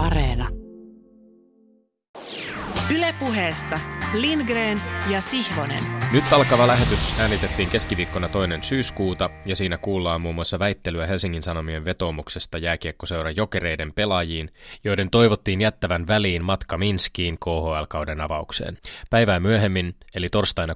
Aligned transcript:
Areena. 0.00 0.48
Ylepuheessa 2.94 3.78
Lindgren 4.14 4.80
ja 5.10 5.20
Sihvonen. 5.20 5.84
Nyt 6.12 6.32
alkava 6.32 6.66
lähetys 6.66 7.20
äänitettiin 7.20 7.70
keskiviikkona 7.70 8.28
toinen 8.28 8.62
syyskuuta 8.62 9.30
ja 9.46 9.56
siinä 9.56 9.78
kuullaan 9.78 10.20
muun 10.20 10.34
muassa 10.34 10.58
väittelyä 10.58 11.06
Helsingin 11.06 11.42
Sanomien 11.42 11.84
vetoomuksesta 11.84 12.58
jääkiekkoseura 12.58 13.30
jokereiden 13.30 13.92
pelaajiin, 13.92 14.50
joiden 14.84 15.10
toivottiin 15.10 15.60
jättävän 15.60 16.06
väliin 16.06 16.44
matka 16.44 16.78
Minskiin 16.78 17.38
KHL-kauden 17.38 18.20
avaukseen. 18.20 18.78
Päivää 19.10 19.40
myöhemmin, 19.40 19.94
eli 20.14 20.28
torstaina 20.28 20.74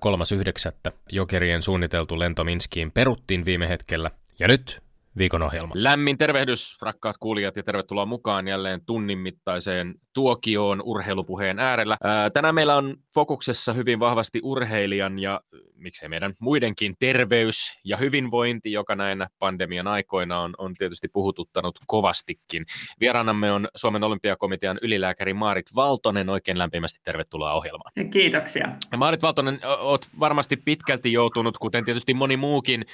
3.9. 0.87 0.93
jokerien 1.13 1.63
suunniteltu 1.63 2.19
lento 2.19 2.45
Minskiin 2.45 2.93
peruttiin 2.93 3.45
viime 3.45 3.69
hetkellä 3.69 4.11
ja 4.39 4.49
nyt 4.49 4.84
viikon 5.19 5.43
ohjelma. 5.43 5.73
Lämmin 5.75 6.19
tervehdys, 6.19 6.77
rakkaat 6.83 7.17
kuulijat, 7.19 7.57
ja 7.57 7.63
tervetuloa 7.63 8.07
mukaan 8.07 8.49
jälleen 8.49 8.81
tunnin 8.87 9.19
mittaiseen 9.19 9.95
tuokioon 10.13 10.83
urheilupuheen 10.85 11.59
äärellä. 11.59 11.97
Ää, 12.03 12.31
tänään 12.31 12.55
meillä 12.55 12.77
on 12.77 12.97
fokuksessa 13.15 13.73
hyvin 13.73 14.01
vahvasti 14.01 14.41
urheilijan 14.43 15.19
ja 15.19 15.41
miksei 15.77 16.09
meidän 16.09 16.35
muidenkin 16.41 16.95
terveys 16.99 17.81
ja 17.85 17.97
hyvinvointi, 17.97 18.73
joka 18.73 18.97
näinä 18.97 19.27
pandemian 19.39 19.87
aikoina 19.87 20.41
on, 20.41 20.55
on 20.59 20.75
tietysti 20.75 21.09
puhututtanut 21.09 21.79
kovastikin. 21.87 22.65
Vieraanamme 23.01 23.53
on 23.53 23.69
Suomen 23.77 24.05
olympiakomitean 24.05 24.79
ylilääkäri 24.83 25.35
Maarit 25.35 25.67
Valtonen. 25.77 26.31
Oikein 26.31 26.59
lämpimästi 26.59 27.01
tervetuloa 27.05 27.53
ohjelmaan. 27.53 27.93
Kiitoksia. 28.11 28.69
Ja 28.93 28.99
Maarit 28.99 29.23
Valtonen, 29.23 29.61
olet 29.79 30.09
varmasti 30.21 30.57
pitkälti 30.57 31.13
joutunut, 31.13 31.59
kuten 31.59 31.85
tietysti 31.85 32.15
moni 32.15 32.37
muukin, 32.37 32.85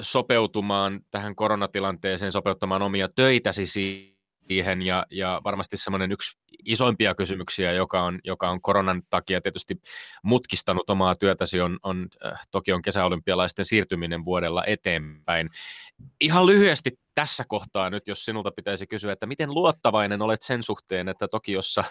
sopeutumaan 0.00 1.00
tähän 1.10 1.34
koronatilanteeseen, 1.44 2.32
sopeuttamaan 2.32 2.82
omia 2.82 3.08
töitäsi 3.08 3.66
siihen 3.66 4.82
ja, 4.82 5.06
ja 5.10 5.40
varmasti 5.44 5.76
semmoinen 5.76 6.12
yksi 6.12 6.38
isoimpia 6.64 7.14
kysymyksiä, 7.14 7.72
joka 7.72 8.02
on, 8.02 8.18
joka 8.24 8.50
on 8.50 8.60
koronan 8.60 9.02
takia 9.10 9.40
tietysti 9.40 9.80
mutkistanut 10.22 10.90
omaa 10.90 11.14
työtäsi, 11.14 11.60
on, 11.60 11.78
on 11.82 12.08
äh, 12.26 12.40
Tokion 12.50 12.82
kesäolympialaisten 12.82 13.64
siirtyminen 13.64 14.24
vuodella 14.24 14.64
eteenpäin. 14.66 15.50
Ihan 16.20 16.46
lyhyesti 16.46 16.98
tässä 17.14 17.44
kohtaa 17.48 17.90
nyt, 17.90 18.08
jos 18.08 18.24
sinulta 18.24 18.50
pitäisi 18.50 18.86
kysyä, 18.86 19.12
että 19.12 19.26
miten 19.26 19.54
luottavainen 19.54 20.22
olet 20.22 20.42
sen 20.42 20.62
suhteen, 20.62 21.08
että 21.08 21.28
Tokiossa 21.28 21.84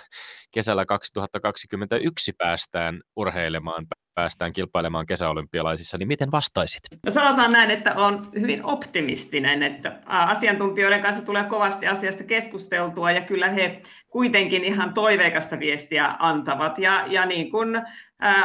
kesällä 0.52 0.86
2021 0.86 2.34
päästään 2.34 3.02
urheilemaan, 3.16 3.88
päästään 4.16 4.54
kilpailemaan 4.54 5.06
kesäolympialaisissa, 5.06 5.98
niin 5.98 6.08
miten 6.08 6.32
vastaisit? 6.32 6.82
No 7.06 7.12
sanotaan 7.12 7.52
näin, 7.52 7.72
että 7.72 7.96
olen 7.96 8.20
hyvin 8.40 8.66
optimistinen, 8.66 9.64
että 9.64 10.00
asiantuntijoiden 10.06 11.02
kanssa 11.02 11.26
tulee 11.26 11.44
kovasti 11.44 11.88
asiasta 11.88 12.24
keskusteltua 12.24 13.12
ja 13.12 13.22
kyllä 13.22 13.50
he 13.50 13.82
kuitenkin 14.10 14.64
ihan 14.64 14.94
toiveikasta 14.94 15.60
viestiä 15.60 16.16
antavat. 16.20 16.78
Ja, 16.78 17.04
ja 17.08 17.26
niin 17.26 17.52
kuin 17.52 17.82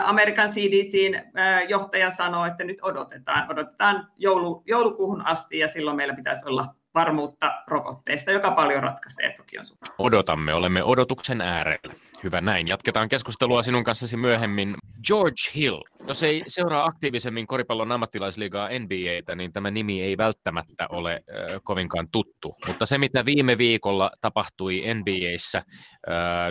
Amerikan 0.04 0.48
CDCin 0.48 1.22
johtaja 1.68 2.10
sanoi, 2.10 2.48
että 2.48 2.64
nyt 2.64 2.78
odotetaan, 2.82 3.50
odotetaan 3.50 4.08
joulu, 4.16 4.62
joulukuuhun 4.66 5.26
asti 5.26 5.58
ja 5.58 5.68
silloin 5.68 5.96
meillä 5.96 6.14
pitäisi 6.14 6.48
olla 6.48 6.74
varmuutta 6.94 7.62
rokotteista, 7.66 8.30
joka 8.30 8.50
paljon 8.50 8.82
ratkaisee 8.82 9.34
Tokion 9.36 9.64
suhteen. 9.64 9.94
Odotamme, 9.98 10.54
olemme 10.54 10.84
odotuksen 10.84 11.40
äärellä. 11.40 11.94
Hyvä 12.24 12.40
näin. 12.40 12.68
Jatketaan 12.68 13.08
keskustelua 13.08 13.62
sinun 13.62 13.84
kanssasi 13.84 14.16
myöhemmin. 14.16 14.74
George 15.06 15.40
Hill. 15.54 15.80
Jos 16.06 16.22
ei 16.22 16.42
seuraa 16.46 16.84
aktiivisemmin 16.84 17.46
koripallon 17.46 17.92
ammattilaisliigaa 17.92 18.68
NBAtä, 18.78 19.34
niin 19.34 19.52
tämä 19.52 19.70
nimi 19.70 20.02
ei 20.02 20.16
välttämättä 20.16 20.86
ole 20.90 21.12
äh, 21.12 21.60
kovinkaan 21.62 22.08
tuttu. 22.12 22.56
Mutta 22.66 22.86
se, 22.86 22.98
mitä 22.98 23.24
viime 23.24 23.58
viikolla 23.58 24.10
tapahtui 24.20 24.82
NBAssä, 24.94 25.58
äh, 25.58 25.64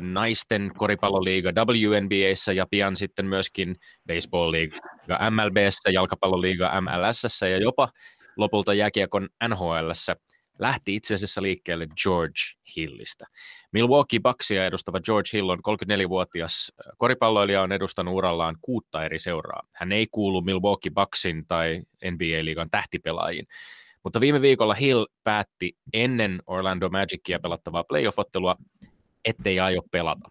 naisten 0.02 0.72
koripalloliiga 0.78 1.52
WNBAssä 1.52 2.54
ja 2.54 2.66
pian 2.72 2.96
sitten 2.96 3.26
myöskin 3.26 3.76
baseball-liiga 4.08 5.18
MLBssä, 5.32 5.90
jalkapalloliiga 5.90 6.82
MLSssä 6.82 7.48
ja 7.48 7.58
jopa 7.58 7.90
lopulta 8.38 8.74
jääkiekon 8.74 9.30
NHLssä– 9.48 10.16
lähti 10.60 10.96
itse 10.96 11.16
asiassa 11.16 11.42
liikkeelle 11.42 11.88
George 12.04 12.40
Hillistä. 12.76 13.26
Milwaukee 13.72 14.20
Bucksia 14.20 14.66
edustava 14.66 15.00
George 15.00 15.30
Hill 15.34 15.50
on 15.50 15.60
34-vuotias 15.60 16.72
koripalloilija, 16.98 17.62
on 17.62 17.72
edustanut 17.72 18.14
urallaan 18.14 18.56
kuutta 18.62 19.06
eri 19.06 19.20
seuraa. 19.20 19.62
Hän 19.74 19.92
ei 19.92 20.08
kuulu 20.12 20.42
Milwaukee 20.42 20.92
Bucksin 20.92 21.48
tai 21.48 21.82
NBA-liigan 22.06 22.70
tähtipelaajiin. 22.72 23.48
Mutta 24.04 24.20
viime 24.20 24.42
viikolla 24.42 24.74
Hill 24.74 25.06
päätti 25.24 25.78
ennen 25.94 26.42
Orlando 26.48 26.90
Magicia 26.90 27.40
pelattavaa 27.40 27.84
playoff-ottelua, 27.84 28.56
ettei 29.26 29.60
aio 29.60 29.82
pelata 29.92 30.30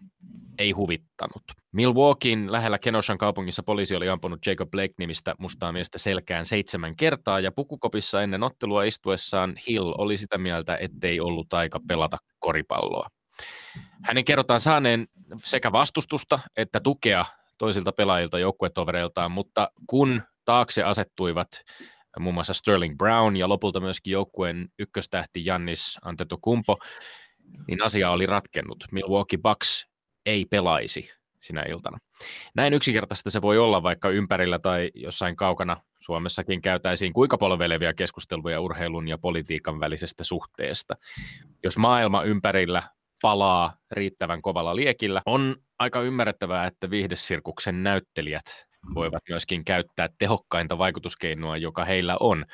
ei 0.57 0.71
huvittanut. 0.71 1.43
Milwaukeein 1.71 2.51
lähellä 2.51 2.79
Kenoshan 2.79 3.17
kaupungissa 3.17 3.63
poliisi 3.63 3.95
oli 3.95 4.09
ampunut 4.09 4.45
Jacob 4.45 4.69
Blake-nimistä 4.71 5.35
mustaa 5.39 5.71
miestä 5.71 5.97
selkään 5.97 6.45
seitsemän 6.45 6.95
kertaa, 6.95 7.39
ja 7.39 7.51
pukukopissa 7.51 8.21
ennen 8.21 8.43
ottelua 8.43 8.83
istuessaan 8.83 9.53
Hill 9.67 9.93
oli 9.97 10.17
sitä 10.17 10.37
mieltä, 10.37 10.77
ettei 10.81 11.19
ollut 11.19 11.53
aika 11.53 11.79
pelata 11.87 12.17
koripalloa. 12.39 13.07
Hänen 14.03 14.25
kerrotaan 14.25 14.59
saaneen 14.59 15.07
sekä 15.43 15.71
vastustusta 15.71 16.39
että 16.57 16.79
tukea 16.79 17.25
toisilta 17.57 17.91
pelaajilta 17.91 18.39
joukkuetovereiltaan, 18.39 19.31
mutta 19.31 19.71
kun 19.87 20.21
taakse 20.45 20.83
asettuivat 20.83 21.47
muun 22.19 22.33
muassa 22.33 22.53
Sterling 22.53 22.97
Brown 22.97 23.37
ja 23.37 23.49
lopulta 23.49 23.79
myöskin 23.79 24.11
joukkueen 24.11 24.69
ykköstähti 24.79 25.45
Jannis 25.45 25.97
Antetokounmpo, 26.05 26.77
niin 27.67 27.83
asia 27.83 28.11
oli 28.11 28.25
ratkennut. 28.25 28.83
Milwaukee 28.91 29.39
Bucks 29.43 29.86
ei 30.27 30.45
pelaisi 30.45 31.09
sinä 31.39 31.63
iltana. 31.69 31.97
Näin 32.55 32.73
yksinkertaista 32.73 33.29
se 33.29 33.41
voi 33.41 33.57
olla, 33.57 33.83
vaikka 33.83 34.09
ympärillä 34.09 34.59
tai 34.59 34.91
jossain 34.93 35.35
kaukana 35.35 35.77
Suomessakin 35.99 36.61
käytäisiin 36.61 37.13
kuinka 37.13 37.37
polvelevia 37.37 37.93
keskusteluja 37.93 38.61
urheilun 38.61 39.07
ja 39.07 39.17
politiikan 39.17 39.79
välisestä 39.79 40.23
suhteesta. 40.23 40.95
Jos 41.63 41.77
maailma 41.77 42.23
ympärillä 42.23 42.83
palaa 43.21 43.77
riittävän 43.91 44.41
kovalla 44.41 44.75
liekillä, 44.75 45.21
on 45.25 45.55
aika 45.79 46.01
ymmärrettävää, 46.01 46.67
että 46.67 46.89
viihdesirkuksen 46.89 47.83
näyttelijät 47.83 48.67
voivat 48.95 49.23
myöskin 49.29 49.65
käyttää 49.65 50.09
tehokkainta 50.17 50.77
vaikutuskeinoa, 50.77 51.57
joka 51.57 51.85
heillä 51.85 52.17
on. 52.19 52.45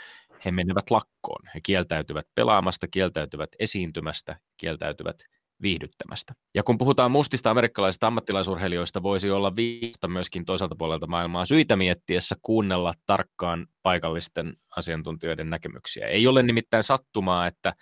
He 0.45 0.51
menevät 0.51 0.91
lakkoon. 0.91 1.49
He 1.55 1.59
kieltäytyvät 1.63 2.27
pelaamasta, 2.35 2.87
kieltäytyvät 2.87 3.49
esiintymästä, 3.59 4.37
kieltäytyvät 4.57 5.17
viihdyttämästä. 5.63 6.33
Ja 6.55 6.63
kun 6.63 6.77
puhutaan 6.77 7.11
mustista 7.11 7.51
amerikkalaisista 7.51 8.07
ammattilaisurheilijoista, 8.07 9.03
voisi 9.03 9.31
olla 9.31 9.55
viista 9.55 10.07
myöskin 10.07 10.45
toiselta 10.45 10.75
puolelta 10.75 11.07
maailmaa 11.07 11.45
syitä 11.45 11.75
miettiessä 11.75 12.35
kuunnella 12.41 12.93
tarkkaan 13.05 13.67
paikallisten 13.83 14.53
asiantuntijoiden 14.77 15.49
näkemyksiä. 15.49 16.07
Ei 16.07 16.27
ole 16.27 16.43
nimittäin 16.43 16.83
sattumaa, 16.83 17.47
että 17.47 17.73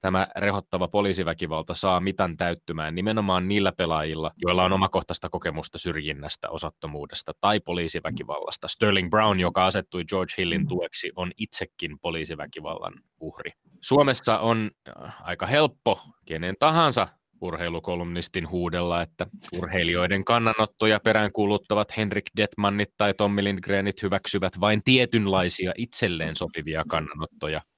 tämä 0.00 0.26
rehottava 0.36 0.88
poliisiväkivalta 0.88 1.74
saa 1.74 2.00
mitan 2.00 2.36
täyttymään 2.36 2.94
nimenomaan 2.94 3.48
niillä 3.48 3.72
pelaajilla, 3.72 4.30
joilla 4.36 4.64
on 4.64 4.72
omakohtaista 4.72 5.28
kokemusta 5.28 5.78
syrjinnästä, 5.78 6.50
osattomuudesta 6.50 7.32
tai 7.40 7.60
poliisiväkivallasta. 7.60 8.68
Sterling 8.68 9.10
Brown, 9.10 9.40
joka 9.40 9.66
asettui 9.66 10.04
George 10.04 10.34
Hillin 10.38 10.68
tueksi, 10.68 11.12
on 11.16 11.32
itsekin 11.38 11.98
poliisiväkivallan 12.02 12.92
uhri. 13.20 13.50
Suomessa 13.80 14.38
on 14.38 14.70
äh, 14.88 15.14
aika 15.22 15.46
helppo 15.46 16.00
kenen 16.24 16.54
tahansa 16.60 17.08
urheilukolumnistin 17.40 18.50
huudella, 18.50 19.02
että 19.02 19.26
urheilijoiden 19.58 20.24
kannanottoja 20.24 21.00
peräänkuuluttavat 21.00 21.96
Henrik 21.96 22.24
Detmannit 22.36 22.88
tai 22.96 23.14
Tommi 23.14 23.44
Lindgrenit 23.44 24.02
hyväksyvät 24.02 24.60
vain 24.60 24.82
tietynlaisia 24.84 25.72
itselleen 25.76 26.36
sopivia 26.36 26.84
kannanottoja– 26.88 27.60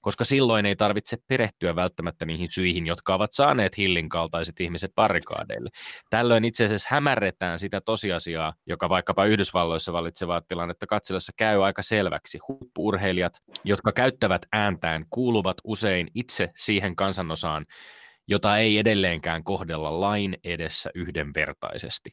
koska 0.00 0.24
silloin 0.24 0.66
ei 0.66 0.76
tarvitse 0.76 1.16
perehtyä 1.28 1.76
välttämättä 1.76 2.24
niihin 2.24 2.50
syihin, 2.50 2.86
jotka 2.86 3.14
ovat 3.14 3.32
saaneet 3.32 3.78
Hillin 3.78 4.08
kaltaiset 4.08 4.60
ihmiset 4.60 4.94
barrikaadeille. 4.94 5.70
Tällöin 6.10 6.44
itse 6.44 6.64
asiassa 6.64 6.88
hämärretään 6.90 7.58
sitä 7.58 7.80
tosiasiaa, 7.80 8.54
joka 8.66 8.88
vaikkapa 8.88 9.24
Yhdysvalloissa 9.24 9.92
valitsevaa 9.92 10.40
tilannetta 10.48 10.86
katsellessa 10.86 11.32
käy 11.36 11.64
aika 11.64 11.82
selväksi. 11.82 12.38
Huippuurheilijat, 12.48 13.32
jotka 13.64 13.92
käyttävät 13.92 14.42
ääntään, 14.52 15.04
kuuluvat 15.10 15.56
usein 15.64 16.08
itse 16.14 16.50
siihen 16.56 16.96
kansanosaan, 16.96 17.66
jota 18.28 18.58
ei 18.58 18.78
edelleenkään 18.78 19.44
kohdella 19.44 20.00
lain 20.00 20.36
edessä 20.44 20.90
yhdenvertaisesti. 20.94 22.10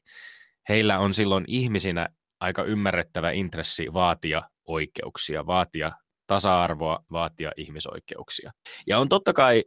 Heillä 0.70 1.00
on 1.00 1.14
silloin 1.14 1.44
ihmisinä 1.48 2.08
aika 2.40 2.64
ymmärrettävä 2.64 3.32
intressi 3.32 3.94
vaatia 3.94 4.42
oikeuksia, 4.66 5.46
vaatia 5.46 5.92
tasa-arvoa, 6.28 7.00
vaatia 7.12 7.52
ihmisoikeuksia. 7.58 8.52
Ja 8.88 9.00
on 9.00 9.10
totta 9.10 9.34
kai 9.34 9.64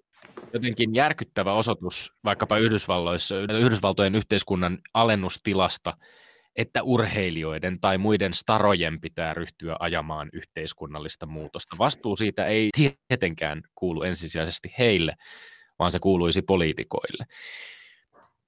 jotenkin 0.53 0.95
järkyttävä 0.95 1.53
osoitus 1.53 2.13
vaikkapa 2.25 2.59
Yhdysvalloissa, 2.59 3.35
Yhdysvaltojen 3.61 4.15
yhteiskunnan 4.15 4.79
alennustilasta, 4.95 5.97
että 6.57 6.83
urheilijoiden 6.83 7.81
tai 7.81 7.99
muiden 7.99 8.35
starojen 8.35 9.01
pitää 9.01 9.35
ryhtyä 9.35 9.77
ajamaan 9.81 10.29
yhteiskunnallista 10.33 11.27
muutosta. 11.27 11.77
Vastuu 11.79 12.17
siitä 12.17 12.47
ei 12.47 12.71
tietenkään 13.09 13.63
kuulu 13.75 14.03
ensisijaisesti 14.03 14.75
heille, 14.79 15.15
vaan 15.79 15.93
se 15.93 15.99
kuuluisi 15.99 16.43
poliitikoille. 16.43 17.25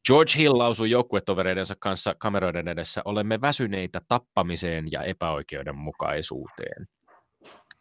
George 0.06 0.32
Hill 0.38 0.59
lausui 0.59 0.91
joukkuetovereidensa 0.91 1.75
kanssa 1.79 2.14
kameroiden 2.19 2.69
edessä, 2.69 3.03
olemme 3.05 3.41
väsyneitä 3.41 4.00
tappamiseen 4.09 4.85
ja 4.93 5.03
epäoikeudenmukaisuuteen. 5.03 6.87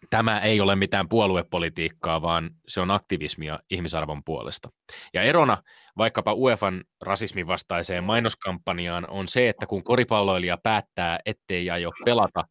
Tämä 0.09 0.39
ei 0.39 0.61
ole 0.61 0.75
mitään 0.75 1.09
puoluepolitiikkaa, 1.09 2.21
vaan 2.21 2.49
se 2.67 2.81
on 2.81 2.91
aktivismia 2.91 3.59
ihmisarvon 3.69 4.23
puolesta. 4.23 4.69
Ja 5.13 5.21
erona 5.21 5.63
vaikkapa 5.97 6.33
UEFan 6.33 6.83
rasismin 7.01 7.47
vastaiseen 7.47 8.03
mainoskampanjaan 8.03 9.09
on 9.09 9.27
se, 9.27 9.49
että 9.49 9.65
kun 9.65 9.83
koripalloilija 9.83 10.57
päättää, 10.57 11.19
ettei 11.25 11.69
aio 11.69 11.91
pelata, 12.05 12.43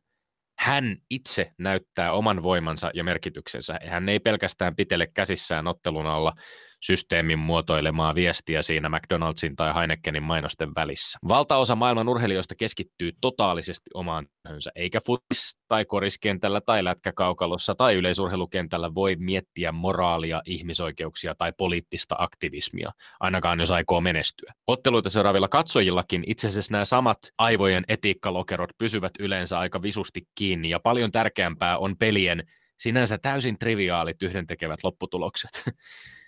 hän 0.58 0.96
itse 1.10 1.52
näyttää 1.58 2.12
oman 2.12 2.42
voimansa 2.42 2.90
ja 2.94 3.04
merkityksensä. 3.04 3.78
Hän 3.86 4.08
ei 4.08 4.20
pelkästään 4.20 4.76
pitele 4.76 5.06
käsissään 5.06 5.66
ottelun 5.66 6.06
alla, 6.06 6.32
systeemin 6.80 7.38
muotoilemaa 7.38 8.14
viestiä 8.14 8.62
siinä 8.62 8.88
McDonaldsin 8.88 9.56
tai 9.56 9.74
Heinekenin 9.74 10.22
mainosten 10.22 10.74
välissä. 10.76 11.18
Valtaosa 11.28 11.76
maailman 11.76 12.08
urheilijoista 12.08 12.54
keskittyy 12.54 13.12
totaalisesti 13.20 13.90
omaan 13.94 14.26
työhönsä, 14.42 14.70
eikä 14.74 14.98
futis 15.06 15.58
tai 15.68 15.84
koriskentällä 15.84 16.60
tai 16.60 16.84
lätkäkaukalossa 16.84 17.74
tai 17.74 17.94
yleisurheilukentällä 17.94 18.94
voi 18.94 19.16
miettiä 19.16 19.72
moraalia, 19.72 20.42
ihmisoikeuksia 20.46 21.34
tai 21.34 21.52
poliittista 21.58 22.14
aktivismia, 22.18 22.90
ainakaan 23.20 23.60
jos 23.60 23.70
aikoo 23.70 24.00
menestyä. 24.00 24.52
Otteluita 24.66 25.10
seuraavilla 25.10 25.48
katsojillakin 25.48 26.24
itse 26.26 26.48
asiassa 26.48 26.72
nämä 26.72 26.84
samat 26.84 27.18
aivojen 27.38 27.84
etiikkalokerot 27.88 28.70
pysyvät 28.78 29.12
yleensä 29.18 29.58
aika 29.58 29.82
visusti 29.82 30.22
kiinni 30.34 30.70
ja 30.70 30.80
paljon 30.80 31.12
tärkeämpää 31.12 31.78
on 31.78 31.96
pelien 31.96 32.48
sinänsä 32.80 33.18
täysin 33.18 33.58
triviaalit 33.58 34.22
yhdentekevät 34.22 34.80
lopputulokset. 34.82 35.64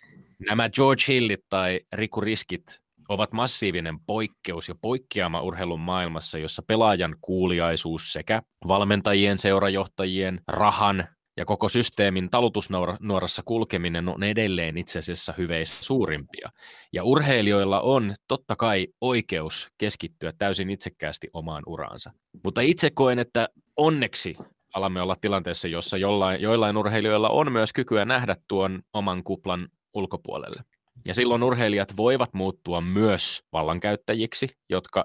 Nämä 0.48 0.70
George 0.70 1.02
Hillit 1.08 1.40
tai 1.48 1.80
Riku 1.92 2.20
Riskit 2.20 2.80
ovat 3.08 3.32
massiivinen 3.32 4.00
poikkeus 4.06 4.68
ja 4.68 4.74
poikkeama 4.82 5.42
urheilun 5.42 5.80
maailmassa, 5.80 6.38
jossa 6.38 6.62
pelaajan 6.66 7.16
kuuliaisuus 7.20 8.12
sekä 8.12 8.42
valmentajien, 8.68 9.38
seurajohtajien, 9.38 10.40
rahan 10.48 11.08
ja 11.36 11.44
koko 11.44 11.68
systeemin 11.68 12.30
talutusnuorassa 12.30 13.42
kulkeminen 13.44 14.08
on 14.08 14.22
edelleen 14.22 14.78
itse 14.78 14.98
asiassa 14.98 15.34
hyveistä 15.38 15.84
suurimpia. 15.84 16.50
Ja 16.92 17.04
urheilijoilla 17.04 17.80
on 17.80 18.14
totta 18.28 18.56
kai 18.56 18.86
oikeus 19.00 19.68
keskittyä 19.78 20.32
täysin 20.38 20.70
itsekkäästi 20.70 21.28
omaan 21.32 21.62
uraansa. 21.66 22.12
Mutta 22.44 22.60
itse 22.60 22.90
koen, 22.90 23.18
että 23.18 23.48
onneksi 23.76 24.36
alamme 24.74 25.02
olla 25.02 25.16
tilanteessa, 25.20 25.68
jossa 25.68 25.96
jollain, 25.96 26.42
joillain 26.42 26.76
urheilijoilla 26.76 27.28
on 27.28 27.52
myös 27.52 27.72
kykyä 27.72 28.04
nähdä 28.04 28.36
tuon 28.48 28.82
oman 28.92 29.24
kuplan 29.24 29.68
ulkopuolelle. 29.94 30.62
Ja 31.04 31.14
silloin 31.14 31.42
urheilijat 31.42 31.96
voivat 31.96 32.34
muuttua 32.34 32.80
myös 32.80 33.42
vallankäyttäjiksi, 33.52 34.48
jotka 34.70 35.04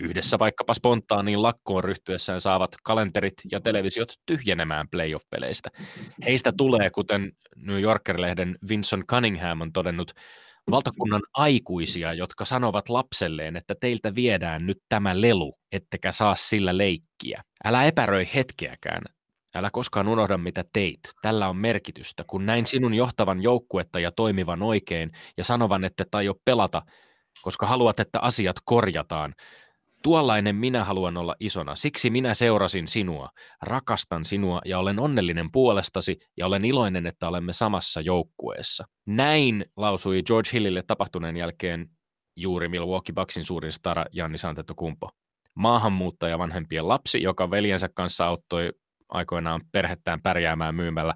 yhdessä 0.00 0.38
vaikkapa 0.38 0.74
spontaaniin 0.74 1.42
lakkoon 1.42 1.84
ryhtyessään 1.84 2.40
saavat 2.40 2.70
kalenterit 2.82 3.34
ja 3.52 3.60
televisiot 3.60 4.14
tyhjenemään 4.26 4.88
playoff-peleistä. 4.88 5.68
Heistä 6.24 6.52
tulee, 6.56 6.90
kuten 6.90 7.32
New 7.56 7.80
Yorker-lehden 7.80 8.58
Vincent 8.68 9.06
Cunningham 9.06 9.60
on 9.60 9.72
todennut, 9.72 10.12
valtakunnan 10.70 11.22
aikuisia, 11.34 12.12
jotka 12.12 12.44
sanovat 12.44 12.88
lapselleen, 12.88 13.56
että 13.56 13.74
teiltä 13.80 14.14
viedään 14.14 14.66
nyt 14.66 14.78
tämä 14.88 15.20
lelu, 15.20 15.58
ettekä 15.72 16.12
saa 16.12 16.34
sillä 16.34 16.76
leikkiä. 16.76 17.42
Älä 17.64 17.84
epäröi 17.84 18.28
hetkeäkään. 18.34 19.02
Älä 19.54 19.70
koskaan 19.72 20.08
unohda, 20.08 20.38
mitä 20.38 20.64
teit. 20.72 21.00
Tällä 21.22 21.48
on 21.48 21.56
merkitystä. 21.56 22.24
Kun 22.26 22.46
näin 22.46 22.66
sinun 22.66 22.94
johtavan 22.94 23.42
joukkuetta 23.42 24.00
ja 24.00 24.12
toimivan 24.12 24.62
oikein 24.62 25.10
ja 25.36 25.44
sanovan, 25.44 25.84
että 25.84 26.04
tai 26.10 26.24
jo 26.24 26.34
pelata, 26.44 26.82
koska 27.42 27.66
haluat, 27.66 28.00
että 28.00 28.20
asiat 28.20 28.56
korjataan. 28.64 29.34
Tuollainen 30.02 30.56
minä 30.56 30.84
haluan 30.84 31.16
olla 31.16 31.36
isona. 31.40 31.76
Siksi 31.76 32.10
minä 32.10 32.34
seurasin 32.34 32.88
sinua. 32.88 33.28
Rakastan 33.62 34.24
sinua 34.24 34.60
ja 34.64 34.78
olen 34.78 34.98
onnellinen 34.98 35.52
puolestasi 35.52 36.18
ja 36.36 36.46
olen 36.46 36.64
iloinen, 36.64 37.06
että 37.06 37.28
olemme 37.28 37.52
samassa 37.52 38.00
joukkueessa. 38.00 38.84
Näin 39.06 39.64
lausui 39.76 40.22
George 40.22 40.50
Hillille 40.52 40.82
tapahtuneen 40.86 41.36
jälkeen 41.36 41.90
juuri 42.36 42.68
Milwaukee 42.68 43.12
Bucksin 43.12 43.44
suurin 43.44 43.72
stara 43.72 44.04
Janni 44.12 44.38
Kumpo. 44.76 45.08
Maahanmuuttaja 45.54 46.38
vanhempien 46.38 46.88
lapsi, 46.88 47.22
joka 47.22 47.50
veljensä 47.50 47.88
kanssa 47.94 48.26
auttoi 48.26 48.72
aikoinaan 49.10 49.60
perhettään 49.72 50.20
pärjäämään 50.20 50.74
myymällä 50.74 51.14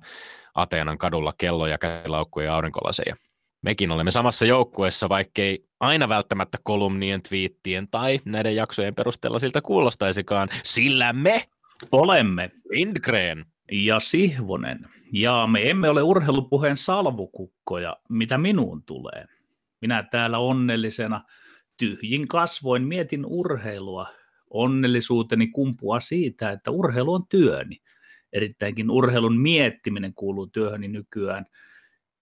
Ateenan 0.54 0.98
kadulla 0.98 1.34
kelloja, 1.38 1.78
käsilaukkuja 1.78 2.46
ja 2.46 2.54
aurinkolaseja. 2.54 3.16
Mekin 3.62 3.90
olemme 3.90 4.10
samassa 4.10 4.44
joukkueessa, 4.44 5.08
vaikkei 5.08 5.64
aina 5.80 6.08
välttämättä 6.08 6.58
kolumnien, 6.62 7.22
twiittien 7.22 7.88
tai 7.88 8.20
näiden 8.24 8.56
jaksojen 8.56 8.94
perusteella 8.94 9.38
siltä 9.38 9.60
kuulostaisikaan, 9.60 10.48
sillä 10.62 11.12
me 11.12 11.48
olemme 11.92 12.50
Lindgren 12.70 13.46
ja 13.72 14.00
Sihvonen. 14.00 14.78
Ja 15.12 15.46
me 15.46 15.70
emme 15.70 15.88
ole 15.88 16.02
urheilupuheen 16.02 16.76
salvukukkoja, 16.76 17.96
mitä 18.08 18.38
minuun 18.38 18.82
tulee. 18.82 19.26
Minä 19.80 20.02
täällä 20.10 20.38
onnellisena 20.38 21.20
tyhjin 21.78 22.28
kasvoin 22.28 22.88
mietin 22.88 23.26
urheilua 23.26 24.06
onnellisuuteni 24.54 25.46
kumpua 25.46 26.00
siitä, 26.00 26.50
että 26.50 26.70
urheilu 26.70 27.14
on 27.14 27.26
työni. 27.28 27.76
Erittäinkin 28.32 28.90
urheilun 28.90 29.40
miettiminen 29.40 30.14
kuuluu 30.14 30.46
työhöni 30.46 30.88
nykyään. 30.88 31.46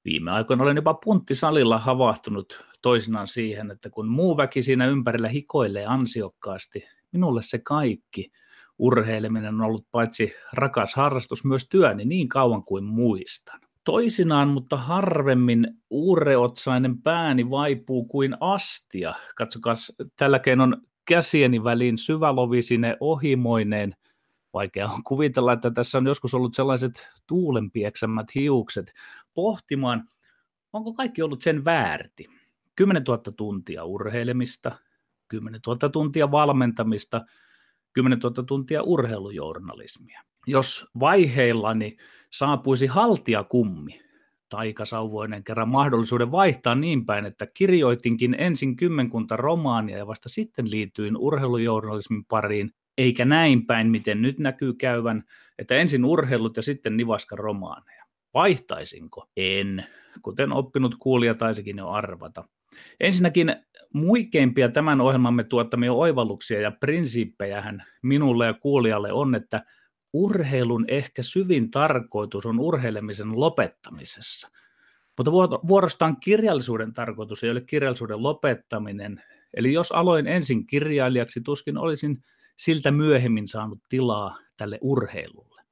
Viime 0.04 0.30
aikoina 0.30 0.62
olen 0.62 0.76
jopa 0.76 0.94
punttisalilla 0.94 1.78
havahtunut 1.78 2.66
toisinaan 2.82 3.26
siihen, 3.26 3.70
että 3.70 3.90
kun 3.90 4.08
muu 4.08 4.36
väki 4.36 4.62
siinä 4.62 4.86
ympärillä 4.86 5.28
hikoilee 5.28 5.86
ansiokkaasti, 5.86 6.84
minulle 7.12 7.42
se 7.42 7.58
kaikki 7.58 8.30
urheileminen 8.78 9.54
on 9.54 9.66
ollut 9.66 9.86
paitsi 9.92 10.32
rakas 10.52 10.94
harrastus 10.94 11.44
myös 11.44 11.68
työni 11.68 12.04
niin 12.04 12.28
kauan 12.28 12.64
kuin 12.64 12.84
muistan. 12.84 13.60
Toisinaan, 13.84 14.48
mutta 14.48 14.76
harvemmin 14.76 15.66
uureotsainen 15.90 17.02
pääni 17.02 17.50
vaipuu 17.50 18.04
kuin 18.04 18.36
astia. 18.40 19.14
Katsokaa, 19.36 19.74
tällä 20.16 20.38
keinon 20.38 20.82
käsieni 21.04 21.64
väliin 21.64 21.98
syvälovisine 21.98 22.96
ohimoineen. 23.00 23.96
Vaikea 24.52 24.88
on 24.88 25.04
kuvitella, 25.04 25.52
että 25.52 25.70
tässä 25.70 25.98
on 25.98 26.06
joskus 26.06 26.34
ollut 26.34 26.54
sellaiset 26.54 27.08
tuulenpieksämät 27.26 28.34
hiukset 28.34 28.92
pohtimaan, 29.34 30.08
onko 30.72 30.94
kaikki 30.94 31.22
ollut 31.22 31.42
sen 31.42 31.64
väärti. 31.64 32.26
10 32.76 33.02
000 33.08 33.22
tuntia 33.36 33.84
urheilemista, 33.84 34.72
10 35.28 35.60
000 35.66 35.88
tuntia 35.88 36.30
valmentamista, 36.30 37.24
10 37.92 38.18
000 38.18 38.44
tuntia 38.44 38.82
urheilujournalismia. 38.82 40.22
Jos 40.46 40.86
vaiheillani 41.00 41.96
saapuisi 42.30 42.86
haltiakummi, 42.86 44.00
taikasauvoinen 44.52 45.44
kerran 45.44 45.68
mahdollisuuden 45.68 46.32
vaihtaa 46.32 46.74
niin 46.74 47.06
päin, 47.06 47.24
että 47.24 47.46
kirjoitinkin 47.54 48.36
ensin 48.38 48.76
kymmenkunta 48.76 49.36
romaania 49.36 49.98
ja 49.98 50.06
vasta 50.06 50.28
sitten 50.28 50.70
liityin 50.70 51.16
urheilujournalismin 51.16 52.24
pariin, 52.24 52.70
eikä 52.98 53.24
näin 53.24 53.66
päin, 53.66 53.90
miten 53.90 54.22
nyt 54.22 54.38
näkyy 54.38 54.74
käyvän, 54.74 55.22
että 55.58 55.74
ensin 55.74 56.04
urheilut 56.04 56.56
ja 56.56 56.62
sitten 56.62 56.96
nivaska 56.96 57.36
romaaneja. 57.36 58.04
Vaihtaisinko? 58.34 59.26
En, 59.36 59.86
kuten 60.22 60.52
oppinut 60.52 60.94
kuulija 60.98 61.34
taisikin 61.34 61.78
jo 61.78 61.88
arvata. 61.88 62.44
Ensinnäkin 63.00 63.56
muikeimpia 63.94 64.68
tämän 64.68 65.00
ohjelmamme 65.00 65.44
tuottamia 65.44 65.92
oivalluksia 65.92 66.60
ja 66.60 66.70
prinsiippejähän 66.70 67.84
minulle 68.02 68.46
ja 68.46 68.54
kuulijalle 68.54 69.12
on, 69.12 69.34
että– 69.34 69.62
urheilun 70.12 70.84
ehkä 70.88 71.22
syvin 71.22 71.70
tarkoitus 71.70 72.46
on 72.46 72.60
urheilemisen 72.60 73.40
lopettamisessa. 73.40 74.48
Mutta 75.18 75.32
vuorostaan 75.68 76.20
kirjallisuuden 76.20 76.94
tarkoitus 76.94 77.44
ei 77.44 77.50
ole 77.50 77.60
kirjallisuuden 77.60 78.22
lopettaminen. 78.22 79.22
Eli 79.54 79.72
jos 79.72 79.92
aloin 79.92 80.26
ensin 80.26 80.66
kirjailijaksi, 80.66 81.40
tuskin 81.40 81.78
olisin 81.78 82.24
siltä 82.58 82.90
myöhemmin 82.90 83.48
saanut 83.48 83.78
tilaa 83.88 84.38
tälle 84.56 84.78
urheilulle. 84.80 85.62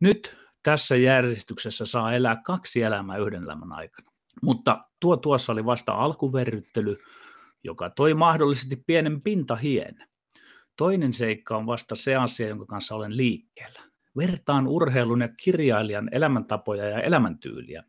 Nyt 0.00 0.36
tässä 0.62 0.96
järjestyksessä 0.96 1.86
saa 1.86 2.14
elää 2.14 2.42
kaksi 2.44 2.82
elämää 2.82 3.16
yhden 3.16 3.42
elämän 3.42 3.72
aikana. 3.72 4.10
Mutta 4.42 4.84
tuo 5.00 5.16
tuossa 5.16 5.52
oli 5.52 5.64
vasta 5.64 5.92
alkuverryttely, 5.92 6.96
joka 7.64 7.90
toi 7.90 8.14
mahdollisesti 8.14 8.76
pienen 8.86 9.22
pintahien. 9.22 10.09
Toinen 10.80 11.12
seikka 11.12 11.56
on 11.56 11.66
vasta 11.66 11.96
se 11.96 12.16
asia, 12.16 12.48
jonka 12.48 12.66
kanssa 12.66 12.94
olen 12.94 13.16
liikkeellä. 13.16 13.80
Vertaan 14.16 14.66
urheilun 14.66 15.20
ja 15.20 15.28
kirjailijan 15.28 16.08
elämäntapoja 16.12 16.88
ja 16.88 17.00
elämäntyyliä. 17.00 17.84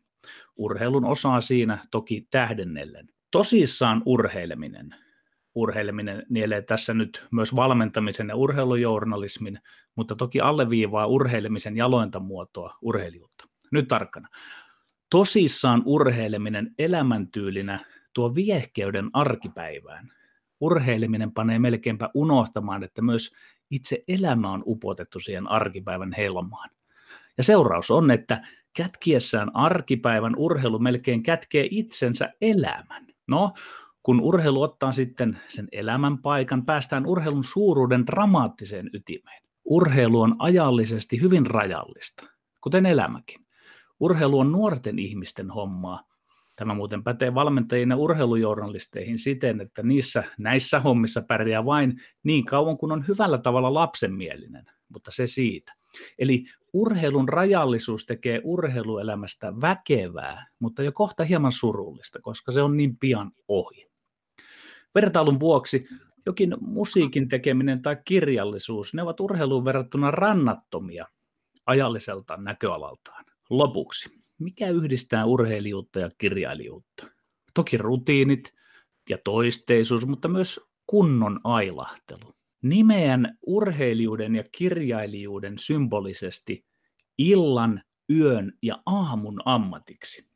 Urheilun 0.56 1.04
osaa 1.04 1.40
siinä 1.40 1.78
toki 1.90 2.26
tähdennellen. 2.30 3.08
Tosissaan 3.30 4.02
urheileminen. 4.06 4.94
Urheileminen 5.54 6.26
nielee 6.28 6.62
tässä 6.62 6.94
nyt 6.94 7.26
myös 7.30 7.56
valmentamisen 7.56 8.28
ja 8.28 8.36
urheilujournalismin, 8.36 9.58
mutta 9.94 10.16
toki 10.16 10.40
alleviivaa 10.40 11.06
urheilemisen 11.06 11.76
jalointa 11.76 12.20
muotoa, 12.20 12.78
urheilijuutta. 12.82 13.48
Nyt 13.70 13.88
tarkkana. 13.88 14.28
tosissaan 15.10 15.82
urheileminen 15.84 16.74
elämäntyylinä 16.78 17.84
tuo 18.14 18.34
viehkeyden 18.34 19.10
arkipäivään. 19.12 20.21
Urheileminen 20.62 21.32
panee 21.32 21.58
melkeinpä 21.58 22.10
unohtamaan, 22.14 22.82
että 22.82 23.02
myös 23.02 23.32
itse 23.70 24.04
elämä 24.08 24.50
on 24.50 24.62
upotettu 24.66 25.18
siihen 25.18 25.48
arkipäivän 25.48 26.12
helmaan. 26.16 26.70
Ja 27.36 27.44
seuraus 27.44 27.90
on, 27.90 28.10
että 28.10 28.42
kätkiessään 28.76 29.56
arkipäivän 29.56 30.36
urheilu 30.36 30.78
melkein 30.78 31.22
kätkee 31.22 31.68
itsensä 31.70 32.32
elämän. 32.40 33.06
No, 33.26 33.52
kun 34.02 34.20
urheilu 34.20 34.62
ottaa 34.62 34.92
sitten 34.92 35.38
sen 35.48 35.68
elämän 35.72 36.18
paikan, 36.18 36.64
päästään 36.64 37.06
urheilun 37.06 37.44
suuruuden 37.44 38.06
dramaattiseen 38.06 38.90
ytimeen. 38.92 39.42
Urheilu 39.64 40.20
on 40.20 40.34
ajallisesti 40.38 41.20
hyvin 41.20 41.46
rajallista, 41.46 42.26
kuten 42.60 42.86
elämäkin. 42.86 43.46
Urheilu 44.00 44.38
on 44.38 44.52
nuorten 44.52 44.98
ihmisten 44.98 45.50
hommaa. 45.50 46.11
Tämä 46.62 46.74
muuten 46.74 47.04
pätee 47.04 47.34
valmentajien 47.34 47.90
ja 47.90 47.96
urheilujournalisteihin 47.96 49.18
siten, 49.18 49.60
että 49.60 49.82
niissä 49.82 50.24
näissä 50.38 50.80
hommissa 50.80 51.22
pärjää 51.22 51.64
vain 51.64 52.00
niin 52.22 52.44
kauan 52.44 52.78
kuin 52.78 52.92
on 52.92 53.04
hyvällä 53.08 53.38
tavalla 53.38 53.74
lapsenmielinen, 53.74 54.64
mutta 54.88 55.10
se 55.10 55.26
siitä. 55.26 55.74
Eli 56.18 56.44
urheilun 56.72 57.28
rajallisuus 57.28 58.06
tekee 58.06 58.40
urheiluelämästä 58.44 59.52
väkevää, 59.60 60.46
mutta 60.58 60.82
jo 60.82 60.92
kohta 60.92 61.24
hieman 61.24 61.52
surullista, 61.52 62.18
koska 62.20 62.52
se 62.52 62.62
on 62.62 62.76
niin 62.76 62.96
pian 62.96 63.32
ohi. 63.48 63.86
Vertailun 64.94 65.40
vuoksi 65.40 65.80
jokin 66.26 66.54
musiikin 66.60 67.28
tekeminen 67.28 67.82
tai 67.82 67.96
kirjallisuus, 68.04 68.94
ne 68.94 69.02
ovat 69.02 69.20
urheiluun 69.20 69.64
verrattuna 69.64 70.10
rannattomia 70.10 71.06
ajalliselta 71.66 72.36
näköalaltaan. 72.36 73.24
Lopuksi, 73.50 74.21
mikä 74.42 74.68
yhdistää 74.68 75.24
urheilijuutta 75.24 76.00
ja 76.00 76.08
kirjailijuutta? 76.18 77.06
Toki 77.54 77.76
rutiinit 77.76 78.54
ja 79.10 79.18
toisteisuus, 79.24 80.06
mutta 80.06 80.28
myös 80.28 80.60
kunnon 80.86 81.40
ailahtelu. 81.44 82.34
Nimeän 82.62 83.38
urheilijuuden 83.46 84.34
ja 84.34 84.44
kirjailijuuden 84.52 85.58
symbolisesti 85.58 86.66
illan, 87.18 87.82
yön 88.10 88.52
ja 88.62 88.82
aamun 88.86 89.40
ammatiksi. 89.44 90.28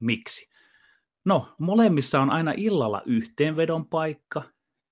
Miksi? 0.00 0.48
No, 1.24 1.54
molemmissa 1.58 2.20
on 2.20 2.30
aina 2.30 2.52
illalla 2.56 3.02
yhteenvedon 3.06 3.86
paikka, 3.86 4.42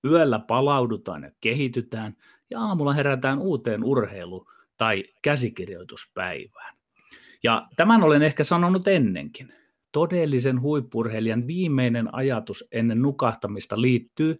yöllä 0.05 0.39
palaudutaan 0.39 1.23
ja 1.23 1.31
kehitytään 1.41 2.17
ja 2.49 2.59
aamulla 2.59 2.93
herätään 2.93 3.39
uuteen 3.39 3.83
urheilu- 3.83 4.45
tai 4.77 5.03
käsikirjoituspäivään. 5.21 6.78
Ja 7.43 7.67
tämän 7.75 8.03
olen 8.03 8.21
ehkä 8.21 8.43
sanonut 8.43 8.87
ennenkin. 8.87 9.53
Todellisen 9.91 10.61
huippurheilijan 10.61 11.47
viimeinen 11.47 12.15
ajatus 12.15 12.67
ennen 12.71 13.01
nukahtamista 13.01 13.81
liittyy 13.81 14.37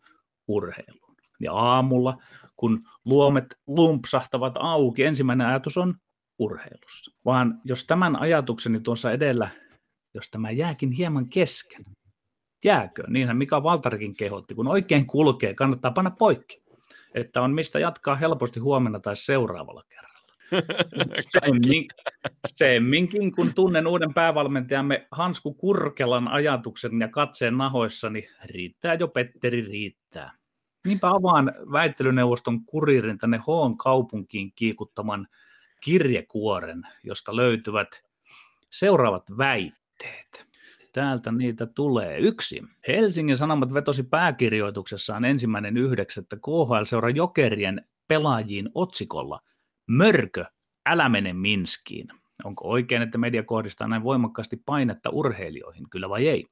urheiluun. 0.48 1.16
Ja 1.40 1.54
aamulla, 1.54 2.18
kun 2.56 2.82
luomet 3.06 3.46
lumpsahtavat 3.68 4.54
auki, 4.60 5.04
ensimmäinen 5.04 5.48
ajatus 5.48 5.78
on 5.78 5.94
urheilussa. 6.40 7.12
Vaan 7.26 7.62
jos 7.66 7.86
tämän 7.86 8.16
ajatukseni 8.16 8.80
tuossa 8.80 9.12
edellä, 9.12 9.50
jos 10.14 10.30
tämä 10.30 10.52
jääkin 10.52 10.92
hieman 10.92 11.30
kesken, 11.30 11.86
jääkö? 12.66 13.04
Niinhän 13.08 13.38
Mika 13.38 13.64
Valtarikin 13.64 14.16
kehotti, 14.16 14.56
kun 14.56 14.68
oikein 14.68 15.08
kulkee, 15.08 15.54
kannattaa 15.54 15.92
panna 15.92 16.12
poikki, 16.12 16.64
että 17.16 17.42
on 17.42 17.54
mistä 17.54 17.80
jatkaa 17.80 18.16
helposti 18.16 18.60
huomenna 18.60 19.00
tai 19.00 19.16
seuraavalla 19.16 19.84
kerralla. 19.90 20.09
Semmin, 21.30 21.88
semminkin, 22.48 23.36
kun 23.36 23.54
tunnen 23.54 23.88
uuden 23.88 24.14
päävalmentajamme 24.14 25.08
Hansku 25.12 25.54
Kurkelan 25.54 26.28
ajatuksen 26.28 27.02
ja 27.02 27.08
katseen 27.08 27.58
nahoissani, 27.58 28.28
riittää 28.46 28.94
jo 28.94 29.08
Petteri 29.08 29.62
riittää. 29.62 30.32
Niinpä 30.86 31.10
avaan 31.10 31.52
väittelyneuvoston 31.72 32.66
kuririn 32.66 33.18
tänne 33.18 33.40
Hoon 33.48 33.78
kaupunkiin 33.78 34.52
kiikuttaman 34.56 35.28
kirjekuoren, 35.82 36.84
josta 37.04 37.36
löytyvät 37.36 38.04
seuraavat 38.70 39.24
väitteet. 39.38 40.50
Täältä 40.94 41.32
niitä 41.32 41.66
tulee. 41.66 42.20
Yksi. 42.20 42.62
Helsingin 42.88 43.38
Sanomat 43.38 43.74
vetosi 43.74 44.04
pääkirjoituksessaan 44.04 45.26
ensimmäinen 45.26 45.78
yhdeksättä 45.78 46.36
KHL-seura 46.36 47.10
Jokerien 47.10 47.86
pelaajiin 48.08 48.70
otsikolla 48.76 49.40
Mörkö, 49.90 50.46
älä 50.86 51.10
mene 51.10 51.34
Minskiin. 51.34 52.08
Onko 52.44 52.70
oikein, 52.70 53.02
että 53.02 53.18
media 53.18 53.44
kohdistaa 53.44 53.88
näin 53.88 54.04
voimakkaasti 54.04 54.62
painetta 54.66 55.10
urheilijoihin, 55.10 55.90
kyllä 55.90 56.10
vai 56.10 56.28
ei? 56.28 56.46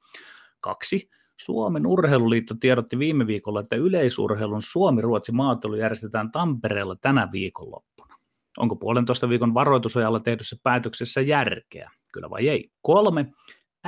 Kaksi. 0.60 1.10
Suomen 1.36 1.86
urheiluliitto 1.86 2.54
tiedotti 2.60 2.98
viime 2.98 3.26
viikolla, 3.26 3.60
että 3.60 3.76
yleisurheilun 3.76 4.62
Suomi-Ruotsi 4.62 5.32
maatelu 5.32 5.74
järjestetään 5.74 6.32
Tampereella 6.32 6.96
tänä 6.96 7.28
viikonloppuna. 7.32 8.16
Onko 8.58 8.76
puolentoista 8.76 9.28
viikon 9.28 9.54
varoitusajalla 9.54 10.20
tehdyssä 10.20 10.56
päätöksessä 10.62 11.20
järkeä, 11.20 11.90
kyllä 12.12 12.30
vai 12.30 12.48
ei? 12.48 12.70
Kolme. 12.82 13.32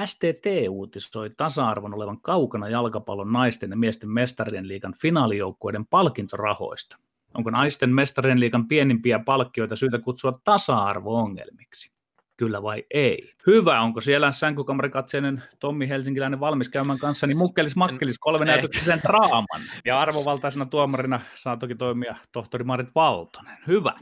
STT 0.04 0.46
uutisoi 0.68 1.30
tasa-arvon 1.36 1.94
olevan 1.94 2.20
kaukana 2.20 2.68
jalkapallon 2.68 3.32
naisten 3.32 3.70
ja 3.70 3.76
miesten 3.76 4.10
mestarien 4.10 4.68
liigan 4.68 4.94
finaalijoukkueiden 5.00 5.86
palkintorahoista. 5.86 6.96
Onko 7.34 7.50
naisten 7.50 7.90
mestarien 7.90 8.40
liigan 8.40 8.68
pienimpiä 8.68 9.18
palkkioita 9.18 9.76
syytä 9.76 9.98
kutsua 9.98 10.32
tasa-arvo-ongelmiksi? 10.44 11.90
Kyllä 12.36 12.62
vai 12.62 12.84
ei? 12.90 13.32
Hyvä, 13.46 13.80
onko 13.80 14.00
siellä 14.00 14.32
sänkykamarikatseinen 14.32 15.42
Tommi 15.58 15.88
Helsinkiläinen 15.88 16.40
valmis 16.40 16.68
käymään 16.68 16.98
kanssa, 16.98 17.26
niin 17.26 17.38
mukkelis 17.38 17.76
makkelis 17.76 18.18
kolme 18.18 18.44
näytöksisen 18.44 19.00
draaman. 19.02 19.62
Ja 19.84 20.00
arvovaltaisena 20.00 20.66
tuomarina 20.66 21.20
saa 21.34 21.56
toki 21.56 21.74
toimia 21.74 22.16
tohtori 22.32 22.64
Marit 22.64 22.94
Valtonen. 22.94 23.58
Hyvä. 23.66 23.92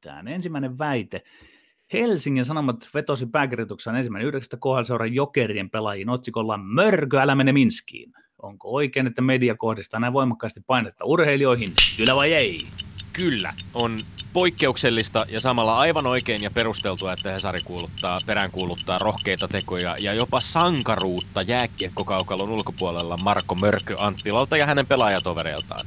Tämä 0.00 0.30
ensimmäinen 0.30 0.78
väite. 0.78 1.22
Helsingin 1.92 2.44
Sanomat 2.44 2.88
vetosi 2.94 3.26
pääkirjoituksessaan 3.26 3.96
ensimmäinen 3.96 4.28
yhdeksästä 4.28 4.56
kohdalla 4.56 4.84
seuran 4.84 5.14
jokerien 5.14 5.70
pelaajiin 5.70 6.08
otsikolla 6.08 6.56
Mörkö, 6.56 7.20
älä 7.20 7.34
mene 7.34 7.52
Minskiin. 7.52 8.12
Onko 8.42 8.74
oikein, 8.74 9.06
että 9.06 9.22
media 9.22 9.54
kohdistaa 9.54 10.00
näin 10.00 10.12
voimakkaasti 10.12 10.60
painetta 10.66 11.04
urheilijoihin? 11.04 11.68
Kyllä 11.96 12.16
vai 12.16 12.32
ei? 12.34 12.58
Kyllä, 13.12 13.54
on 13.74 13.96
poikkeuksellista 14.32 15.26
ja 15.28 15.40
samalla 15.40 15.76
aivan 15.76 16.06
oikein 16.06 16.42
ja 16.42 16.50
perusteltua, 16.50 17.12
että 17.12 17.32
Hesari 17.32 17.58
kuuluttaa, 17.64 18.18
peräänkuuluttaa 18.26 18.98
rohkeita 18.98 19.48
tekoja 19.48 19.96
ja 20.00 20.14
jopa 20.14 20.40
sankaruutta 20.40 21.42
jääkiekkokaukalon 21.42 22.50
ulkopuolella 22.50 23.16
Marko 23.22 23.54
Mörkö 23.54 23.96
Anttilalta 24.00 24.56
ja 24.56 24.66
hänen 24.66 24.86
pelaajatovereiltaan. 24.86 25.86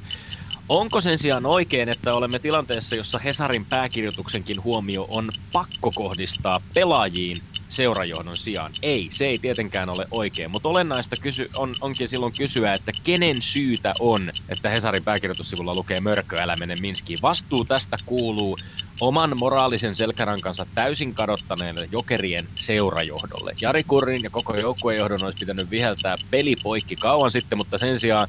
Onko 0.69 1.01
sen 1.01 1.19
sijaan 1.19 1.45
oikein, 1.45 1.89
että 1.89 2.13
olemme 2.13 2.39
tilanteessa, 2.39 2.95
jossa 2.95 3.19
Hesarin 3.19 3.65
pääkirjoituksenkin 3.65 4.63
huomio 4.63 5.07
on 5.11 5.29
pakko 5.53 5.91
kohdistaa 5.95 6.61
pelaajiin 6.75 7.37
seurajohdon 7.71 8.35
sijaan? 8.35 8.71
Ei, 8.81 9.07
se 9.11 9.25
ei 9.25 9.37
tietenkään 9.39 9.89
ole 9.89 10.07
oikein, 10.11 10.51
mutta 10.51 10.69
olennaista 10.69 11.15
kysy- 11.21 11.49
on, 11.57 11.73
onkin 11.81 12.07
silloin 12.07 12.33
kysyä, 12.37 12.73
että 12.73 12.91
kenen 13.03 13.41
syytä 13.41 13.93
on, 13.99 14.31
että 14.49 14.69
Hesarin 14.69 15.03
pääkirjoitussivulla 15.03 15.75
lukee 15.75 16.01
mörkö, 16.01 16.41
älä 16.41 16.55
mene 16.59 16.73
Minskiin. 16.81 17.19
Vastuu 17.21 17.65
tästä 17.65 17.97
kuuluu 18.05 18.57
oman 19.01 19.33
moraalisen 19.39 19.95
selkärankansa 19.95 20.65
täysin 20.75 21.13
kadottaneelle 21.13 21.89
jokerien 21.91 22.47
seurajohdolle. 22.55 23.53
Jari 23.61 23.83
Kurrin 23.83 24.19
ja 24.23 24.29
koko 24.29 24.55
joukkuejohdon 24.55 25.23
olisi 25.23 25.37
pitänyt 25.39 25.71
viheltää 25.71 26.15
peli 26.31 26.55
poikki 26.63 26.95
kauan 26.95 27.31
sitten, 27.31 27.57
mutta 27.57 27.77
sen 27.77 27.99
sijaan 27.99 28.27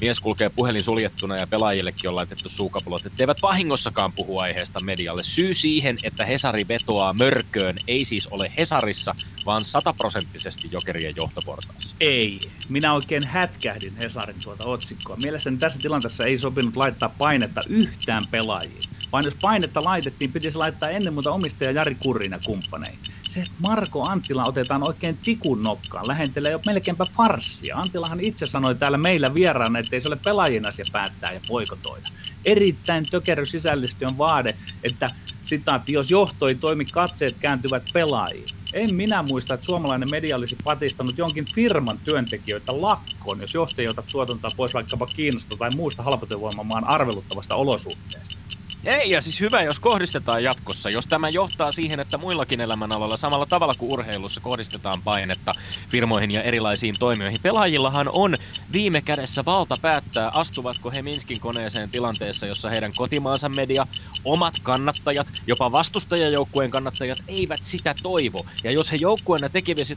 mies 0.00 0.20
kulkee 0.20 0.48
puhelin 0.48 0.84
suljettuna 0.84 1.36
ja 1.36 1.46
pelaajillekin 1.46 2.08
on 2.08 2.16
laitettu 2.16 2.48
suukapulot, 2.48 3.06
etteivät 3.06 3.42
vahingossakaan 3.42 4.12
puhu 4.12 4.40
aiheesta 4.40 4.84
medialle. 4.84 5.22
Syy 5.24 5.54
siihen, 5.54 5.96
että 6.02 6.24
Hesari 6.24 6.68
vetoaa 6.68 7.14
mörköön, 7.18 7.74
ei 7.86 8.04
siis 8.04 8.26
ole 8.26 8.52
Hesarissa, 8.58 9.14
vaan 9.46 9.64
sataprosenttisesti 9.64 10.68
jokerien 10.72 11.14
johtoportaassa. 11.16 11.96
Ei. 12.00 12.38
Minä 12.68 12.94
oikein 12.94 13.26
hätkähdin 13.26 13.96
Hesarin 14.02 14.36
tuota 14.44 14.68
otsikkoa. 14.68 15.16
Mielestäni 15.22 15.56
tässä 15.56 15.78
tilanteessa 15.78 16.24
ei 16.24 16.38
sopinut 16.38 16.76
laittaa 16.76 17.14
painetta 17.18 17.60
yhtään 17.68 18.22
pelaajiin. 18.30 18.97
Vaan 19.12 19.24
jos 19.24 19.36
painetta 19.42 19.80
laitettiin, 19.84 20.32
pitäisi 20.32 20.58
laittaa 20.58 20.88
ennen 20.88 21.12
muuta 21.12 21.32
omistaja 21.32 21.70
Jari 21.70 21.94
Kurrin 21.94 22.32
ja 22.32 22.38
kumppaneihin 22.46 22.98
se, 23.28 23.40
että 23.40 23.68
Marko 23.68 24.10
Anttila 24.10 24.42
otetaan 24.46 24.88
oikein 24.88 25.18
tikun 25.22 25.62
nokkaan, 25.62 26.08
lähentelee 26.08 26.52
jo 26.52 26.60
melkeinpä 26.66 27.04
farssia. 27.16 27.76
Anttilahan 27.76 28.20
itse 28.20 28.46
sanoi 28.46 28.74
täällä 28.74 28.98
meillä 28.98 29.34
vieraana, 29.34 29.78
että 29.78 29.96
ei 29.96 30.00
se 30.00 30.08
ole 30.08 30.18
pelaajien 30.24 30.68
asia 30.68 30.84
päättää 30.92 31.32
ja 31.32 31.40
poikotoida. 31.48 32.08
Erittäin 32.44 33.04
tökerry 33.10 33.44
sisällisesti 33.44 34.04
on 34.04 34.18
vaade, 34.18 34.50
että 34.84 35.06
sitaatti, 35.44 35.92
jos 35.92 36.10
johto 36.10 36.48
ei 36.48 36.54
toimi, 36.54 36.84
katseet 36.84 37.36
kääntyvät 37.40 37.82
pelaajiin. 37.92 38.44
En 38.72 38.94
minä 38.94 39.24
muista, 39.28 39.54
että 39.54 39.66
suomalainen 39.66 40.08
media 40.10 40.36
olisi 40.36 40.56
patistanut 40.64 41.18
jonkin 41.18 41.44
firman 41.54 41.98
työntekijöitä 42.04 42.82
lakkoon, 42.82 43.40
jos 43.40 43.54
johto 43.54 43.82
ei 43.82 43.88
ota 43.88 44.02
tuotantoa 44.12 44.50
pois 44.56 44.74
vaikkapa 44.74 45.06
Kiinasta 45.06 45.56
tai 45.56 45.70
muusta 45.76 46.02
halpatyövoimamaan 46.02 46.84
arveluttavasta 46.84 47.56
olosuhteesta. 47.56 48.37
Ei, 48.84 49.10
ja 49.10 49.22
siis 49.22 49.40
hyvä, 49.40 49.62
jos 49.62 49.78
kohdistetaan 49.78 50.44
jatkossa. 50.44 50.90
Jos 50.90 51.06
tämä 51.06 51.28
johtaa 51.28 51.70
siihen, 51.70 52.00
että 52.00 52.18
muillakin 52.18 52.60
elämänaloilla 52.60 53.16
samalla 53.16 53.46
tavalla 53.46 53.74
kuin 53.78 53.92
urheilussa 53.92 54.40
kohdistetaan 54.40 55.02
painetta 55.02 55.52
firmoihin 55.88 56.30
ja 56.30 56.42
erilaisiin 56.42 56.94
toimijoihin. 56.98 57.40
Pelaajillahan 57.42 58.10
on 58.12 58.34
viime 58.72 59.00
kädessä 59.00 59.44
valta 59.44 59.74
päättää, 59.82 60.30
astuvatko 60.34 60.90
he 60.90 61.02
Minskin 61.02 61.40
koneeseen 61.40 61.90
tilanteessa, 61.90 62.46
jossa 62.46 62.68
heidän 62.68 62.92
kotimaansa 62.96 63.48
media, 63.48 63.86
omat 64.24 64.54
kannattajat, 64.62 65.28
jopa 65.46 65.72
vastustajajoukkueen 65.72 66.70
kannattajat 66.70 67.18
eivät 67.28 67.60
sitä 67.62 67.94
toivo. 68.02 68.46
Ja 68.64 68.70
jos 68.70 68.92
he 68.92 68.96
joukkueena 69.00 69.48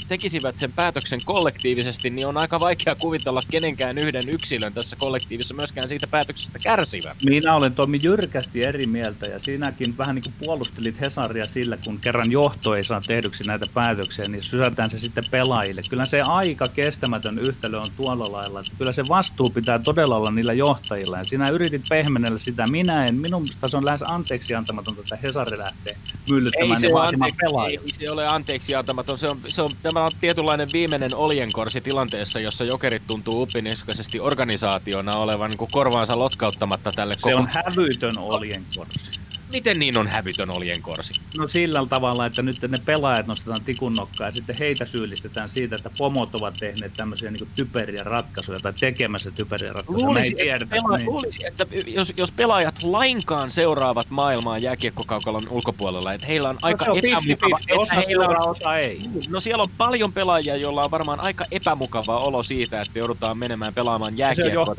tekisivät 0.08 0.58
sen 0.58 0.72
päätöksen 0.72 1.20
kollektiivisesti, 1.26 2.10
niin 2.10 2.28
on 2.28 2.38
aika 2.38 2.60
vaikea 2.60 2.96
kuvitella 2.96 3.42
kenenkään 3.52 3.98
yhden 3.98 4.30
yksilön 4.30 4.74
tässä 4.74 4.96
kollektiivissa 4.96 5.54
myöskään 5.54 5.88
siitä 5.88 6.08
päätöksestä 6.08 6.60
kärsivän. 6.64 7.16
Minä 7.26 7.56
olen 7.56 7.76
Tomi 7.76 8.00
jyrkästi 8.04 8.71
eri 8.72 8.88
mieltä 8.88 9.30
ja 9.30 9.40
siinäkin 9.40 9.98
vähän 9.98 10.16
niin 10.16 10.24
kuin 10.24 10.34
puolustelit 10.46 11.02
Hesaria 11.02 11.46
sillä, 11.46 11.78
kun 11.86 12.00
kerran 12.00 12.32
johto 12.32 12.76
ei 12.76 12.84
saa 12.84 13.02
tehdyksi 13.08 13.44
näitä 13.44 13.66
päätöksiä, 13.74 14.26
niin 14.28 14.44
sysätään 14.44 14.90
se 14.90 14.98
sitten 14.98 15.24
pelaajille. 15.32 15.82
Kyllä 15.90 16.06
se 16.06 16.22
aika 16.22 16.68
kestämätön 16.68 17.40
yhtälö 17.40 17.78
on 17.78 17.88
tuolla 17.98 18.32
lailla, 18.32 18.60
että 18.60 18.72
kyllä 18.78 18.92
se 18.92 19.04
vastuu 19.10 19.50
pitää 19.50 19.80
todella 19.80 20.16
olla 20.16 20.32
niillä 20.32 20.54
johtajilla. 20.54 21.18
Ja 21.18 21.24
sinä 21.24 21.50
yritit 21.50 21.84
pehmenellä 21.90 22.40
sitä, 22.40 22.64
minä 22.72 23.06
en, 23.06 23.16
minun 23.16 23.42
mielestä 23.42 23.68
se 23.68 23.78
on 23.78 23.86
lähes 23.86 24.04
anteeksi 24.10 24.56
antamatonta, 24.56 25.02
että 25.02 25.28
Hesari 25.28 25.58
lähtee 25.58 25.98
myllyttämään 26.30 26.84
ei 26.84 26.90
se, 26.90 26.96
ole 26.96 27.04
anteeksi, 27.04 27.46
ei 27.72 28.08
se 28.08 28.12
ole 28.12 28.26
anteeksi 28.28 28.76
antamaton, 28.76 29.18
se 29.18 29.28
on, 29.28 29.42
se 29.46 29.62
on, 29.62 29.70
tämä 29.82 30.04
on 30.04 30.12
tietynlainen 30.22 30.68
viimeinen 30.74 31.16
oljenkorsi 31.16 31.82
tilanteessa, 31.82 32.40
jossa 32.40 32.64
jokerit 32.64 33.04
tuntuu 33.08 33.42
uppiniskaisesti 33.42 34.20
organisaationa 34.20 35.18
olevan 35.18 35.52
niin 35.52 35.70
korvaansa 35.72 36.20
lotkauttamatta 36.20 36.92
tälle 36.92 37.14
se 37.18 37.32
koko... 37.32 37.40
on 37.40 37.48
hävytön 37.50 38.18
oljenkorsi. 38.18 39.22
Miten 39.52 39.80
niin 39.80 39.98
on 39.98 40.08
hävytön 40.08 40.58
oljenkorsi? 40.58 41.14
No 41.38 41.48
sillä 41.48 41.86
tavalla, 41.90 42.26
että 42.26 42.42
nyt 42.42 42.62
ne 42.62 42.78
pelaajat 42.86 43.28
nostetaan 43.28 43.64
tikun 43.66 43.94
nokkaan 43.94 44.28
ja 44.28 44.32
sitten 44.32 44.56
heitä 44.60 44.86
syyllistetään 44.86 45.50
siitä, 45.50 45.76
että 45.76 45.90
pomot 45.98 46.36
ovat 46.36 46.54
tehneet 46.60 46.94
tämmöisiä 46.94 47.32
niin 47.32 47.50
typeriä 47.56 48.02
ratkaisuja 48.04 48.58
tai 48.60 48.74
tekemässä 48.80 49.32
typeriä 49.32 49.74
ratkaisuja. 49.74 50.08
Luulisi, 50.08 50.28
että, 50.30 50.44
tiedetä, 50.44 50.76
pela- 50.76 50.98
niin. 50.98 51.06
luulisi, 51.06 51.48
että 51.48 51.66
jos, 51.88 52.14
jos 52.18 52.32
pelaajat 52.32 52.84
lainkaan 52.84 53.52
seuraavat 53.52 54.10
maailmaa 54.10 54.58
jääkiekkokaukalon 54.58 55.42
ulkopuolella, 55.50 56.14
että 56.14 56.28
heillä 56.28 56.50
on 56.50 56.56
no 56.56 56.60
aika 56.64 56.86
no, 56.86 56.96
epämukava... 56.96 57.58
Osa 57.78 57.96
heillä 57.96 58.28
on, 58.28 58.50
osa 58.50 58.78
ei. 58.78 59.00
No 59.30 59.40
siellä 59.40 59.62
on 59.62 59.70
paljon 59.78 60.14
pelaajia, 60.14 60.56
joilla 60.56 60.84
on 60.84 60.92
varmaan 60.92 61.20
aika 61.24 61.44
epämukava 61.52 62.20
olo 62.20 62.44
siitä, 62.44 62.80
että 62.80 63.00
joudutaan 63.00 63.38
menemään 63.38 63.74
pelaamaan 63.74 64.18
jääkiekkoa 64.18 64.76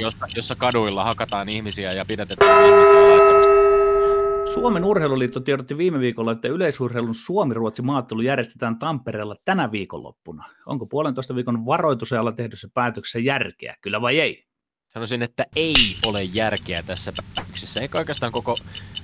jossa, 0.00 0.26
jossa 0.36 0.54
kaduilla 0.54 1.04
hakataan 1.04 1.48
ihmisiä 1.48 1.90
ja 1.90 2.04
pidetään 2.04 2.66
ihmisiä. 2.66 3.25
Suomen 4.54 4.84
urheiluliitto 4.84 5.40
tiedotti 5.40 5.78
viime 5.78 5.98
viikolla, 6.00 6.32
että 6.32 6.48
yleisurheilun 6.48 7.14
Suomi-Ruotsi 7.14 7.82
maattelu 7.82 8.20
järjestetään 8.20 8.78
Tampereella 8.78 9.36
tänä 9.44 9.72
viikonloppuna. 9.72 10.44
Onko 10.66 10.86
puolentoista 10.86 11.34
viikon 11.34 11.66
varoitusajalla 11.66 12.32
tehdyssä 12.32 12.68
päätöksessä 12.74 13.18
järkeä, 13.18 13.76
kyllä 13.80 14.00
vai 14.00 14.20
ei? 14.20 14.46
Sanoisin, 14.92 15.22
että 15.22 15.46
ei 15.56 15.74
ole 16.06 16.22
järkeä 16.22 16.78
tässä 16.86 17.12
päätöksessä, 17.36 17.80
eikä 17.80 17.98
oikeastaan 17.98 18.32
koko 18.32 18.54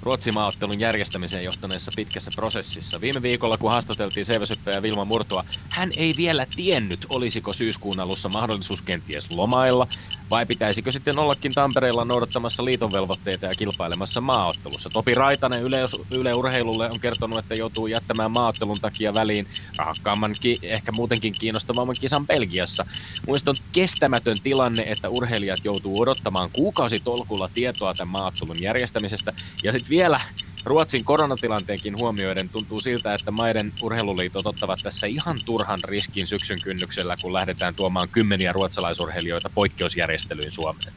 Ruotsin 0.02 0.35
maaottelun 0.35 0.80
järjestämiseen 0.80 1.44
johtaneessa 1.44 1.90
pitkässä 1.97 2.30
prosessissa. 2.37 3.00
Viime 3.00 3.23
viikolla, 3.23 3.56
kun 3.56 3.71
haastateltiin 3.71 4.26
Seiväsyppä 4.26 4.71
ja 4.71 4.82
Vilma 4.82 5.04
Murtoa, 5.04 5.44
hän 5.71 5.90
ei 5.97 6.14
vielä 6.16 6.47
tiennyt, 6.56 7.06
olisiko 7.09 7.52
syyskuun 7.52 8.00
alussa 8.00 8.28
mahdollisuus 8.28 8.82
kenties 8.82 9.28
lomailla, 9.37 9.87
vai 10.30 10.47
pitäisikö 10.47 10.92
sitten 10.92 11.18
ollakin 11.18 11.52
Tampereella 11.54 12.04
noudattamassa 12.04 12.64
liiton 12.64 12.92
velvoitteita 12.92 13.47
ja 13.47 13.52
kilpailemassa 13.59 14.21
maaottelussa? 14.21 14.90
Topi 14.90 15.14
Raitanen 15.14 15.62
Yle, 15.62 15.78
Yle 16.16 16.35
on 16.35 17.00
kertonut, 17.00 17.38
että 17.38 17.54
joutuu 17.54 17.87
jättämään 17.87 18.30
maaottelun 18.30 18.80
takia 18.80 19.14
väliin 19.14 19.47
rahakkaamman, 19.76 20.35
ehkä 20.62 20.92
muutenkin 20.92 21.35
kiinnostavamman 21.40 21.97
kisan 22.00 22.26
Belgiassa. 22.26 22.87
Muista 23.26 23.50
on 23.50 23.54
kestämätön 23.73 24.37
tilanne, 24.42 24.82
että 24.87 25.09
urheilijat 25.09 25.59
joutuu 25.64 26.02
odottamaan 26.02 26.50
kuukausitolkulla 26.52 27.49
tietoa 27.54 27.95
tämän 27.95 28.12
maaottelun 28.12 28.56
järjestämisestä. 28.60 29.32
Ja 29.62 29.73
sitten 29.73 29.91
vielä 29.93 30.17
Ruotsin 30.65 31.05
koronatilanteenkin 31.05 31.95
huomioiden 32.00 32.49
tuntuu 32.49 32.81
siltä, 32.81 33.15
että 33.15 33.31
maiden 33.31 33.73
urheiluliitot 33.83 34.47
ottavat 34.47 34.81
tässä 34.83 35.07
ihan 35.07 35.37
turhan 35.45 35.78
riskin 35.85 36.26
syksyn 36.26 36.59
kynnyksellä, 36.65 37.17
kun 37.23 37.33
lähdetään 37.33 37.75
tuomaan 37.75 38.09
kymmeniä 38.09 38.52
ruotsalaisurheilijoita 38.52 39.50
poikkeusjärjestelyyn 39.55 40.50
Suomeen. 40.50 40.93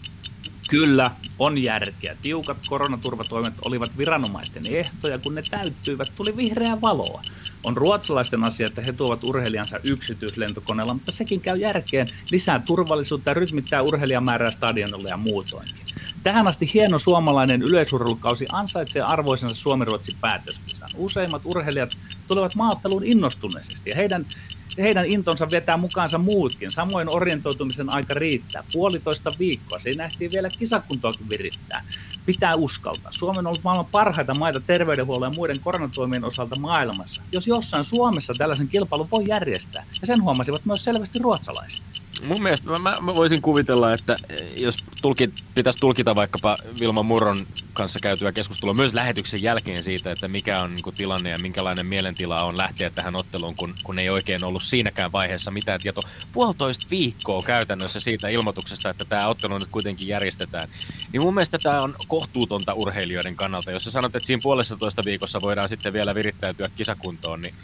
Kyllä, 0.70 1.12
on 1.40 1.64
järkeä. 1.64 2.18
Tiukat 2.22 2.58
koronaturvatoimet 2.70 3.54
olivat 3.66 3.98
viranomaisten 3.98 4.64
ehtoja, 4.70 5.20
kun 5.20 5.36
ne 5.36 5.42
täyttyivät, 5.52 6.12
tuli 6.16 6.38
vihreää 6.38 6.82
valoa. 6.82 7.22
On 7.64 7.78
ruotsalaisten 7.78 8.46
asia, 8.46 8.68
että 8.68 8.82
he 8.82 8.94
tuovat 8.94 9.24
urheilijansa 9.24 9.80
yksityislentokoneella, 9.84 10.94
mutta 10.94 11.12
sekin 11.12 11.42
käy 11.42 11.58
järkeen, 11.58 12.08
lisää 12.32 12.60
turvallisuutta 12.60 13.30
ja 13.30 13.34
rytmittää 13.34 13.82
urheilijamäärää 13.82 14.52
stadionilla 14.52 15.10
ja 15.10 15.18
muutoinkin. 15.18 15.86
Tähän 16.24 16.48
asti 16.48 16.70
hieno 16.74 17.00
suomalainen 17.00 17.62
yleisurheilukausi 17.62 18.46
ansaitsee 18.52 19.02
arvoisensa 19.02 19.56
Suomi-Ruotsin 19.56 20.18
päätöskisan. 20.22 20.90
Useimmat 20.96 21.42
urheilijat 21.46 21.98
tulevat 22.28 22.56
maatteluun 22.56 23.04
innostuneisesti 23.04 23.90
ja 23.90 23.96
heidän 23.96 24.26
heidän 24.78 25.06
intonsa 25.06 25.48
vetää 25.52 25.78
mukaansa 25.78 26.18
muutkin. 26.18 26.72
Samoin 26.72 27.16
orientoitumisen 27.16 27.96
aika 27.96 28.14
riittää. 28.14 28.64
Puolitoista 28.74 29.32
viikkoa. 29.40 29.80
Se 29.80 29.90
nähtiin 29.98 30.32
vielä 30.34 30.50
kisakuntoakin 30.60 31.30
virittää. 31.30 31.84
Pitää 32.26 32.56
uskaltaa. 32.56 33.12
Suomi 33.12 33.40
on 33.40 33.48
ollut 33.48 33.64
maailman 33.64 33.86
parhaita 33.92 34.34
maita 34.40 34.60
terveydenhuollon 34.60 35.32
ja 35.32 35.36
muiden 35.38 35.60
koronatoimien 35.60 36.24
osalta 36.24 36.60
maailmassa. 36.60 37.22
Jos 37.32 37.48
jossain 37.48 37.84
Suomessa 37.84 38.34
tällaisen 38.38 38.68
kilpailun 38.68 39.12
voi 39.12 39.24
järjestää, 39.28 39.86
ja 40.02 40.08
sen 40.08 40.22
huomasivat 40.22 40.66
myös 40.66 40.84
selvästi 40.84 41.20
ruotsalaiset. 41.20 41.95
Mun 42.24 42.44
mielestä 42.44 42.70
mä, 42.70 42.96
mä 43.02 43.14
voisin 43.16 43.42
kuvitella, 43.42 43.94
että 43.94 44.16
jos 44.58 44.78
tulkit, 45.02 45.34
pitäisi 45.56 45.80
tulkita 45.80 46.16
vaikkapa 46.16 46.56
Vilma 46.80 47.04
Murron 47.04 47.48
kanssa 47.74 48.00
käytyä 48.02 48.32
keskustelua 48.32 48.74
myös 48.74 48.94
lähetyksen 48.94 49.44
jälkeen 49.44 49.84
siitä, 49.84 50.12
että 50.12 50.28
mikä 50.28 50.60
on 50.60 50.74
niin 50.74 50.96
tilanne 50.96 51.30
ja 51.30 51.38
minkälainen 51.42 51.86
mielentila 51.86 52.44
on 52.44 52.58
lähteä 52.58 52.90
tähän 52.90 53.16
otteluun, 53.16 53.56
kun, 53.56 53.74
kun 53.84 54.00
ei 54.00 54.10
oikein 54.10 54.44
ollut 54.44 54.64
siinäkään 54.64 55.12
vaiheessa 55.12 55.52
mitään 55.52 55.80
tietoa. 55.80 56.10
Puolitoista 56.34 56.86
viikkoa 56.90 57.42
käytännössä 57.46 58.00
siitä 58.00 58.30
ilmoituksesta, 58.30 58.90
että 58.90 59.06
tämä 59.06 59.28
ottelu 59.28 59.54
nyt 59.54 59.68
kuitenkin 59.72 60.08
järjestetään. 60.08 60.70
Niin 61.14 61.22
mun 61.22 61.34
mielestä 61.34 61.58
tämä 61.64 61.80
on 61.80 61.96
kohtuutonta 62.08 62.74
urheilijoiden 62.74 63.36
kannalta. 63.36 63.72
Jos 63.72 63.84
sä 63.84 63.92
sanot, 63.92 64.16
että 64.16 64.28
siinä 64.28 64.42
puolessa 64.44 64.78
toista 64.78 65.02
viikossa 65.06 65.40
voidaan 65.44 65.70
sitten 65.70 65.94
vielä 65.94 66.16
virittäytyä 66.16 66.70
kisakuntoon, 66.76 67.42
niin 67.42 67.56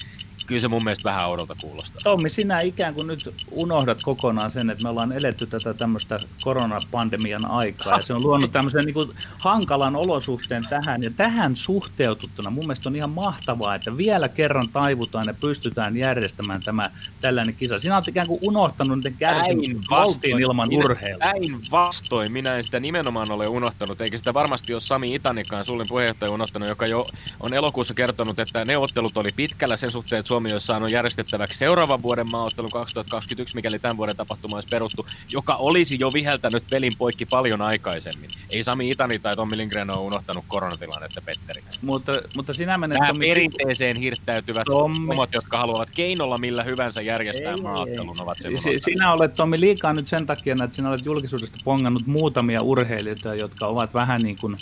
kyllä 0.51 0.61
se 0.61 0.67
mun 0.67 0.83
mielestä 0.83 1.09
vähän 1.09 1.25
oudolta 1.25 1.55
kuulostaa. 1.61 2.01
Tommi, 2.03 2.29
sinä 2.29 2.59
ikään 2.59 2.93
kuin 2.93 3.07
nyt 3.07 3.33
unohdat 3.51 4.03
kokonaan 4.03 4.51
sen, 4.51 4.69
että 4.69 4.83
me 4.83 4.89
ollaan 4.89 5.11
eletty 5.11 5.47
tätä 5.47 5.73
tämmöistä 5.73 6.17
koronapandemian 6.43 7.45
aikaa, 7.45 7.93
ja 7.93 7.99
se 7.99 8.13
on 8.13 8.21
luonut 8.23 8.51
tämmöisen 8.51 8.85
niin 8.85 8.93
kuin 8.93 9.09
hankalan 9.43 9.95
olosuhteen 9.95 10.63
tähän, 10.69 11.01
ja 11.03 11.11
tähän 11.11 11.55
suhteututtuna 11.55 12.49
mun 12.49 12.63
mielestä 12.63 12.89
on 12.89 12.95
ihan 12.95 13.09
mahtavaa, 13.09 13.75
että 13.75 13.97
vielä 13.97 14.27
kerran 14.27 14.69
taivutaan 14.73 15.23
ja 15.27 15.33
pystytään 15.33 15.97
järjestämään 15.97 16.61
tämä 16.65 16.83
tällainen 17.21 17.55
kisa. 17.55 17.79
Sinä 17.79 17.95
olet 17.95 18.07
ikään 18.07 18.27
kuin 18.27 18.39
unohtanut 18.43 18.97
niiden 18.97 19.13
kärsimyksen 19.19 20.39
ilman 20.39 20.67
urheilua. 20.71 21.19
Päin 21.19 21.59
vastoin, 21.71 22.31
minä 22.31 22.55
en 22.55 22.63
sitä 22.63 22.79
nimenomaan 22.79 23.31
ole 23.31 23.45
unohtanut, 23.47 24.01
eikä 24.01 24.17
sitä 24.17 24.33
varmasti 24.33 24.73
ole 24.73 24.81
Sami 24.81 25.07
Itanikaan, 25.13 25.65
sullin 25.65 25.85
puheenjohtaja, 25.89 26.31
unohtanut, 26.31 26.69
joka 26.69 26.85
jo 26.85 27.05
on 27.39 27.53
elokuussa 27.53 27.93
kertonut, 27.93 28.39
että 28.39 28.65
neuvottelut 28.65 29.17
oli 29.17 29.29
pitkällä 29.35 29.77
sen 29.77 29.91
suhteen, 29.91 30.19
että 30.19 30.27
Suomi 30.27 30.51
olisi 30.51 30.67
saanut 30.67 30.91
järjestettäväksi 30.91 31.57
seuraavan 31.57 32.01
vuoden 32.01 32.25
maaottelu 32.31 32.67
2021, 32.67 33.55
mikäli 33.55 33.79
tämän 33.79 33.97
vuoden 33.97 34.15
tapahtuma 34.15 34.57
olisi 34.57 34.67
peruttu, 34.71 35.05
joka 35.31 35.55
olisi 35.55 35.97
jo 35.99 36.09
viheltänyt 36.13 36.63
pelin 36.71 36.91
poikki 36.97 37.25
paljon 37.25 37.61
aikaisemmin. 37.61 38.29
Ei 38.49 38.63
Sami 38.63 38.89
Itani 38.89 39.19
tai 39.19 39.35
Tommi 39.35 39.57
Lindgren 39.57 39.97
ole 39.97 40.05
unohtanut 40.05 40.45
koronatilannetta, 40.47 41.21
Petteri. 41.21 41.63
Mutta, 41.81 42.11
mutta 42.35 42.53
sinä 42.53 42.77
menet... 42.77 42.97
Nämä 42.97 43.07
Tommi... 43.07 43.27
perinteeseen 43.27 43.97
hirttäytyvät 43.97 44.65
Tommi... 44.65 45.07
homot, 45.07 45.33
jotka 45.33 45.57
haluavat 45.57 45.89
keinolla 45.95 46.37
millä 46.37 46.63
hyvänsä 46.63 47.01
järjestää 47.11 47.53
maaottelun, 47.63 48.15
ovat 48.21 48.37
sen 48.37 48.51
Sinä 48.79 49.13
olet 49.13 49.33
Tommi 49.33 49.59
liikaa 49.59 49.93
nyt 49.93 50.07
sen 50.07 50.25
takia, 50.25 50.55
että 50.63 50.75
sinä 50.75 50.89
olet 50.89 51.05
julkisuudesta 51.05 51.57
pongannut 51.63 52.07
muutamia 52.07 52.61
urheilijoita, 52.61 53.35
jotka 53.35 53.67
ovat 53.67 53.93
vähän 53.93 54.19
niin 54.23 54.35
kuin 54.41 54.55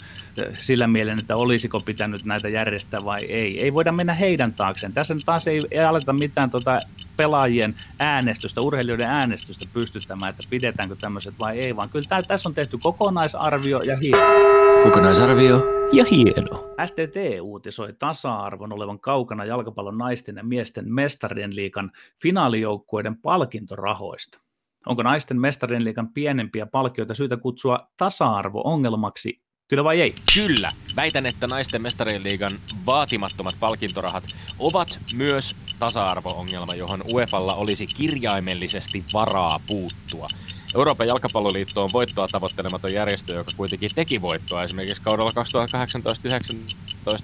eh, 0.44 0.54
sillä 0.54 0.88
mielen, 0.88 1.20
että 1.20 1.36
olisiko 1.36 1.80
pitänyt 1.86 2.26
näitä 2.26 2.50
järjestää 2.50 3.00
vai 3.06 3.20
ei. 3.28 3.60
Ei 3.64 3.74
voida 3.74 3.92
mennä 3.92 4.14
heidän 4.14 4.54
taakseen. 4.54 4.94
Tässä 4.94 5.16
taas 5.26 5.48
ei, 5.48 5.62
ei 5.72 5.80
aleta 5.80 6.14
mitään 6.14 6.50
tota 6.50 6.78
pelaajien 7.20 7.76
äänestystä, 8.00 8.62
urheilijoiden 8.62 9.08
äänestystä 9.08 9.70
pystyttämään, 9.74 10.30
että 10.30 10.44
pidetäänkö 10.50 10.96
tämmöiset 11.02 11.34
vai 11.40 11.60
ei, 11.60 11.76
vaan 11.76 11.90
kyllä 11.90 12.06
tää, 12.10 12.22
tässä 12.22 12.50
on 12.50 12.56
tehty 12.56 12.78
kokonaisarvio 12.84 13.80
ja 13.86 13.98
hieno. 14.02 14.84
Kokonaisarvio 14.84 15.64
ja 15.92 16.06
hieno. 16.12 16.74
STT 16.86 17.42
uutisoi 17.42 17.94
tasa-arvon 17.94 18.74
olevan 18.74 19.00
kaukana 19.00 19.46
jalkapallon 19.46 19.98
naisten 19.98 20.36
ja 20.36 20.44
miesten 20.44 20.94
mestarien 20.94 21.56
liikan 21.56 21.92
finaalijoukkueiden 22.22 23.22
palkintorahoista. 23.22 24.40
Onko 24.86 25.04
naisten 25.04 25.42
mestarien 25.42 25.84
liikan 25.84 26.14
pienempiä 26.14 26.66
palkkioita 26.66 27.14
syytä 27.14 27.38
kutsua 27.38 27.88
tasa-arvo-ongelmaksi 27.98 29.42
Kyllä 29.70 29.84
vai 29.84 30.02
ei? 30.02 30.16
Kyllä. 30.34 30.70
Väitän, 30.96 31.26
että 31.26 31.48
naisten 31.48 31.82
mestarien 31.82 32.24
liigan 32.24 32.60
vaatimattomat 32.86 33.56
palkintorahat 33.60 34.24
ovat 34.60 35.00
myös 35.14 35.56
tasa-arvo-ongelma, 35.80 36.76
johon 36.76 37.04
UEFalla 37.14 37.54
olisi 37.54 37.86
kirjaimellisesti 37.86 39.04
varaa 39.14 39.60
puuttua. 39.68 40.28
Euroopan 40.76 41.08
jalkapalloliitto 41.08 41.84
on 41.84 41.90
voittoa 41.94 42.28
tavoittelematon 42.28 42.94
järjestö, 42.94 43.36
joka 43.36 43.52
kuitenkin 43.58 43.90
teki 43.96 44.22
voittoa 44.22 44.64
esimerkiksi 44.64 45.02
kaudella 45.02 45.32
2018-2019 45.32 45.34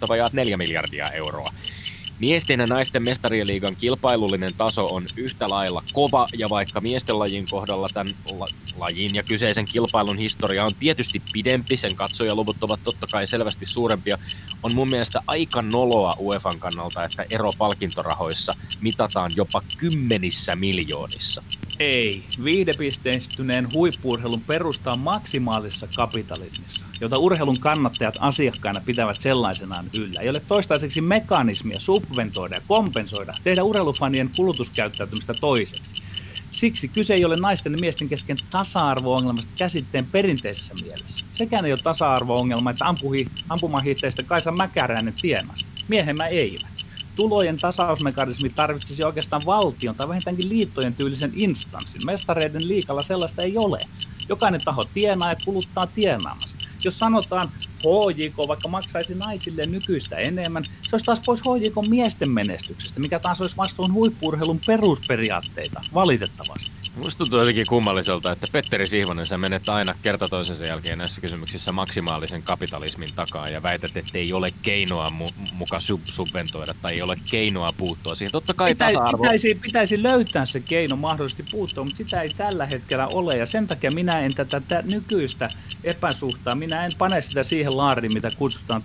vajaat 0.09 0.33
4 0.33 0.57
miljardia 0.57 1.05
euroa. 1.05 1.49
Miesten 2.19 2.59
ja 2.59 2.65
naisten 2.65 3.03
mestariliigan 3.03 3.75
kilpailullinen 3.75 4.53
taso 4.57 4.85
on 4.85 5.05
yhtä 5.15 5.49
lailla 5.49 5.83
kova, 5.93 6.27
ja 6.37 6.47
vaikka 6.49 6.81
miesten 6.81 7.19
lajin 7.19 7.45
kohdalla 7.51 7.87
tämän 7.93 8.13
la- 8.39 8.47
lajin 8.77 9.15
ja 9.15 9.23
kyseisen 9.23 9.65
kilpailun 9.65 10.17
historia 10.17 10.63
on 10.63 10.71
tietysti 10.79 11.21
pidempi, 11.33 11.77
sen 11.77 11.95
katsojaluvut 11.95 12.63
ovat 12.63 12.79
totta 12.83 13.07
kai 13.11 13.27
selvästi 13.27 13.65
suurempia, 13.65 14.17
on 14.63 14.75
mun 14.75 14.89
mielestä 14.89 15.21
aika 15.27 15.61
noloa 15.61 16.13
UEFan 16.19 16.59
kannalta, 16.59 17.03
että 17.03 17.25
ero 17.29 17.49
palkintorahoissa 17.57 18.53
mitataan 18.81 19.31
jopa 19.35 19.61
kymmenissä 19.77 20.55
miljoonissa. 20.55 21.43
Ei. 21.79 22.23
Viihdepisteistyneen 22.43 23.67
huippuurheilun 23.73 24.41
perustaa 24.41 24.97
maksimaalisessa 24.97 25.87
kapitalismissa, 25.95 26.85
jota 27.01 27.19
urheilun 27.19 27.59
kannattajat 27.59 28.17
asiakkaina 28.19 28.81
pitävät 28.85 29.21
sellaisenaan 29.21 29.85
yllä. 29.99 30.21
Ei 30.21 30.29
ole 30.29 30.41
toistaiseksi 30.47 31.01
mekanismia 31.01 31.79
subventoida 31.79 32.55
ja 32.55 32.61
kompensoida, 32.67 33.33
tehdä 33.43 33.63
urheilufanien 33.63 34.29
kulutuskäyttäytymistä 34.35 35.33
toiseksi. 35.33 36.03
Siksi 36.51 36.87
kyse 36.87 37.13
ei 37.13 37.25
ole 37.25 37.35
naisten 37.39 37.71
ja 37.71 37.77
miesten 37.81 38.09
kesken 38.09 38.37
tasa-arvo-ongelmasta 38.49 39.51
käsitteen 39.57 40.05
perinteisessä 40.05 40.73
mielessä. 40.83 41.25
Sekään 41.31 41.65
ei 41.65 41.71
ole 41.71 41.79
tasa-arvo-ongelma, 41.83 42.69
että 42.69 42.85
ampumahiitteistä 43.49 44.23
Kaisa 44.23 44.51
Mäkäräinen 44.51 45.13
tienas. 45.21 45.65
Miehemmä 45.87 46.27
eivät. 46.27 46.74
Tulojen 47.15 47.55
tasausmekanismi 47.55 48.49
tarvitsisi 48.49 49.05
oikeastaan 49.05 49.41
valtion 49.45 49.95
tai 49.95 50.07
vähintäänkin 50.07 50.49
liittojen 50.49 50.93
tyylisen 50.93 51.31
instanssin. 51.35 52.01
Mestareiden 52.05 52.67
liikalla 52.67 53.01
sellaista 53.01 53.41
ei 53.41 53.57
ole. 53.57 53.79
Jokainen 54.29 54.61
taho 54.65 54.83
tienaa 54.93 55.29
ja 55.29 55.35
kuluttaa 55.45 55.87
tienaamassa. 55.87 56.55
Jos 56.83 56.99
sanotaan 56.99 57.51
HJK 57.85 58.37
vaikka 58.47 58.69
maksaisi 58.69 59.15
naisille 59.15 59.61
nykyistä 59.67 60.15
enemmän, 60.15 60.63
se 60.63 60.89
olisi 60.91 61.05
taas 61.05 61.21
pois 61.25 61.41
HJK 61.41 61.75
miesten 61.89 62.31
menestyksestä, 62.31 62.99
mikä 62.99 63.19
taas 63.19 63.41
olisi 63.41 63.57
vastuun 63.57 63.93
huippuurheilun 63.93 64.59
perusperiaatteita, 64.67 65.81
valitettavasti. 65.93 66.71
Musta 66.95 67.17
tuntuu 67.17 67.39
jotenkin 67.39 67.65
kummalliselta, 67.69 68.31
että 68.31 68.47
Petteri 68.51 68.87
Sihvonen, 68.87 69.25
sä 69.25 69.37
menet 69.37 69.69
aina 69.69 69.95
kerta 70.01 70.27
toisensa 70.27 70.65
jälkeen 70.65 70.97
näissä 70.97 71.21
kysymyksissä 71.21 71.71
maksimaalisen 71.71 72.43
kapitalismin 72.43 73.07
takaa 73.15 73.47
ja 73.47 73.63
väität, 73.63 73.97
että 73.97 74.17
ei 74.17 74.33
ole 74.33 74.49
keinoa 74.61 75.07
mu- 75.07 75.53
muka 75.53 75.77
sub- 75.77 76.11
subventoida 76.11 76.73
tai 76.81 76.93
ei 76.93 77.01
ole 77.01 77.17
keinoa 77.31 77.73
puuttua 77.77 78.15
siihen. 78.15 78.31
Totta 78.31 78.53
kai 78.53 78.69
Pitäisi, 78.69 78.93
tasa-arvo... 78.93 79.23
pitäisi, 79.23 79.55
pitäisi 79.61 80.03
löytää 80.03 80.45
se 80.45 80.59
keino 80.59 80.95
mahdollisesti 80.95 81.43
puuttua, 81.51 81.83
mutta 81.83 81.97
sitä 81.97 82.21
ei 82.21 82.29
tällä 82.29 82.67
hetkellä 82.71 83.07
ole. 83.13 83.37
Ja 83.37 83.45
sen 83.45 83.67
takia 83.67 83.91
minä 83.93 84.19
en 84.19 84.35
tätä, 84.35 84.59
tätä 84.59 84.83
nykyistä 84.93 85.47
epäsuhtaa, 85.83 86.55
minä 86.55 86.85
en 86.85 86.91
pane 86.97 87.21
sitä 87.21 87.43
siihen 87.43 87.74
laariin, 87.77 88.13
mitä 88.13 88.27
kutsutaan 88.37 88.83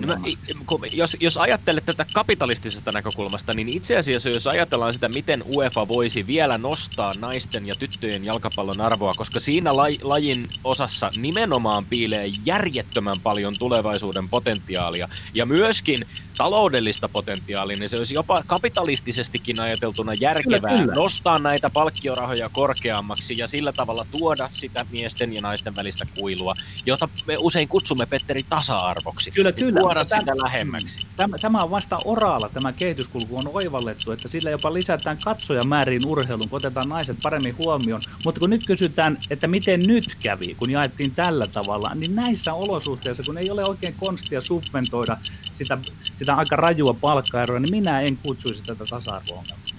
No 0.00 0.06
mä- 0.06 0.26
i- 0.28 0.54
kun- 0.66 0.80
jos, 0.92 1.16
jos 1.20 1.36
ajattelet 1.36 1.84
tätä 1.86 2.06
kapitalistisesta 2.14 2.90
näkökulmasta, 2.94 3.54
niin 3.54 3.68
itse 3.76 3.98
asiassa 3.98 4.28
jos 4.28 4.46
ajatellaan 4.46 4.92
sitä, 4.92 5.08
miten 5.08 5.44
UEFA 5.56 5.88
voisi 5.88 6.26
vielä 6.26 6.58
nostaa 6.58 7.12
naisten 7.18 7.66
ja 7.66 7.74
tyttöjen 7.78 8.24
jalkapallon 8.24 8.80
arvoa, 8.80 9.12
koska 9.16 9.40
siinä 9.40 9.76
laj, 9.76 9.94
lajin 10.02 10.48
osassa 10.64 11.10
nimenomaan 11.16 11.84
piilee 11.86 12.30
järjettömän 12.44 13.16
paljon 13.22 13.52
tulevaisuuden 13.58 14.28
potentiaalia. 14.28 15.08
Ja 15.34 15.46
myöskin 15.46 16.06
taloudellista 16.36 17.08
potentiaalia, 17.08 17.76
niin 17.78 17.88
se 17.88 17.96
olisi 17.96 18.14
jopa 18.14 18.42
kapitalistisestikin 18.46 19.60
ajateltuna 19.60 20.12
järkevää 20.20 20.70
Kyllä, 20.70 20.82
kyllä. 20.82 20.94
nostaa 20.94 21.38
näitä 21.38 21.70
palkkiorahoja 21.70 22.48
korkeammaksi 22.48 23.34
ja 23.38 23.46
sillä 23.46 23.72
tavalla 23.72 24.06
tuoda 24.18 24.48
sitä 24.50 24.86
miesten 24.90 25.34
ja 25.34 25.40
naisten 25.42 25.76
välistä 25.76 26.06
kuilua, 26.18 26.54
jota 26.86 27.08
me 27.26 27.36
usein 27.40 27.68
kutsumme 27.68 28.06
Petteri 28.06 28.40
tasa-arvoksi. 28.48 29.30
Kyllä, 29.30 29.50
Niin 29.50 29.60
kyllä, 29.66 29.80
Tuoda 29.80 30.04
sitä 30.04 30.18
tämä- 30.24 30.34
lähemmäksi. 30.44 31.06
Tämä, 31.16 31.38
tämä 31.38 31.58
on 31.58 31.70
vasta 31.70 31.96
oraalla, 32.04 32.48
tämä 32.48 32.72
kehityskulku 32.72 33.36
on 33.36 33.50
oivallettu, 33.54 34.12
että 34.12 34.28
sillä 34.28 34.50
jopa 34.50 34.74
lisätään 34.74 35.16
katsojamääriin 35.24 36.06
urheilun, 36.06 36.48
kun 36.48 36.56
otetaan 36.56 36.88
naiset 36.88 37.16
paremmin 37.22 37.56
huomioon. 37.58 38.00
Mutta 38.24 38.40
kun 38.40 38.50
nyt 38.50 38.66
kysytään, 38.66 39.18
että 39.30 39.48
miten 39.48 39.80
nyt 39.86 40.04
kävi, 40.22 40.54
kun 40.54 40.70
jaettiin 40.70 41.10
tällä 41.14 41.46
tavalla, 41.46 41.94
niin 41.94 42.14
näissä 42.14 42.54
olosuhteissa, 42.54 43.22
kun 43.26 43.38
ei 43.38 43.50
ole 43.50 43.64
oikein 43.64 43.94
konstia 44.00 44.40
subventoida 44.40 45.16
sitä, 45.54 45.78
sitä 46.18 46.23
aika 46.32 46.56
rajua 46.56 46.94
palkkaeroa, 47.00 47.58
niin 47.58 47.70
minä 47.70 48.00
en 48.00 48.16
kutsuisi 48.16 48.62
tätä 48.62 48.84
tasa-arvo-ongelmaksi. 48.90 49.74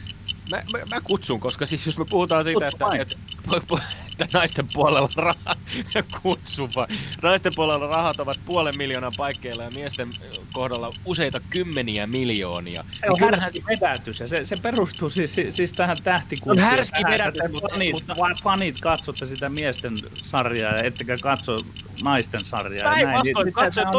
Mä, 0.51 0.57
mä, 0.57 0.79
mä 0.95 1.01
kutsun, 1.03 1.39
koska 1.39 1.65
siis 1.65 1.85
jos 1.85 1.97
me 1.97 2.05
puhutaan 2.09 2.43
siitä, 2.43 2.65
Kutsu 2.65 2.85
että, 2.95 3.15
että, 3.57 3.83
että 4.23 4.37
naisten 4.37 4.67
puolella 4.73 5.09
rahat, 5.15 5.59
kutsu 6.21 6.67
vaan. 6.75 6.87
Naisten 7.21 7.51
puolella 7.55 7.87
rahat 7.87 8.19
ovat 8.19 8.39
puolen 8.45 8.73
miljoonan 8.77 9.11
paikkeilla 9.17 9.63
ja 9.63 9.69
miesten 9.75 10.09
kohdalla 10.53 10.89
useita 11.05 11.39
kymmeniä 11.49 12.07
miljoonia. 12.07 12.85
Se 12.91 13.05
on 13.09 13.17
härski 13.39 13.63
vedätys 13.67 14.19
ja 14.19 14.27
se, 14.27 14.45
se 14.45 14.55
perustuu 14.61 15.09
siis, 15.09 15.35
siis- 15.35 15.55
siis 15.55 15.71
tähän 15.73 15.95
tähtikulttuuriin. 16.03 16.65
On 16.71 16.77
härski 16.77 17.01
Tähän, 17.01 17.13
vedätys, 17.13 17.41
että 17.41 17.49
mutta- 17.49 17.67
fanit, 17.71 17.93
mutta- 17.93 18.15
mutta... 18.17 18.43
fanit 18.43 18.81
katsotte 18.81 19.25
sitä 19.25 19.49
miesten 19.49 19.93
sarjaa, 20.23 20.73
ettekä 20.83 21.15
katso 21.23 21.55
naisten 22.03 22.45
sarjaa. 22.45 22.83
ja. 22.99 23.05
Päinvastoin, 23.05 23.45
Niin- 23.45 23.53
katso 23.53 23.81
tämä 23.81 23.91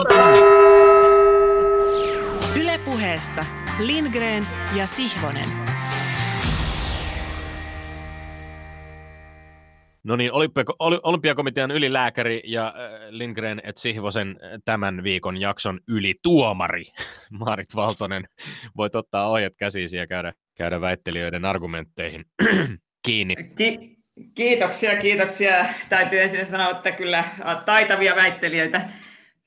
on- 2.56 2.62
todellakin. 2.62 2.62
Yle 2.62 2.78
puheessa 2.84 3.44
Lindgren 3.78 4.46
ja 4.76 4.86
Sihvonen. 4.86 5.48
No 10.04 10.16
niin, 10.16 10.30
olympiakomitean 11.02 11.70
ylilääkäri 11.70 12.42
ja 12.44 12.66
äh, 12.66 12.90
Lindgren 13.10 13.60
et 13.64 13.76
Sihvosen 13.76 14.28
äh, 14.28 14.50
tämän 14.64 15.02
viikon 15.02 15.36
jakson 15.40 15.80
ylituomari 15.88 16.84
Maarit 17.38 17.74
Valtonen. 17.74 18.24
Voit 18.76 18.94
ottaa 18.94 19.28
ohjat 19.30 19.56
käsiisi 19.56 19.96
ja 19.96 20.06
käydä, 20.06 20.32
käydä 20.56 20.80
väittelijöiden 20.80 21.44
argumentteihin 21.44 22.24
kiinni. 23.06 23.34
Ki- 23.58 23.96
kiitoksia, 24.34 24.96
kiitoksia. 24.96 25.66
Täytyy 25.88 26.20
ensin 26.20 26.46
sanoa, 26.46 26.70
että 26.70 26.92
kyllä 26.92 27.18
ä, 27.18 27.54
taitavia 27.64 28.16
väittelijöitä, 28.16 28.88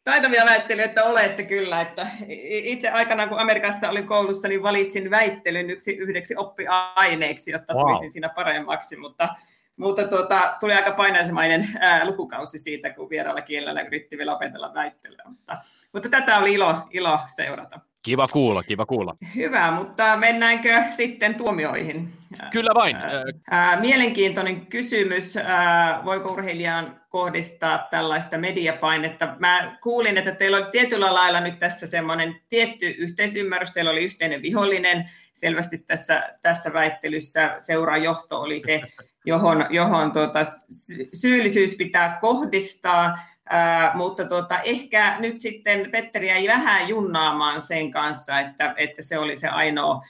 taitavia 0.09 0.45
väittelijöitä 0.45 1.03
olette 1.03 1.43
kyllä. 1.43 1.81
Että 1.81 2.07
itse 2.27 2.89
aikana, 2.89 3.27
kun 3.27 3.39
Amerikassa 3.39 3.89
olin 3.89 4.07
koulussa, 4.07 4.47
niin 4.47 4.63
valitsin 4.63 5.09
väittelyn 5.11 5.69
yksi, 5.69 5.91
yhdeksi 5.91 6.35
oppiaineeksi, 6.37 7.51
jotta 7.51 7.73
Wow. 7.73 7.81
tulisin 7.81 8.11
siinä 8.11 8.29
paremmaksi, 8.29 8.95
mutta 8.97 9.29
mutta 9.77 10.07
tuota, 10.07 10.57
tuli 10.59 10.73
aika 10.73 10.91
painaisemainen 10.91 11.69
ää, 11.79 12.05
lukukausi 12.05 12.59
siitä, 12.59 12.89
kun 12.89 13.09
vieraalla 13.09 13.41
kielellä 13.41 13.81
yritti 13.81 14.17
vielä 14.17 14.35
opetella 14.35 14.73
väittelyä. 14.73 15.21
Mutta, 15.27 15.57
mutta 15.93 16.09
tätä 16.09 16.37
oli 16.37 16.53
ilo, 16.53 16.75
ilo 16.91 17.19
seurata. 17.35 17.79
Kiva 18.01 18.27
kuulla, 18.33 18.63
kiva 18.63 18.85
kuulla. 18.85 19.15
Hyvä, 19.35 19.71
mutta 19.71 20.17
mennäänkö 20.17 20.83
sitten 20.91 21.35
tuomioihin? 21.35 22.13
Kyllä 22.51 22.71
vain. 22.75 22.95
Ää, 22.95 23.23
ää, 23.51 23.79
Mielenkiintoinen 23.79 24.65
kysymys. 24.65 25.37
Ää, 25.37 26.01
Voiko 26.05 26.31
urheilijaan 26.31 26.98
kohdistaa 27.09 27.87
tällaista 27.91 28.37
mediapainetta? 28.37 29.35
Mä 29.39 29.77
kuulin, 29.83 30.17
että 30.17 30.31
teillä 30.31 30.57
oli 30.57 30.71
tietyllä 30.71 31.13
lailla 31.13 31.39
nyt 31.39 31.59
tässä 31.59 31.87
semmoinen 31.87 32.35
tietty 32.49 32.85
yhteisymmärrys. 32.85 33.71
Teillä 33.71 33.91
oli 33.91 34.03
yhteinen 34.03 34.41
vihollinen. 34.41 35.09
Selvästi 35.33 35.77
tässä, 35.77 36.35
tässä 36.41 36.73
väittelyssä 36.73 37.55
seurajohto 37.59 38.41
oli 38.41 38.59
se, 38.59 38.81
johon, 39.25 39.65
johon 39.69 40.11
tuota, 40.11 40.39
sy- 40.69 41.09
syyllisyys 41.13 41.75
pitää 41.75 42.17
kohdistaa. 42.21 43.19
Ää, 43.49 43.91
mutta 43.95 44.25
tuota, 44.25 44.61
ehkä 44.61 45.15
nyt 45.19 45.39
sitten 45.39 45.91
Petteri 45.91 46.27
jäi 46.27 46.47
vähän 46.47 46.89
junnaamaan 46.89 47.61
sen 47.61 47.91
kanssa, 47.91 48.39
että, 48.39 48.73
että 48.77 49.01
se 49.01 49.17
oli 49.17 49.37
se 49.37 49.47
ainoa, 49.47 50.05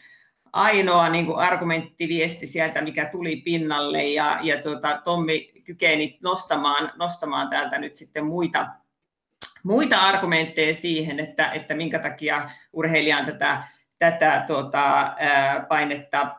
ainoa 0.54 1.10
niin 1.10 1.36
argumenttiviesti 1.36 2.48
sieltä, 2.48 2.82
mikä 2.82 3.06
tuli 3.06 3.36
pinnalle, 3.36 4.04
ja, 4.04 4.40
ja 4.42 4.62
tuota, 4.62 5.02
Tommi 5.04 5.59
kykeni 5.70 6.20
nostamaan, 6.24 6.92
nostamaan 6.96 7.50
täältä 7.50 7.78
nyt 7.78 7.96
sitten 7.96 8.26
muita, 8.26 8.68
muita 9.64 10.02
argumentteja 10.02 10.76
siihen, 10.76 11.20
että, 11.20 11.52
että 11.52 11.74
minkä 11.74 12.00
takia 12.00 12.50
urheilijan 12.74 13.26
tätä, 13.26 13.64
tätä 14.00 14.44
tuota, 14.48 15.16
painetta 15.68 16.36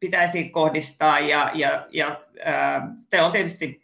pitäisi 0.00 0.48
kohdistaa, 0.48 1.20
ja, 1.20 1.50
ja, 1.54 1.86
ja 1.90 2.20
se 2.98 3.22
on 3.22 3.32
tietysti 3.32 3.82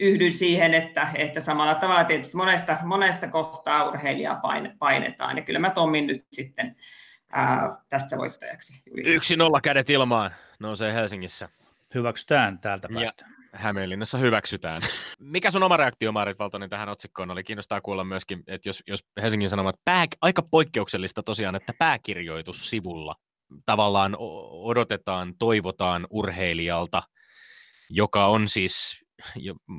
yhdyn 0.00 0.32
siihen, 0.32 0.74
että, 0.74 1.08
että 1.14 1.40
samalla 1.40 1.74
tavalla 1.74 2.04
tietysti 2.04 2.36
monesta, 2.36 2.76
monesta 2.82 3.28
kohtaa 3.28 3.88
urheilijaa 3.88 4.36
paine, 4.36 4.76
painetaan, 4.78 5.36
ja 5.36 5.42
kyllä 5.42 5.58
mä 5.58 5.70
Tommin 5.70 6.06
nyt 6.06 6.26
sitten 6.32 6.76
ää, 7.32 7.76
tässä 7.88 8.16
voittajaksi. 8.16 8.82
Yksi 8.94 9.36
nolla 9.36 9.60
kädet 9.60 9.90
ilmaan 9.90 10.30
nousee 10.58 10.94
Helsingissä. 10.94 11.48
Hyväksytään 11.94 12.58
täältä 12.58 12.88
Ja- 12.90 13.00
päästä. 13.00 13.26
Hämeenlinnassa 13.52 14.18
hyväksytään. 14.18 14.82
Mikä 15.18 15.50
sun 15.50 15.62
oma 15.62 15.76
reaktio, 15.76 16.12
Maarit 16.12 16.38
Valtonen, 16.38 16.70
tähän 16.70 16.88
otsikkoon 16.88 17.30
oli? 17.30 17.44
Kiinnostaa 17.44 17.80
kuulla 17.80 18.04
myöskin, 18.04 18.42
että 18.46 18.68
jos, 18.68 18.82
jos 18.86 19.00
Helsingin 19.22 19.48
Sanomat, 19.48 19.76
pää, 19.84 20.06
aika 20.22 20.42
poikkeuksellista 20.42 21.22
tosiaan, 21.22 21.54
että 21.54 21.72
pääkirjoitus 21.78 22.70
sivulla 22.70 23.14
tavallaan 23.66 24.16
odotetaan, 24.50 25.34
toivotaan 25.38 26.06
urheilijalta, 26.10 27.02
joka 27.90 28.26
on 28.26 28.48
siis, 28.48 29.04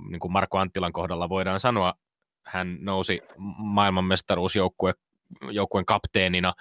niin 0.10 0.20
kuin 0.20 0.32
Marko 0.32 0.58
Anttilan 0.58 0.94
kohdalla 0.94 1.30
voidaan 1.30 1.60
sanoa, 1.60 1.94
hän 2.46 2.78
nousi 2.82 3.22
maailmanmestaruusjoukkueen 3.58 4.96
joukkueen 5.52 5.86
kapteenina 5.86 6.54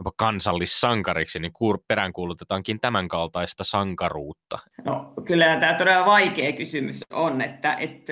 jopa 0.00 0.12
kansallissankariksi, 0.16 1.38
niin 1.38 1.52
peräänkuulutetaankin 1.88 2.80
tämän 2.80 3.08
kaltaista 3.08 3.64
sankaruutta? 3.64 4.58
No 4.84 5.12
kyllä 5.24 5.56
tämä 5.56 5.74
todella 5.74 6.06
vaikea 6.06 6.52
kysymys 6.52 7.04
on, 7.12 7.40
että, 7.40 7.74
et, 7.74 8.08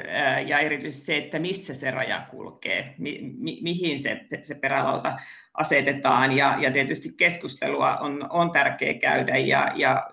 ja 0.47 0.59
erityisesti 0.59 1.07
se, 1.07 1.17
että 1.17 1.39
missä 1.39 1.75
se 1.75 1.91
raja 1.91 2.27
kulkee, 2.31 2.95
mi, 2.99 3.19
mi, 3.39 3.59
mihin 3.63 3.99
se, 3.99 4.21
se 4.43 4.55
perälauta 4.55 5.17
asetetaan, 5.55 6.37
ja, 6.37 6.57
ja 6.61 6.71
tietysti 6.71 7.13
keskustelua 7.17 7.97
on, 7.97 8.27
on 8.31 8.53
tärkeää 8.53 8.95
käydä, 8.95 9.37
ja, 9.37 9.73
ja 9.75 10.11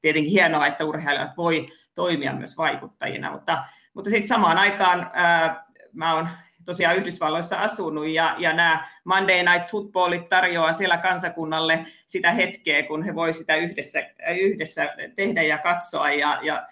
tietenkin 0.00 0.32
hienoa, 0.32 0.66
että 0.66 0.84
urheilijat 0.84 1.36
voi 1.36 1.68
toimia 1.94 2.32
myös 2.32 2.58
vaikuttajina, 2.58 3.32
mutta, 3.32 3.64
mutta 3.94 4.10
sitten 4.10 4.28
samaan 4.28 4.58
aikaan 4.58 5.10
ää, 5.12 5.64
mä 5.92 6.14
oon 6.14 6.28
tosiaan 6.64 6.96
Yhdysvalloissa 6.96 7.56
asunut 7.56 8.06
ja, 8.06 8.34
ja 8.38 8.52
nämä 8.52 8.88
Monday 9.04 9.42
Night 9.42 9.70
Footballit 9.70 10.28
tarjoaa 10.28 10.72
siellä 10.72 10.96
kansakunnalle 10.96 11.86
sitä 12.06 12.32
hetkeä, 12.32 12.82
kun 12.82 13.02
he 13.02 13.14
voi 13.14 13.32
sitä 13.32 13.56
yhdessä, 13.56 14.10
yhdessä 14.40 14.94
tehdä 15.16 15.42
ja 15.42 15.58
katsoa 15.58 16.10
ja, 16.10 16.38
ja 16.42 16.66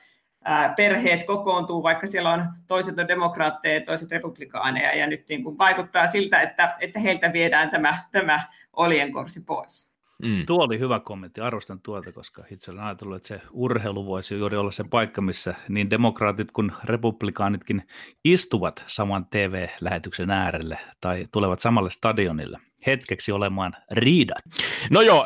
perheet 0.76 1.24
kokoontuu, 1.24 1.82
vaikka 1.82 2.06
siellä 2.06 2.30
on 2.30 2.44
toiset 2.66 2.98
on 2.98 3.08
demokraatteja 3.08 3.74
ja 3.74 3.80
toiset 3.80 4.10
republikaaneja 4.10 4.96
ja 4.96 5.06
nyt 5.06 5.28
niin 5.28 5.44
kuin 5.44 5.58
vaikuttaa 5.58 6.06
siltä, 6.06 6.40
että, 6.40 6.76
että 6.80 7.00
heiltä 7.00 7.32
viedään 7.32 7.70
tämä, 7.70 8.04
tämä 8.12 8.40
olienkorsi 8.72 9.40
pois. 9.40 9.91
Mm. 10.22 10.46
Tuo 10.46 10.64
oli 10.64 10.78
hyvä 10.78 11.00
kommentti, 11.00 11.40
arvostan 11.40 11.80
tuota, 11.80 12.12
koska 12.12 12.44
itse 12.50 12.70
olen 12.70 12.84
ajatellut, 12.84 13.16
että 13.16 13.28
se 13.28 13.40
urheilu 13.50 14.06
voisi 14.06 14.34
juuri 14.34 14.56
olla 14.56 14.70
se 14.70 14.84
paikka, 14.84 15.20
missä 15.20 15.54
niin 15.68 15.90
demokraatit 15.90 16.52
kuin 16.52 16.72
republikaanitkin 16.84 17.82
istuvat 18.24 18.84
saman 18.86 19.26
TV-lähetyksen 19.26 20.30
äärelle 20.30 20.78
tai 21.00 21.26
tulevat 21.32 21.60
samalle 21.60 21.90
stadionille 21.90 22.58
hetkeksi 22.86 23.32
olemaan 23.32 23.76
riidat. 23.90 24.42
No 24.90 25.00
joo, 25.00 25.24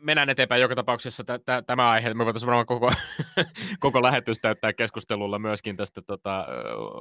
mennään 0.00 0.30
eteenpäin 0.30 0.62
joka 0.62 0.74
tapauksessa. 0.74 1.24
Tämä 1.66 1.90
aihe, 1.90 2.14
me 2.14 2.24
voitaisiin 2.24 2.46
varmaan 2.46 2.66
koko, 2.66 2.92
koko 3.80 4.02
lähetys 4.02 4.40
täyttää 4.40 4.72
keskustelulla 4.72 5.38
myöskin 5.38 5.76
tästä 5.76 6.02
tota, 6.02 6.46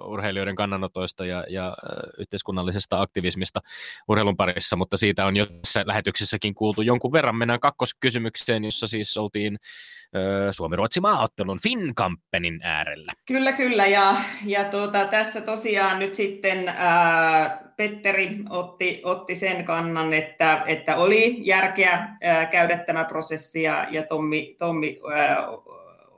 urheilijoiden 0.05 0.55
kannanotoista 0.55 1.25
ja, 1.25 1.45
ja 1.49 1.77
yhteiskunnallisesta 2.17 3.01
aktivismista 3.01 3.59
urheilun 4.07 4.37
parissa, 4.37 4.75
mutta 4.75 4.97
siitä 4.97 5.25
on 5.25 5.37
jo 5.37 5.45
tässä 5.45 5.83
lähetyksessäkin 5.85 6.55
kuultu 6.55 6.81
jonkun 6.81 7.11
verran. 7.11 7.35
Mennään 7.35 7.59
kakkoskysymykseen, 7.59 8.65
jossa 8.65 8.87
siis 8.87 9.17
oltiin 9.17 9.57
Suomi-Ruotsi 10.51 10.99
maaottelun 10.99 11.59
Finnkampenin 11.63 12.59
äärellä. 12.63 13.11
Kyllä, 13.27 13.51
kyllä. 13.51 13.85
Ja, 13.85 14.15
ja 14.45 14.63
tuota, 14.63 15.05
tässä 15.05 15.41
tosiaan 15.41 15.99
nyt 15.99 16.15
sitten 16.15 16.67
ää, 16.67 17.65
Petteri 17.77 18.29
otti, 18.49 19.01
otti 19.03 19.35
sen 19.35 19.65
kannan, 19.65 20.13
että, 20.13 20.63
että 20.67 20.97
oli 20.97 21.37
järkeä 21.41 22.07
ää, 22.23 22.45
käydä 22.45 22.77
tämä 22.77 23.03
prosessi 23.03 23.63
ja, 23.63 23.87
ja 23.91 24.03
Tommi, 24.03 24.55
Tommi 24.57 24.99
ää, 25.15 25.47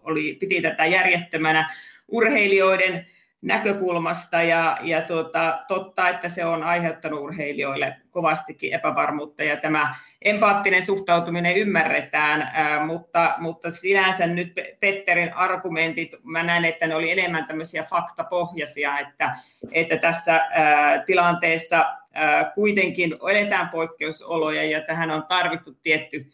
oli, 0.04 0.38
piti 0.40 0.62
tätä 0.62 0.86
järjettömänä 0.86 1.70
urheilijoiden 2.08 3.06
näkökulmasta 3.42 4.42
ja, 4.42 4.78
ja 4.82 5.02
tuota, 5.02 5.60
totta, 5.68 6.10
että 6.10 6.30
se 6.30 6.46
on 6.46 6.64
aiheuttanut 6.64 7.20
urheilijoille 7.20 7.96
kovastikin 8.10 8.74
epävarmuutta 8.74 9.44
ja 9.44 9.58
tämä 9.58 9.96
empaattinen 10.22 10.86
suhtautuminen 10.86 11.58
ymmärretään, 11.58 12.42
ää, 12.42 12.86
mutta, 12.86 13.36
mutta 13.38 13.72
sinänsä 13.72 14.28
nyt 14.28 14.54
Petterin 14.80 15.34
argumentit, 15.34 16.12
mä 16.24 16.44
näen, 16.44 16.66
että 16.66 16.88
ne 16.88 16.96
oli 16.96 17.12
enemmän 17.12 17.46
tämmöisiä 17.46 17.84
faktapohjaisia, 17.84 19.00
että, 19.00 19.36
että 19.72 19.98
tässä 19.98 20.36
ää, 20.36 21.04
tilanteessa 21.06 21.86
ää, 22.14 22.52
kuitenkin 22.56 23.16
eletään 23.30 23.70
poikkeusoloja 23.70 24.64
ja 24.64 24.82
tähän 24.82 25.12
on 25.12 25.26
tarvittu 25.28 25.74
tietty, 25.84 26.30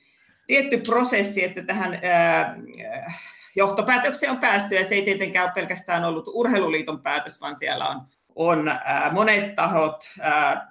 tietty 0.48 0.78
prosessi, 0.78 1.44
että 1.44 1.63
tähän 1.63 2.00
ää, 2.04 2.56
johtopäätöksiä 3.56 4.32
on 4.32 4.39
päästy, 4.39 4.76
ja 4.76 4.86
se 4.86 4.96
ei 4.96 5.02
tietenkään 5.02 5.46
ole 5.46 5.54
pelkästään 5.54 6.06
ollut 6.06 6.28
urheiluliiton 6.28 7.02
päätös, 7.02 7.42
vaan 7.42 7.56
siellä 7.56 7.88
on, 7.88 8.02
on 8.36 8.68
ää, 8.68 9.12
monet 9.12 9.56
tahot, 9.56 10.04
ää, 10.22 10.68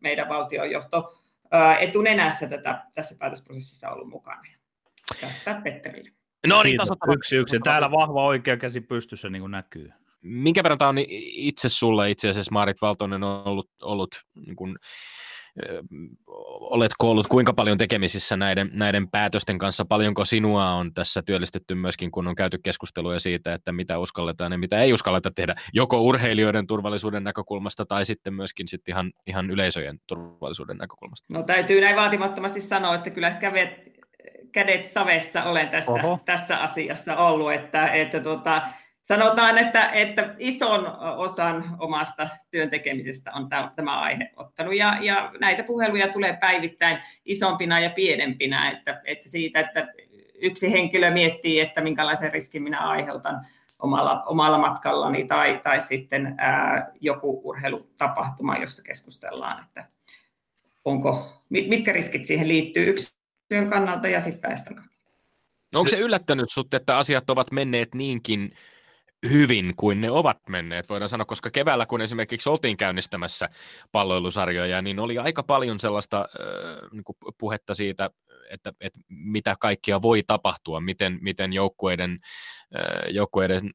meidän 0.00 0.28
valtionjohto 0.28 1.16
ää, 1.50 1.78
etunenässä 1.78 2.46
tätä, 2.46 2.84
tässä 2.94 3.16
päätösprosessissa 3.18 3.90
ollut 3.90 4.08
mukana. 4.08 4.42
Tästä 5.20 5.60
Petterille. 5.64 6.10
No 6.46 6.62
niin, 6.62 6.80
yksi 7.12 7.36
yksi. 7.36 7.60
Täällä 7.64 7.90
vahva 7.90 8.24
oikea 8.24 8.56
käsi 8.56 8.80
pystyssä 8.80 9.28
niin 9.28 9.42
kuin 9.42 9.50
näkyy. 9.50 9.92
Minkä 10.20 10.62
verran 10.62 10.78
tämä 10.78 10.88
on 10.88 10.98
itse 10.98 11.68
sulle 11.68 12.10
itse 12.10 12.28
asiassa 12.28 12.52
Marit 12.52 12.82
Valtonen 12.82 13.22
on 13.22 13.46
ollut, 13.46 13.70
ollut 13.82 14.24
niin 14.46 14.56
kuin, 14.56 14.76
oletko 16.60 17.10
ollut 17.10 17.26
kuinka 17.26 17.52
paljon 17.52 17.78
tekemisissä 17.78 18.36
näiden, 18.36 18.70
näiden 18.72 19.10
päätösten 19.10 19.58
kanssa? 19.58 19.84
Paljonko 19.84 20.24
sinua 20.24 20.70
on 20.70 20.94
tässä 20.94 21.22
työllistetty 21.22 21.74
myöskin, 21.74 22.10
kun 22.10 22.26
on 22.26 22.34
käyty 22.34 22.58
keskusteluja 22.58 23.20
siitä, 23.20 23.54
että 23.54 23.72
mitä 23.72 23.98
uskalletaan 23.98 24.52
ja 24.52 24.58
mitä 24.58 24.82
ei 24.82 24.92
uskalleta 24.92 25.30
tehdä, 25.30 25.54
joko 25.72 26.00
urheilijoiden 26.00 26.66
turvallisuuden 26.66 27.24
näkökulmasta 27.24 27.86
tai 27.86 28.06
sitten 28.06 28.34
myöskin 28.34 28.68
sit 28.68 28.88
ihan, 28.88 29.12
ihan 29.26 29.50
yleisöjen 29.50 29.98
turvallisuuden 30.06 30.78
näkökulmasta? 30.78 31.26
No 31.34 31.42
täytyy 31.42 31.80
näin 31.80 31.96
vaatimattomasti 31.96 32.60
sanoa, 32.60 32.94
että 32.94 33.10
kyllä 33.10 33.30
kädet, 33.30 34.00
kädet 34.52 34.84
savessa 34.84 35.44
olen 35.44 35.68
tässä, 35.68 35.92
tässä 36.24 36.58
asiassa 36.58 37.16
ollut, 37.16 37.52
että, 37.52 37.88
että 37.88 38.20
tuota, 38.20 38.62
sanotaan, 39.02 39.58
että, 39.58 39.90
että 39.90 40.34
ison 40.38 40.96
osan 41.16 41.76
omasta 41.78 42.28
työntekemisestä 42.50 43.32
on 43.32 43.48
tämä 43.76 44.00
aihe 44.00 44.30
ottanut. 44.36 44.76
Ja, 44.76 44.98
ja 45.00 45.32
näitä 45.40 45.62
puheluja 45.62 46.08
tulee 46.08 46.36
päivittäin 46.40 46.98
isompina 47.24 47.80
ja 47.80 47.90
pienempinä, 47.90 48.70
että, 48.70 49.00
että 49.04 49.28
siitä, 49.28 49.60
että 49.60 49.88
yksi 50.34 50.72
henkilö 50.72 51.10
miettii, 51.10 51.60
että 51.60 51.80
minkälaisen 51.80 52.32
riskin 52.32 52.62
minä 52.62 52.78
aiheutan 52.78 53.46
omalla, 53.78 54.22
omalla 54.24 54.58
matkallani, 54.58 55.24
tai, 55.24 55.60
tai 55.64 55.80
sitten 55.80 56.34
ää, 56.38 56.92
joku 57.00 57.40
urheilutapahtuma, 57.44 58.56
josta 58.56 58.82
keskustellaan, 58.82 59.64
että 59.64 59.88
onko, 60.84 61.42
mitkä 61.48 61.92
riskit 61.92 62.24
siihen 62.24 62.48
liittyy 62.48 62.88
yksilön 62.88 63.70
kannalta 63.70 64.08
ja 64.08 64.20
sitten 64.20 64.50
väestön 64.50 64.74
kannalta. 64.74 64.96
No 65.72 65.80
onko 65.80 65.90
se 65.90 65.98
yllättänyt 65.98 66.46
sinut, 66.48 66.74
että 66.74 66.96
asiat 66.96 67.30
ovat 67.30 67.50
menneet 67.50 67.94
niinkin 67.94 68.54
hyvin 69.28 69.74
kuin 69.76 70.00
ne 70.00 70.10
ovat 70.10 70.38
menneet, 70.48 70.88
voidaan 70.88 71.08
sanoa, 71.08 71.24
koska 71.24 71.50
keväällä, 71.50 71.86
kun 71.86 72.00
esimerkiksi 72.00 72.48
oltiin 72.48 72.76
käynnistämässä 72.76 73.48
palloilusarjoja, 73.92 74.82
niin 74.82 75.00
oli 75.00 75.18
aika 75.18 75.42
paljon 75.42 75.80
sellaista 75.80 76.18
äh, 76.18 76.90
niin 76.92 77.04
puhetta 77.38 77.74
siitä, 77.74 78.10
että, 78.50 78.72
että 78.80 79.00
mitä 79.08 79.56
kaikkia 79.60 80.02
voi 80.02 80.22
tapahtua, 80.22 80.80
miten, 80.80 81.18
miten 81.20 81.52
joukkueiden, 81.52 82.18
äh, 82.76 83.12
joukkueiden 83.14 83.70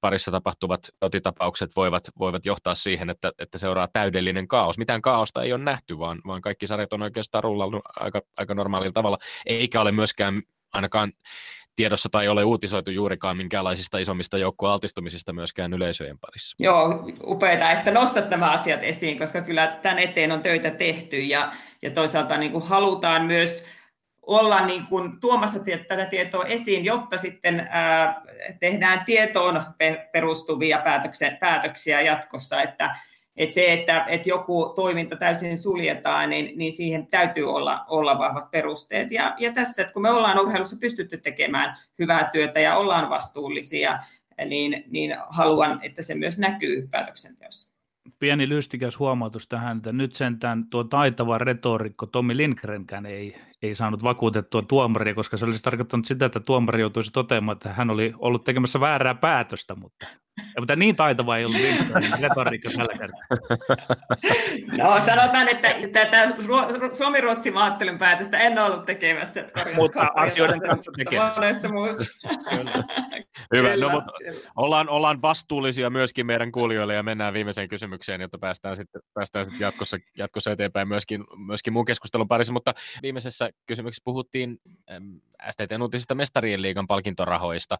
parissa 0.00 0.30
tapahtuvat 0.30 0.80
otitapaukset 1.00 1.70
voivat, 1.76 2.02
voivat 2.18 2.46
johtaa 2.46 2.74
siihen, 2.74 3.10
että, 3.10 3.32
että 3.38 3.58
seuraa 3.58 3.88
täydellinen 3.92 4.48
kaos. 4.48 4.78
Mitään 4.78 5.02
kaaosta 5.02 5.42
ei 5.42 5.52
ole 5.52 5.64
nähty, 5.64 5.98
vaan, 5.98 6.20
vaan 6.26 6.40
kaikki 6.42 6.66
sarjat 6.66 6.92
on 6.92 7.02
oikeastaan 7.02 7.44
rullannut 7.44 7.82
aika, 8.00 8.20
aika 8.36 8.54
normaalilla 8.54 8.92
tavalla, 8.92 9.18
eikä 9.46 9.80
ole 9.80 9.92
myöskään 9.92 10.42
ainakaan 10.72 11.12
tiedossa 11.76 12.08
tai 12.12 12.28
ole 12.28 12.44
uutisoitu 12.44 12.90
juurikaan 12.90 13.36
minkäänlaisista 13.36 13.98
isommista 13.98 14.38
joukkueen 14.38 14.72
altistumisista 14.72 15.32
myöskään 15.32 15.72
yleisöjen 15.72 16.18
parissa. 16.18 16.56
Joo, 16.58 17.04
upeita, 17.26 17.70
että 17.70 17.90
nostat 17.90 18.30
nämä 18.30 18.50
asiat 18.50 18.80
esiin, 18.82 19.18
koska 19.18 19.42
kyllä 19.42 19.78
tämän 19.82 19.98
eteen 19.98 20.32
on 20.32 20.42
töitä 20.42 20.70
tehty 20.70 21.20
ja, 21.20 21.52
ja 21.82 21.90
toisaalta 21.90 22.36
niin 22.36 22.52
kuin 22.52 22.66
halutaan 22.66 23.24
myös 23.24 23.64
olla 24.22 24.66
niin 24.66 24.86
kuin 24.86 25.20
tuomassa 25.20 25.58
tätä 25.88 26.04
tietoa 26.04 26.44
esiin, 26.44 26.84
jotta 26.84 27.18
sitten 27.18 27.68
ää, 27.70 28.22
tehdään 28.60 29.04
tietoon 29.04 29.62
perustuvia 30.12 30.82
päätöksiä 31.40 32.00
jatkossa, 32.00 32.62
että 32.62 32.96
että 33.40 33.54
se, 33.54 33.72
että, 33.72 34.04
että 34.08 34.28
joku 34.28 34.72
toiminta 34.76 35.16
täysin 35.16 35.58
suljetaan, 35.58 36.30
niin, 36.30 36.58
niin 36.58 36.72
siihen 36.72 37.06
täytyy 37.06 37.54
olla, 37.54 37.84
olla 37.88 38.18
vahvat 38.18 38.50
perusteet. 38.50 39.12
Ja, 39.12 39.34
ja 39.38 39.52
tässä, 39.52 39.82
että 39.82 39.92
kun 39.92 40.02
me 40.02 40.10
ollaan 40.10 40.40
urheilussa 40.40 40.76
pystytty 40.80 41.18
tekemään 41.18 41.76
hyvää 41.98 42.30
työtä 42.32 42.60
ja 42.60 42.76
ollaan 42.76 43.10
vastuullisia, 43.10 43.98
niin, 44.46 44.84
niin 44.90 45.16
haluan, 45.28 45.80
että 45.82 46.02
se 46.02 46.14
myös 46.14 46.38
näkyy 46.38 46.88
päätöksenteossa. 46.90 47.74
pieni 48.18 48.48
lystikäs 48.48 48.98
huomautus 48.98 49.48
tähän, 49.48 49.76
että 49.76 49.92
nyt 49.92 50.14
sentään 50.14 50.66
tuo 50.70 50.84
taitava 50.84 51.38
retorikko 51.38 52.06
Tommi 52.06 52.36
Lindgrenkään 52.36 53.06
ei, 53.06 53.36
ei 53.62 53.74
saanut 53.74 54.04
vakuutettua 54.04 54.62
tuomaria, 54.62 55.14
koska 55.14 55.36
se 55.36 55.44
olisi 55.44 55.62
tarkoittanut 55.62 56.06
sitä, 56.06 56.26
että 56.26 56.40
tuomari 56.40 56.80
joutuisi 56.80 57.10
toteamaan, 57.10 57.56
että 57.56 57.72
hän 57.72 57.90
oli 57.90 58.12
ollut 58.18 58.44
tekemässä 58.44 58.80
väärää 58.80 59.14
päätöstä, 59.14 59.74
mutta, 59.74 60.06
ja, 60.38 60.60
mutta 60.60 60.76
niin 60.76 60.96
taitava 60.96 61.36
ei 61.36 61.44
ollut 61.44 61.60
Lindgrenin 61.60 62.20
retorikko 62.20 62.70
tällä 62.76 62.94
kertaa. 62.98 63.20
No 64.76 65.00
sanotaan, 65.00 65.48
että 65.48 65.74
tätä 65.92 66.28
Suomi-Ruotsin 66.92 67.54
maattelun 67.54 67.98
päätöstä 67.98 68.38
en 68.38 68.58
ollut 68.58 68.86
tekemässä. 68.86 69.40
Että 69.40 69.66
mutta 69.74 70.08
asioiden 70.14 70.60
kanssa 70.60 70.92
tekemässä. 70.96 71.68
Hyvä, 73.54 73.76
no, 73.76 73.88
mutta 73.88 74.12
ollaan, 74.56 74.88
ollaan 74.88 75.22
vastuullisia 75.22 75.90
myöskin 75.90 76.26
meidän 76.26 76.52
kuulijoille 76.52 76.94
ja 76.94 77.02
mennään 77.02 77.34
viimeiseen 77.34 77.68
kysymykseen, 77.68 78.20
jotta 78.20 78.38
päästään 78.38 78.76
sitten, 78.76 79.02
päästään 79.14 79.44
sitten 79.44 79.60
jatkossa, 79.60 79.96
jatkossa 80.16 80.50
eteenpäin 80.50 80.88
myöskin, 80.88 81.24
myöskin 81.46 81.72
muun 81.72 81.84
keskustelun 81.84 82.28
parissa, 82.28 82.52
mutta 82.52 82.74
viimeisessä 83.02 83.49
kysymyksessä 83.66 84.02
puhuttiin 84.04 84.58
STTn 85.50 85.82
uutisista 85.82 86.14
mestarien 86.14 86.62
liigan 86.62 86.86
palkintorahoista, 86.86 87.76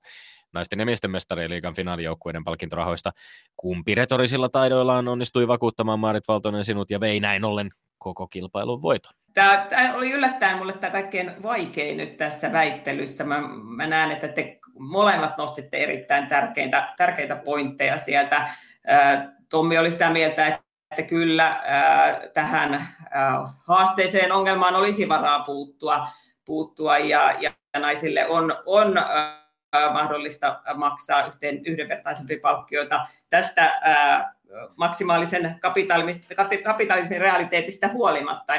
naisten 0.52 0.78
ja 0.78 0.84
miesten 0.84 1.10
mestarien 1.10 1.50
liigan 1.50 1.74
finaalijoukkueiden 1.74 2.44
palkintorahoista. 2.44 3.10
Kumpi 3.56 3.94
retorisilla 3.94 4.48
taidoillaan 4.48 5.08
onnistui 5.08 5.48
vakuuttamaan 5.48 6.00
Maarit 6.00 6.28
Valtonen 6.28 6.64
sinut 6.64 6.90
ja 6.90 7.00
vei 7.00 7.20
näin 7.20 7.44
ollen 7.44 7.70
koko 7.98 8.26
kilpailun 8.26 8.82
voiton? 8.82 9.12
Tämä, 9.34 9.66
tämä 9.70 9.94
oli 9.94 10.12
yllättäen 10.12 10.58
mulle 10.58 10.72
tämä 10.72 10.90
kaikkein 10.90 11.42
vaikein 11.42 11.96
nyt 11.96 12.16
tässä 12.16 12.52
väittelyssä. 12.52 13.24
Mä, 13.24 13.40
mä 13.76 13.86
näen, 13.86 14.10
että 14.10 14.28
te 14.28 14.58
molemmat 14.78 15.36
nostitte 15.36 15.76
erittäin 15.76 16.26
tärkeitä, 16.26 16.94
tärkeitä 16.96 17.36
pointteja 17.36 17.98
sieltä. 17.98 18.50
Tommi 19.48 19.78
oli 19.78 19.90
sitä 19.90 20.10
mieltä, 20.10 20.46
että 20.46 20.69
kyllä 21.08 21.62
tähän 22.34 22.86
haasteeseen 23.66 24.32
ongelmaan 24.32 24.74
olisi 24.74 25.08
varaa 25.08 25.42
puuttua, 25.42 26.08
puuttua 26.44 26.98
ja, 26.98 27.32
ja 27.40 27.52
naisille 27.78 28.26
on, 28.26 28.62
on 28.66 28.94
mahdollista 29.92 30.60
maksaa 30.74 31.26
yhteen 31.26 31.66
yhdenvertaisempia 31.66 32.38
palkkioita 32.42 33.06
tästä 33.30 33.80
maksimaalisen 34.76 35.58
kapitalismin, 36.64 37.20
realiteetista 37.20 37.88
huolimatta. 37.88 38.52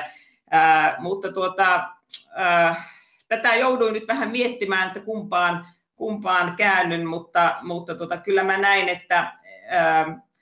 mutta 1.00 1.32
tuota, 1.34 1.90
tätä 3.28 3.56
jouduin 3.56 3.94
nyt 3.94 4.08
vähän 4.08 4.32
miettimään, 4.32 4.88
että 4.88 5.00
kumpaan, 5.00 5.66
kumpaan 5.96 6.56
käännyn, 6.58 7.06
mutta, 7.06 7.56
mutta 7.62 7.96
tota, 7.96 8.18
kyllä 8.18 8.44
mä 8.44 8.58
näin, 8.58 8.90
että 8.90 9.34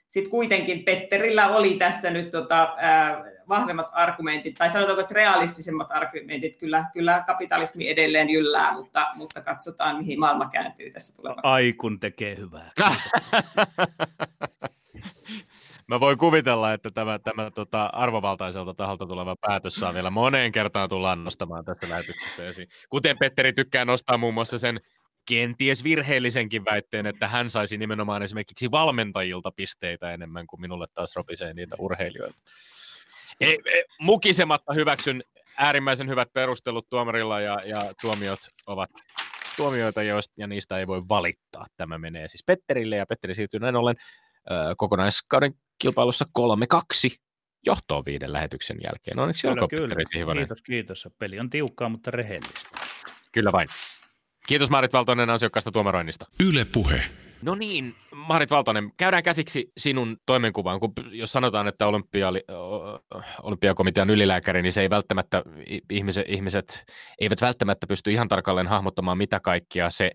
sitten 0.10 0.32
kuitenkin 0.32 0.84
Petterillä 0.84 1.48
oli 1.48 1.74
tässä 1.74 2.10
nyt 2.10 2.32
tota, 2.32 2.76
ää, 2.78 3.24
vahvemmat 3.50 3.89
argumentit, 3.91 4.56
tai 4.56 4.69
sanotaanko, 4.69 5.02
että 5.02 5.13
realistisemmat 5.13 5.88
argumentit, 5.91 6.58
kyllä, 6.58 6.86
kyllä 6.93 7.24
kapitalismi 7.28 7.89
edelleen 7.89 8.30
jyllää, 8.30 8.74
mutta, 8.74 9.08
mutta 9.15 9.41
katsotaan, 9.41 9.98
mihin 9.98 10.19
maailma 10.19 10.50
kääntyy 10.50 10.91
tässä 10.91 11.15
tulevaisuudessa. 11.15 11.54
Ai 11.54 11.74
kun 11.74 12.00
tekee 12.00 12.38
hyvää. 12.38 12.72
Mä 15.88 16.00
voin 16.00 16.17
kuvitella, 16.17 16.74
että 16.74 16.91
tämä, 16.91 17.19
tämä 17.19 17.52
tota, 17.52 17.86
arvovaltaiselta 17.86 18.74
taholta 18.74 19.06
tuleva 19.06 19.36
päätös 19.41 19.76
saa 19.76 19.93
vielä 19.93 20.10
moneen 20.10 20.52
kertaan 20.52 20.89
tullaan 20.89 21.24
nostamaan 21.24 21.65
tässä 21.65 21.89
lähetyksessä 21.89 22.48
esiin. 22.48 22.67
Kuten 22.89 23.17
Petteri 23.17 23.54
tykkää 23.54 23.86
nostaa 23.86 24.17
muun 24.17 24.34
muassa 24.34 24.60
sen 24.60 24.80
kenties 25.30 25.84
virheellisenkin 25.84 26.65
väitteen, 26.65 27.06
että 27.06 27.28
hän 27.28 27.50
saisi 27.50 27.78
nimenomaan 27.78 28.24
esimerkiksi 28.24 28.72
valmentajilta 28.72 29.52
pisteitä 29.52 30.13
enemmän 30.13 30.48
kuin 30.48 30.62
minulle 30.62 30.88
taas 30.94 31.15
ropisee 31.15 31.54
niitä 31.54 31.76
urheilijoilta. 31.80 32.39
E, 33.42 33.50
e, 33.50 33.84
mukisematta 34.00 34.74
hyväksyn 34.74 35.24
äärimmäisen 35.58 36.10
hyvät 36.10 36.34
perustelut 36.34 36.89
tuomarilla 36.89 37.42
ja, 37.42 37.60
ja 37.65 37.80
tuomiot 38.02 38.39
ovat 38.65 38.89
tuomioita, 39.58 40.04
joista, 40.04 40.34
ja 40.38 40.48
niistä 40.48 40.78
ei 40.78 40.88
voi 40.88 41.02
valittaa. 41.10 41.65
Tämä 41.78 41.98
menee 41.98 42.28
siis 42.28 42.44
Petterille 42.46 42.96
ja 42.96 43.06
Petteri 43.06 43.34
siirtyy 43.34 43.60
näin 43.60 43.76
ollen 43.76 43.96
ö, 44.52 44.54
kokonaiskauden 44.78 45.54
kilpailussa 45.80 46.26
3-2 46.39 47.15
johtoon 47.65 48.04
viiden 48.06 48.34
lähetyksen 48.34 48.78
jälkeen. 48.84 49.20
Onneksi 49.20 49.42
kyllä, 49.42 49.54
olkoon, 49.54 49.70
kyllä. 49.70 49.96
Petteri 49.96 50.36
Kiitos, 50.36 50.62
kiitos. 50.62 51.08
Peli 51.20 51.39
on 51.39 51.50
tiukkaa, 51.50 51.89
mutta 51.89 52.12
rehellistä. 52.12 52.70
Kyllä 53.32 53.52
vain. 53.52 53.70
Kiitos 54.50 54.70
Marit 54.70 54.94
Valtonen 54.94 55.30
ansiokkaasta 55.30 55.72
tuomaroinnista. 55.72 56.26
Yle 56.48 56.66
Puhe. 56.66 57.02
No 57.42 57.56
niin, 57.56 57.94
Marit 58.16 58.52
Valtonen, 58.52 58.92
käydään 58.98 59.24
käsiksi 59.24 59.72
sinun 59.78 60.18
toimenkuvaan. 60.26 60.80
Kun 60.80 60.94
jos 61.12 61.32
sanotaan, 61.32 61.68
että 61.68 61.88
olympiali, 61.88 62.44
olympiakomitean 63.44 64.10
ylilääkäri, 64.10 64.62
niin 64.62 64.74
se 64.74 64.82
ei 64.82 64.90
välttämättä, 64.90 65.44
ihmiset, 65.90 66.26
ihmiset 66.28 66.84
eivät 67.20 67.42
välttämättä 67.42 67.88
pysty 67.88 68.12
ihan 68.12 68.28
tarkalleen 68.28 68.68
hahmottamaan, 68.68 69.18
mitä 69.18 69.40
kaikkea 69.40 69.90
se 69.90 70.12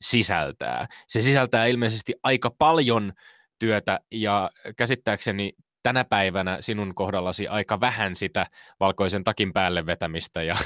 sisältää. 0.00 0.86
Se 1.08 1.22
sisältää 1.22 1.66
ilmeisesti 1.66 2.12
aika 2.22 2.50
paljon 2.58 3.12
työtä 3.58 4.00
ja 4.12 4.50
käsittääkseni 4.76 5.52
tänä 5.84 6.04
päivänä 6.04 6.58
sinun 6.60 6.94
kohdallasi 6.94 7.48
aika 7.48 7.80
vähän 7.80 8.16
sitä 8.16 8.46
valkoisen 8.80 9.24
takin 9.24 9.52
päälle 9.52 9.86
vetämistä 9.86 10.42
ja, 10.42 10.56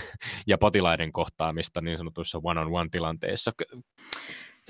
ja 0.46 0.58
potilaiden 0.58 1.12
kohtaamista 1.12 1.80
niin 1.80 1.96
sanotuissa 1.96 2.40
one-on-one 2.42 2.88
tilanteissa. 2.90 3.52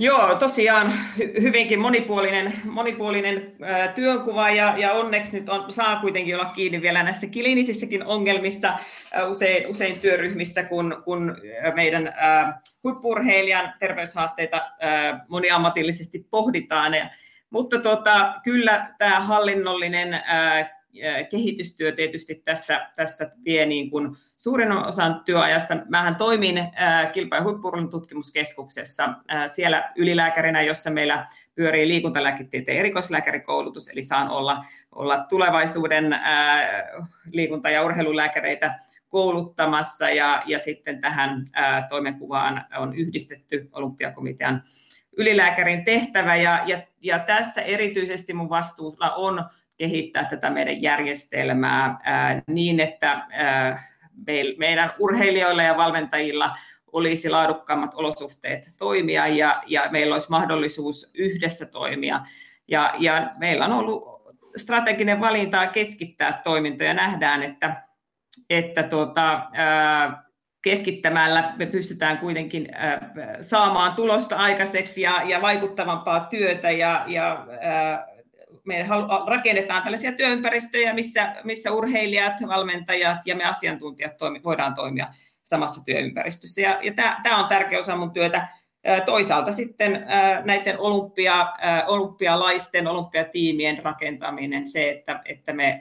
Joo, 0.01 0.35
tosiaan 0.35 0.93
hyvinkin 1.41 1.79
monipuolinen, 1.79 2.53
monipuolinen 2.65 3.57
ää, 3.63 3.89
työnkuva 3.89 4.51
ja, 4.51 4.75
ja 4.77 4.93
onneksi 4.93 5.33
nyt 5.33 5.49
on, 5.49 5.73
saa 5.73 6.01
kuitenkin 6.01 6.35
olla 6.35 6.51
kiinni 6.51 6.83
vielä 6.83 7.03
näissä 7.03 7.27
kliinisissäkin 7.27 8.05
ongelmissa 8.05 8.79
ää, 9.13 9.27
usein, 9.27 9.67
usein 9.67 10.01
työryhmissä, 10.01 10.63
kun, 10.63 11.03
kun 11.05 11.37
meidän 11.75 12.13
ää, 12.17 12.61
huippurheilijan 12.85 13.75
terveyshaasteita 13.79 14.71
ää, 14.81 15.25
moniammatillisesti 15.29 16.27
pohditaan. 16.31 16.95
Ja, 16.95 17.11
mutta 17.51 17.79
tota, 17.79 18.35
kyllä 18.45 18.95
tämä 18.99 19.21
hallinnollinen 19.21 20.15
ää, 20.15 20.79
kehitystyö 21.31 21.93
tietysti 21.93 22.43
tässä, 22.45 22.91
tässä 22.97 23.31
vie 23.45 23.67
niin 23.67 23.91
kuin 23.91 24.17
suurin 24.37 24.73
osan 24.73 25.23
työajasta. 25.25 25.77
Mähän 25.89 26.17
toimin 26.17 26.59
kilpa- 27.13 27.37
ja 27.37 27.43
huippurun 27.43 27.91
tutkimuskeskuksessa 27.91 29.09
siellä 29.47 29.93
ylilääkärinä, 29.97 30.63
jossa 30.63 30.91
meillä 30.91 31.27
pyörii 31.55 31.89
liikuntalääketieteen 31.89 32.79
erikoislääkärikoulutus, 32.79 33.89
eli 33.89 34.03
saan 34.03 34.31
olla, 34.31 34.65
olla 34.93 35.19
tulevaisuuden 35.19 36.17
liikunta- 37.33 37.71
ja 37.71 37.83
urheilulääkäreitä 37.83 38.79
kouluttamassa, 39.09 40.11
ja, 40.11 40.43
ja 40.47 40.59
sitten 40.59 41.01
tähän 41.01 41.47
toimenkuvaan 41.89 42.65
on 42.79 42.95
yhdistetty 42.97 43.69
olympiakomitean 43.73 44.63
ylilääkärin 45.19 45.85
tehtävä, 45.85 46.37
ja, 46.37 46.63
ja, 46.67 46.83
ja 47.01 47.19
tässä 47.19 47.63
erityisesti 47.63 48.35
mun 48.35 48.51
vastuulla 48.51 49.15
on 49.15 49.45
kehittää 49.77 50.25
tätä 50.25 50.51
meidän 50.51 50.83
järjestelmää 50.83 51.99
ää, 52.03 52.43
niin, 52.47 52.81
että 52.81 53.27
ää, 53.31 53.89
meidän 54.59 54.93
urheilijoilla 54.99 55.63
ja 55.63 55.77
valmentajilla 55.77 56.57
olisi 56.93 57.31
laadukkaammat 57.31 57.95
olosuhteet 57.95 58.75
toimia 58.77 59.27
ja, 59.27 59.63
ja 59.67 59.89
meillä 59.91 60.15
olisi 60.15 60.31
mahdollisuus 60.31 61.11
yhdessä 61.15 61.67
toimia. 61.67 62.21
Ja, 62.69 62.95
ja 62.99 63.31
meillä 63.39 63.65
on 63.65 63.73
ollut 63.73 64.19
strateginen 64.57 65.21
valinta 65.21 65.67
keskittää 65.67 66.41
toimintoja. 66.45 66.95
Nähdään, 66.95 67.43
että, 67.43 67.83
että 68.51 68.83
tuota, 68.83 69.49
ää, 69.53 70.28
keskittämällä 70.63 71.55
me 71.57 71.67
pystytään 71.67 72.19
kuitenkin 72.19 72.69
saamaan 73.41 73.95
tulosta 73.95 74.37
aikaiseksi 74.37 75.01
ja, 75.01 75.23
ja 75.25 75.43
vaikuttavampaa 75.43 76.21
työtä 76.21 76.71
ja, 76.71 77.05
ja 77.07 77.47
me 78.65 78.87
rakennetaan 79.27 79.83
tällaisia 79.83 80.13
työympäristöjä, 80.13 80.95
missä, 80.95 81.35
missä 81.45 81.73
urheilijat, 81.73 82.35
valmentajat 82.49 83.19
ja 83.27 83.37
me 83.37 83.45
asiantuntijat 83.45 84.17
toimi, 84.17 84.41
voidaan 84.45 84.75
toimia 84.75 85.09
samassa 85.43 85.85
työympäristössä. 85.85 86.61
Ja, 86.61 86.79
ja 86.83 86.93
tämä 87.23 87.39
on 87.39 87.49
tärkeä 87.49 87.79
osa 87.79 87.97
mun 87.97 88.11
työtä. 88.11 88.49
Toisaalta 89.07 89.53
sitten 89.53 90.07
näiden 90.45 90.79
olympia, 90.79 91.53
olympialaisten, 91.87 92.87
olympiatiimien 92.87 93.85
rakentaminen, 93.85 94.67
se, 94.67 94.91
että, 94.91 95.21
että 95.25 95.53
me 95.53 95.81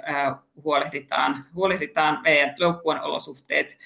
huolehditaan, 0.64 1.46
huolehditaan 1.56 2.20
meidän 2.24 2.56
joukkueen 2.60 3.02
olosuhteet, 3.02 3.78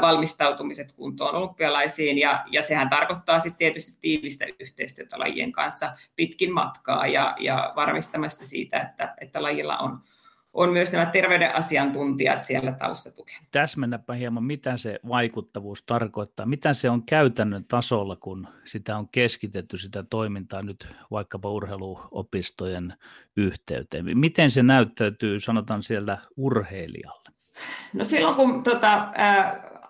valmistautumiset 0.00 0.92
kuntoon 0.92 1.34
olympialaisiin, 1.34 2.18
ja, 2.18 2.44
ja 2.50 2.62
sehän 2.62 2.88
tarkoittaa 2.88 3.38
sitten 3.38 3.58
tietysti 3.58 3.98
tiivistä 4.00 4.44
yhteistyötä 4.60 5.18
lajien 5.18 5.52
kanssa 5.52 5.92
pitkin 6.16 6.52
matkaa 6.52 7.06
ja, 7.06 7.36
ja 7.38 7.72
varmistamasta 7.76 8.46
siitä, 8.46 8.80
että, 8.80 9.14
että 9.20 9.42
lajilla 9.42 9.78
on, 9.78 10.00
on 10.54 10.72
myös 10.72 10.92
nämä 10.92 11.06
terveyden 11.06 11.54
asiantuntijat 11.54 12.44
siellä 12.44 12.72
taustatukena. 12.72 13.46
Täsmennäpä 13.52 14.14
hieman, 14.14 14.44
mitä 14.44 14.76
se 14.76 15.00
vaikuttavuus 15.08 15.82
tarkoittaa. 15.82 16.46
Mitä 16.46 16.74
se 16.74 16.90
on 16.90 17.02
käytännön 17.02 17.64
tasolla, 17.64 18.16
kun 18.16 18.48
sitä 18.64 18.96
on 18.96 19.08
keskitetty 19.08 19.78
sitä 19.78 20.04
toimintaa 20.10 20.62
nyt 20.62 20.88
vaikkapa 21.10 21.50
urheiluopistojen 21.50 22.94
yhteyteen? 23.36 24.18
Miten 24.18 24.50
se 24.50 24.62
näyttäytyy, 24.62 25.40
sanotaan 25.40 25.82
siellä 25.82 26.18
urheilijalle? 26.36 27.30
No 27.92 28.04
silloin 28.04 28.34
kun 28.34 28.62
tota, 28.62 29.12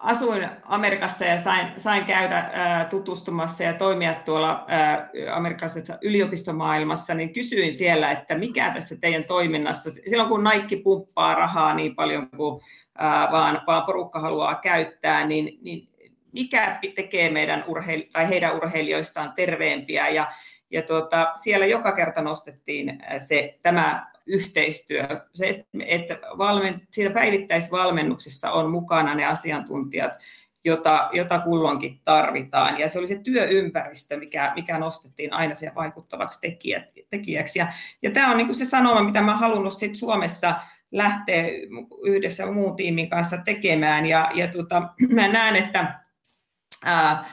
asuin 0.05 0.49
Amerikassa 0.63 1.25
ja 1.25 1.39
sain, 1.39 1.67
sain 1.77 2.05
käydä 2.05 2.51
ää, 2.53 2.85
tutustumassa 2.85 3.63
ja 3.63 3.75
toimia 3.75 4.15
tuolla 4.15 4.65
ää, 4.69 5.11
amerikkalaisessa 5.35 5.99
yliopistomaailmassa, 6.03 7.15
niin 7.15 7.33
kysyin 7.33 7.73
siellä, 7.73 8.11
että 8.11 8.39
mikä 8.39 8.71
tässä 8.71 8.97
teidän 9.01 9.25
toiminnassa, 9.25 9.91
silloin 9.91 10.29
kun 10.29 10.45
Nike 10.45 10.77
pumppaa 10.85 11.35
rahaa 11.35 11.75
niin 11.75 11.95
paljon 11.95 12.31
kuin 12.37 12.63
ää, 12.99 13.29
vaan, 13.33 13.63
vaan 13.67 13.87
porukka 13.87 14.21
haluaa 14.21 14.55
käyttää, 14.55 15.27
niin, 15.27 15.59
niin 15.63 15.89
mikä 16.33 16.79
tekee 16.95 17.31
meidän 17.31 17.65
urheil- 17.67 18.09
tai 18.13 18.29
heidän 18.29 18.57
urheilijoistaan 18.57 19.33
terveempiä? 19.37 20.09
Ja 20.09 20.33
ja 20.71 20.83
tuota, 20.83 21.33
siellä 21.43 21.67
joka 21.67 21.93
kerta 21.93 22.23
nostettiin 22.23 22.99
se, 23.19 23.59
tämä 23.63 24.07
yhteistyö, 24.27 25.07
se, 25.35 25.65
että 25.87 26.19
valmen, 26.39 26.81
siinä 26.91 27.15
päivittäisvalmennuksessa 27.15 28.53
on 28.53 28.71
mukana 28.71 29.15
ne 29.15 29.25
asiantuntijat, 29.27 30.13
jota, 30.65 31.09
jota 31.13 31.39
kulloinkin 31.39 32.01
tarvitaan. 32.05 32.81
Ja 32.81 32.89
se 32.89 32.99
oli 32.99 33.07
se 33.07 33.21
työympäristö, 33.25 34.17
mikä, 34.17 34.53
mikä 34.55 34.79
nostettiin 34.79 35.33
aina 35.33 35.55
se 35.55 35.73
vaikuttavaksi 35.75 36.39
tekijäksi. 37.11 37.59
Ja, 37.59 37.73
ja 38.03 38.11
tämä 38.11 38.31
on 38.31 38.37
niin 38.37 38.55
se 38.55 38.65
sanoma, 38.65 39.03
mitä 39.03 39.23
mä 39.23 39.37
halunnut 39.37 39.73
sit 39.73 39.97
Suomessa 39.97 40.55
lähteä 40.93 41.45
yhdessä 42.05 42.47
muun 42.47 42.77
tiimin 42.77 43.11
kanssa 43.11 43.37
tekemään. 43.37 44.07
Ja, 44.07 44.31
ja 44.35 44.49
tota, 44.49 44.83
mä 45.15 45.29
näen, 45.29 45.57
että 45.57 46.01
ää, 46.85 47.25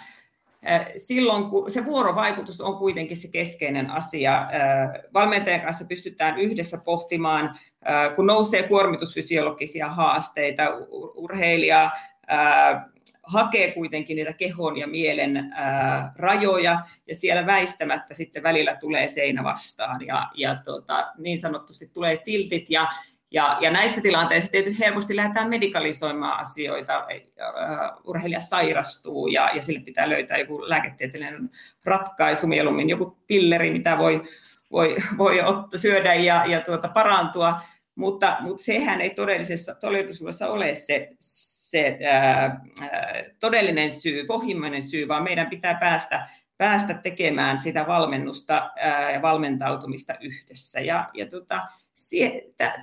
silloin, 0.96 1.46
kun 1.46 1.72
se 1.72 1.86
vuorovaikutus 1.86 2.62
on 2.62 2.78
kuitenkin 2.78 3.18
se 3.18 3.28
keskeinen 3.28 3.90
asia. 3.90 4.48
Valmentajan 5.14 5.62
kanssa 5.62 5.86
pystytään 5.86 6.40
yhdessä 6.40 6.78
pohtimaan, 6.78 7.60
kun 8.16 8.26
nousee 8.26 8.64
kuormitusfysiologisia 8.64 9.90
haasteita, 9.90 10.64
urheilija 11.16 11.92
hakee 13.24 13.72
kuitenkin 13.72 14.16
niitä 14.16 14.34
kehon 14.34 14.78
ja 14.78 14.88
mielen 14.88 15.54
rajoja, 16.16 16.80
ja 17.08 17.16
siellä 17.16 17.46
väistämättä 17.46 18.14
sitten 18.14 18.44
välillä 18.44 18.76
tulee 18.76 19.08
seinä 19.08 19.44
vastaan, 19.44 20.08
ja, 20.08 20.32
ja 20.34 20.56
tota, 20.66 21.12
niin 21.18 21.40
sanotusti 21.40 21.90
tulee 21.94 22.18
tiltit, 22.18 22.70
ja, 22.70 22.88
ja, 23.32 23.58
ja 23.62 23.72
näissä 23.72 24.02
tilanteissa 24.02 24.52
tietysti 24.52 24.84
helposti 24.86 25.16
lähdetään 25.16 25.50
medikalisoimaan 25.50 26.40
asioita. 26.40 27.08
Urheilija 28.04 28.40
sairastuu 28.40 29.28
ja, 29.28 29.50
ja 29.54 29.62
sille 29.62 29.80
pitää 29.80 30.10
löytää 30.10 30.38
joku 30.38 30.70
lääketieteellinen 30.70 31.50
ratkaisu, 31.86 32.48
mieluummin 32.48 32.90
joku 32.90 33.18
pilleri, 33.28 33.72
mitä 33.72 33.98
voi, 33.98 34.24
voi, 34.72 34.96
voi 35.18 35.42
ottaa, 35.42 35.80
syödä 35.80 36.14
ja, 36.14 36.46
ja 36.46 36.62
tuota, 36.62 36.88
parantua. 36.88 37.60
Mutta, 37.96 38.38
mutta 38.40 38.64
sehän 38.64 39.02
ei 39.02 39.10
todellisessa, 39.10 39.76
todellisuudessa 39.76 40.48
ole 40.48 40.76
se, 40.76 41.10
se 41.20 42.00
ää, 42.12 42.62
todellinen 43.40 43.92
syy, 43.92 44.26
pohjimmainen 44.26 44.82
syy, 44.82 45.08
vaan 45.08 45.24
meidän 45.24 45.50
pitää 45.50 45.76
päästä 45.80 46.28
päästä 46.58 46.94
tekemään 46.94 47.60
sitä 47.60 47.88
valmennusta 47.88 48.72
ja 49.14 49.22
valmentautumista 49.22 50.14
yhdessä. 50.20 50.80
Ja, 50.80 51.10
ja 51.14 51.26
tota, 51.26 51.62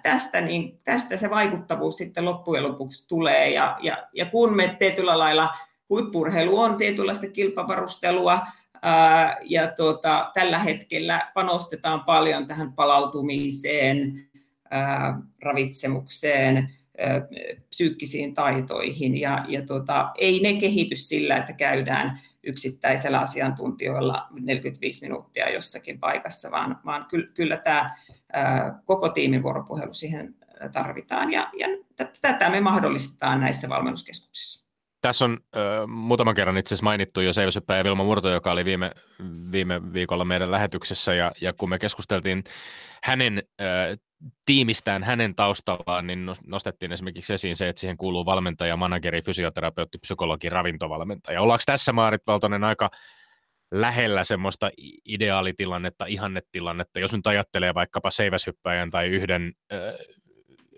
tästä, 0.03 0.41
niin, 0.41 0.79
tästä 0.85 1.16
se 1.16 1.31
vaikuttavuus 1.31 1.97
sitten 1.97 2.25
loppujen 2.25 2.64
lopuksi 2.64 3.09
tulee. 3.09 3.51
Ja, 3.51 3.77
ja, 3.81 4.09
ja 4.12 4.27
kun 4.27 4.57
me 4.57 4.77
tietyllä 4.79 5.19
lailla, 5.19 5.51
huippurheilu 5.89 6.59
on 6.59 6.77
tietynlaista 6.77 7.29
kilpavarustelua, 7.29 8.47
ää, 8.83 9.37
ja 9.43 9.73
tuota, 9.77 10.31
tällä 10.35 10.59
hetkellä 10.59 11.31
panostetaan 11.35 12.05
paljon 12.05 12.47
tähän 12.47 12.73
palautumiseen, 12.73 14.29
ää, 14.71 15.21
ravitsemukseen, 15.43 16.57
ää, 16.99 17.27
psyykkisiin 17.69 18.35
taitoihin, 18.35 19.21
ja, 19.21 19.45
ja 19.49 19.62
tuota, 19.62 20.11
ei 20.19 20.41
ne 20.43 20.61
kehity 20.61 20.97
sillä, 20.97 21.37
että 21.37 21.53
käydään 21.53 22.19
yksittäisellä 22.49 23.18
asiantuntijoilla 23.18 24.26
45 24.40 25.03
minuuttia 25.03 25.51
jossakin 25.51 26.01
paikassa, 26.01 26.51
vaan, 26.51 26.80
vaan 26.84 27.07
kyllä, 27.11 27.26
kyllä 27.34 27.57
tämä 27.57 27.96
koko 28.84 29.09
tiimin 29.09 29.42
vuoropuhelu 29.42 29.92
siihen 29.92 30.34
tarvitaan 30.72 31.32
ja, 31.32 31.51
ja 31.59 31.68
tätä 32.22 32.51
me 32.51 32.61
mahdollistetaan 32.61 33.40
näissä 33.40 33.68
valmennuskeskuksissa. 33.68 34.68
Tässä 35.01 35.24
on 35.24 35.38
ö, 35.57 35.86
muutaman 35.86 36.34
kerran 36.34 36.57
itse 36.57 36.68
asiassa 36.68 36.84
mainittu 36.84 37.20
jo 37.20 37.32
Seiväsyppä 37.32 37.76
ja 37.76 37.84
Vilma 37.84 38.05
Murto, 38.05 38.30
joka 38.30 38.53
oli 38.53 38.64
viime, 38.64 38.92
viime 39.53 39.92
viikolla 39.92 40.24
meidän 40.24 40.51
lähetyksessä, 40.51 41.14
ja, 41.14 41.32
ja 41.40 41.53
kun 41.53 41.68
me 41.68 41.78
keskusteltiin 41.78 42.44
hänen 43.05 43.42
ö, 43.61 43.96
tiimistään, 44.44 45.03
hänen 45.03 45.34
taustallaan, 45.34 46.07
niin 46.07 46.26
nostettiin 46.46 46.92
esimerkiksi 46.92 47.32
esiin 47.32 47.57
se, 47.57 47.68
että 47.68 47.80
siihen 47.80 47.96
kuuluu 47.96 48.26
valmentaja, 48.26 48.76
manageri, 48.76 49.22
fysioterapeutti, 49.22 49.99
psykologi, 49.99 50.49
ravintovalmentaja. 50.49 51.42
Ollaanko 51.42 51.62
tässä 51.66 51.92
Maarit 51.92 52.26
Valtonen 52.26 52.64
aika 52.64 52.90
lähellä 53.70 54.24
semmoista 54.24 54.70
ideaalitilannetta, 55.05 56.07
ihannetilannetta, 56.07 57.01
jos 57.01 57.12
nyt 57.12 57.26
ajattelee 57.26 57.74
vaikkapa 57.74 58.11
seiväshyppäjän 58.11 58.90
tai 58.90 59.09
yhden 59.09 59.53
ö, 59.72 59.99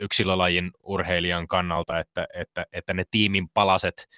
yksilölajin 0.00 0.70
urheilijan 0.82 1.48
kannalta, 1.48 1.98
että, 1.98 2.26
että, 2.34 2.66
että 2.72 2.94
ne 2.94 3.04
tiimin 3.10 3.48
palaset, 3.48 4.08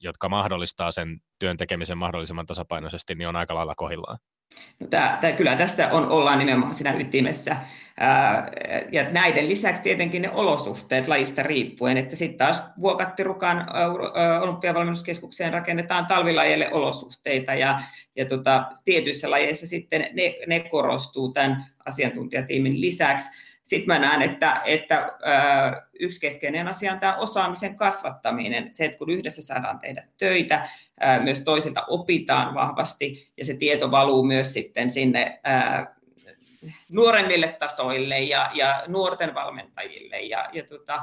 jotka 0.00 0.28
mahdollistaa 0.28 0.90
sen 0.90 1.20
työn 1.38 1.56
tekemisen 1.56 1.98
mahdollisimman 1.98 2.46
tasapainoisesti, 2.46 3.14
niin 3.14 3.28
on 3.28 3.36
aika 3.36 3.54
lailla 3.54 3.74
kohillaan. 3.74 4.18
No 4.80 4.86
tämä, 4.86 5.18
tämä, 5.20 5.32
kyllä 5.32 5.56
tässä 5.56 5.88
on, 5.88 6.08
ollaan 6.08 6.38
nimenomaan 6.38 6.74
siinä 6.74 6.92
ytimessä. 6.92 7.56
Ää, 8.00 8.50
ja 8.92 9.10
näiden 9.10 9.48
lisäksi 9.48 9.82
tietenkin 9.82 10.22
ne 10.22 10.30
olosuhteet 10.30 11.08
lajista 11.08 11.42
riippuen, 11.42 11.96
että 11.96 12.16
sitten 12.16 12.38
taas 12.38 12.62
Vuokattirukan 12.80 13.66
olympiavalmennuskeskukseen 14.40 15.52
rakennetaan 15.52 16.06
talvilajille 16.06 16.72
olosuhteita 16.72 17.54
ja, 17.54 17.80
ja 18.16 18.24
tota, 18.24 18.66
tietyissä 18.84 19.30
lajeissa 19.30 19.66
sitten 19.66 20.06
ne, 20.12 20.34
ne 20.46 20.60
korostuu 20.60 21.32
tämän 21.32 21.64
asiantuntijatiimin 21.86 22.80
lisäksi. 22.80 23.51
Sitten 23.62 23.86
mä 23.86 23.98
näen, 23.98 24.22
että, 24.22 24.62
että 24.64 25.12
yksi 26.00 26.20
keskeinen 26.20 26.68
asia 26.68 26.92
on 26.92 27.00
tämä 27.00 27.16
osaamisen 27.16 27.76
kasvattaminen. 27.76 28.74
Se, 28.74 28.84
että 28.84 28.98
kun 28.98 29.10
yhdessä 29.10 29.42
saadaan 29.42 29.78
tehdä 29.78 30.04
töitä, 30.18 30.68
myös 31.22 31.40
toisilta 31.40 31.84
opitaan 31.88 32.54
vahvasti 32.54 33.32
ja 33.36 33.44
se 33.44 33.54
tieto 33.54 33.90
valuu 33.90 34.22
myös 34.22 34.52
sitten 34.52 34.90
sinne 34.90 35.40
nuoremmille 36.88 37.56
tasoille 37.58 38.20
ja, 38.20 38.50
ja 38.54 38.84
nuorten 38.86 39.34
valmentajille. 39.34 40.20
Ja, 40.20 40.48
ja 40.52 40.64
tota, 40.64 41.02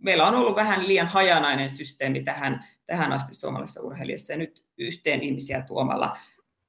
meillä 0.00 0.26
on 0.26 0.34
ollut 0.34 0.56
vähän 0.56 0.88
liian 0.88 1.06
hajanainen 1.06 1.70
systeemi 1.70 2.22
tähän, 2.22 2.64
tähän 2.86 3.12
asti 3.12 3.34
suomalaisessa 3.34 3.82
urheilijassa 3.82 4.32
ja 4.32 4.38
nyt 4.38 4.64
yhteen 4.78 5.22
ihmisiä 5.22 5.62
tuomalla 5.62 6.16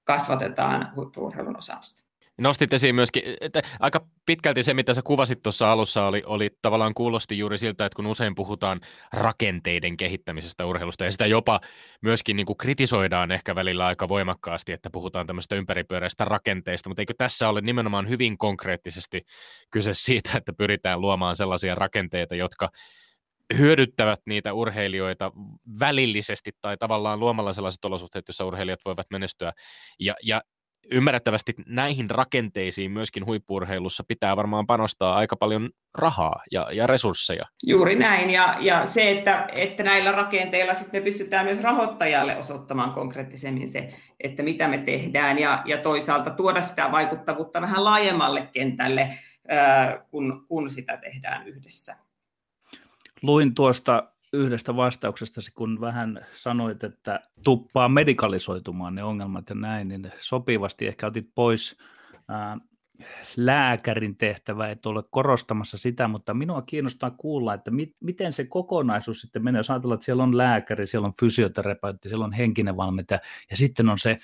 kasvatetaan 0.04 0.92
huippu-urheilun 0.96 1.58
osaamista. 1.58 2.03
Nostit 2.38 2.74
esiin 2.74 2.96
myöskin, 2.96 3.24
että 3.42 3.62
aika 3.80 4.08
pitkälti 4.26 4.64
se, 4.64 4.74
mitä 4.74 4.94
sä 4.94 5.02
kuvasit 5.02 5.42
tuossa 5.44 5.72
alussa, 5.72 6.06
oli, 6.06 6.24
oli 6.26 6.50
tavallaan 6.62 6.94
kuulosti 6.94 7.38
juuri 7.38 7.58
siltä, 7.58 7.86
että 7.86 7.96
kun 7.96 8.06
usein 8.06 8.36
puhutaan 8.36 8.82
rakenteiden 9.14 9.98
kehittämisestä 9.98 10.66
urheilusta, 10.66 11.06
ja 11.06 11.12
sitä 11.12 11.26
jopa 11.26 11.62
myöskin 12.02 12.36
niin 12.36 12.46
kuin 12.46 12.58
kritisoidaan 12.58 13.32
ehkä 13.32 13.56
välillä 13.56 13.86
aika 13.86 14.08
voimakkaasti, 14.08 14.72
että 14.72 14.90
puhutaan 14.90 15.28
tämmöistä 15.28 15.56
ympäripyöreistä 15.56 16.26
rakenteista, 16.26 16.90
mutta 16.90 17.02
eikö 17.02 17.14
tässä 17.18 17.50
ole 17.50 17.62
nimenomaan 17.62 18.10
hyvin 18.10 18.38
konkreettisesti 18.38 19.22
kyse 19.72 19.94
siitä, 19.94 20.30
että 20.38 20.54
pyritään 20.54 21.02
luomaan 21.02 21.36
sellaisia 21.36 21.76
rakenteita, 21.76 22.36
jotka 22.36 22.70
hyödyttävät 23.58 24.20
niitä 24.26 24.54
urheilijoita 24.54 25.32
välillisesti 25.80 26.52
tai 26.62 26.78
tavallaan 26.78 27.20
luomalla 27.20 27.54
sellaiset 27.54 27.86
olosuhteet, 27.86 28.28
joissa 28.28 28.46
urheilijat 28.46 28.86
voivat 28.86 29.08
menestyä. 29.10 29.54
Ja, 30.00 30.16
ja 30.24 30.42
ymmärrettävästi 30.92 31.54
näihin 31.66 32.10
rakenteisiin 32.10 32.92
myöskin 32.92 33.26
huippurheilussa 33.26 34.04
pitää 34.08 34.38
varmaan 34.38 34.68
panostaa 34.68 35.16
aika 35.16 35.36
paljon 35.36 35.70
rahaa 35.94 36.44
ja, 36.52 36.68
ja 36.72 36.88
resursseja. 36.88 37.46
Juuri 37.64 37.96
näin, 37.96 38.30
ja, 38.30 38.58
ja 38.60 38.86
se, 38.86 39.12
että, 39.12 39.48
että 39.56 39.84
näillä 39.84 40.12
rakenteilla 40.12 40.74
sitten 40.74 41.02
me 41.02 41.04
pystytään 41.04 41.46
myös 41.46 41.62
rahoittajalle 41.62 42.38
osoittamaan 42.38 42.92
konkreettisemmin 42.92 43.68
se, 43.68 43.94
että 44.20 44.44
mitä 44.44 44.68
me 44.68 44.78
tehdään, 44.78 45.40
ja, 45.40 45.64
ja 45.66 45.78
toisaalta 45.78 46.30
tuoda 46.30 46.62
sitä 46.62 46.92
vaikuttavuutta 46.92 47.62
vähän 47.62 47.84
laajemmalle 47.84 48.50
kentälle, 48.52 49.10
kun, 50.12 50.46
kun 50.48 50.70
sitä 50.70 50.98
tehdään 50.98 51.48
yhdessä. 51.48 51.96
Luin 53.22 53.56
tuosta 53.56 54.13
yhdestä 54.34 54.76
vastauksesta, 54.76 55.42
kun 55.56 55.82
vähän 55.82 56.26
sanoit, 56.34 56.84
että 56.84 57.20
tuppaa 57.44 57.90
medikalisoitumaan 57.90 58.96
ne 58.96 59.04
ongelmat 59.04 59.50
ja 59.50 59.56
näin, 59.56 59.88
niin 59.88 60.12
sopivasti 60.20 60.88
ehkä 60.88 61.08
otit 61.08 61.30
pois 61.36 61.78
ää, 62.28 62.58
lääkärin 63.38 64.18
tehtävä, 64.18 64.70
et 64.70 64.86
ole 64.86 65.04
korostamassa 65.10 65.78
sitä, 65.78 66.08
mutta 66.08 66.34
minua 66.34 66.62
kiinnostaa 66.62 67.12
kuulla, 67.12 67.54
että 67.54 67.72
mit, 67.72 67.96
miten 68.00 68.34
se 68.34 68.46
kokonaisuus 68.46 69.22
sitten 69.22 69.44
menee, 69.44 69.60
jos 69.60 69.70
ajatellaan, 69.70 69.96
että 69.96 70.06
siellä 70.06 70.24
on 70.24 70.38
lääkäri, 70.38 70.88
siellä 70.88 71.06
on 71.06 71.14
fysioterapeutti, 71.20 72.10
siellä 72.10 72.26
on 72.26 72.34
henkinen 72.34 72.78
valmentaja 72.78 73.20
ja 73.50 73.58
sitten 73.58 73.90
on 73.90 74.00
se 74.00 74.18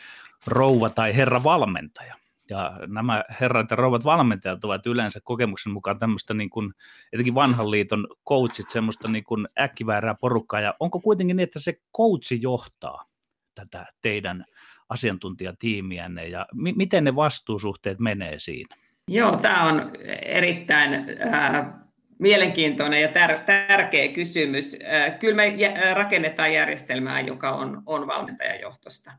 rouva 0.48 0.90
tai 0.90 1.16
herra 1.16 1.44
valmentaja. 1.44 2.16
Ja 2.50 2.80
nämä 2.88 3.24
herrat 3.42 3.72
ja 3.72 3.76
rouvat 3.76 4.06
valmentajat 4.06 4.66
ovat 4.66 4.88
yleensä 4.88 5.20
kokemuksen 5.24 5.74
mukaan 5.74 6.00
tämmöistä 6.00 6.34
niin 6.34 6.50
kuin, 6.50 6.74
etenkin 7.14 7.36
vanhan 7.36 7.72
liiton 7.72 8.08
coachit, 8.30 8.70
semmoista 8.70 9.08
niin 9.08 9.24
kuin 9.24 9.48
äkkiväärää 9.60 10.16
porukkaa. 10.22 10.62
Ja 10.62 10.74
onko 10.80 11.00
kuitenkin 11.00 11.38
niin, 11.38 11.44
että 11.44 11.60
se 11.60 11.80
coachi 11.98 12.42
johtaa 12.42 13.04
tätä 13.56 13.86
teidän 14.02 14.46
asiantuntijatiimiänne 14.90 16.28
ja 16.28 16.46
mi- 16.54 16.74
miten 16.74 17.04
ne 17.04 17.16
vastuusuhteet 17.16 18.00
menee 18.00 18.40
siinä? 18.40 18.76
Joo, 19.08 19.36
tämä 19.38 19.64
on 19.64 19.92
erittäin 20.22 20.94
äh, 21.34 21.66
mielenkiintoinen 22.20 23.02
ja 23.02 23.08
tär- 23.08 23.44
tärkeä 23.46 24.08
kysymys. 24.08 24.78
Äh, 24.94 25.20
kyllä 25.20 25.36
me 25.36 25.54
rakennetaan 25.94 26.54
järjestelmää, 26.54 27.22
joka 27.22 27.52
on, 27.52 27.84
on 27.86 28.08
valmentajajohtosta. 28.08 29.12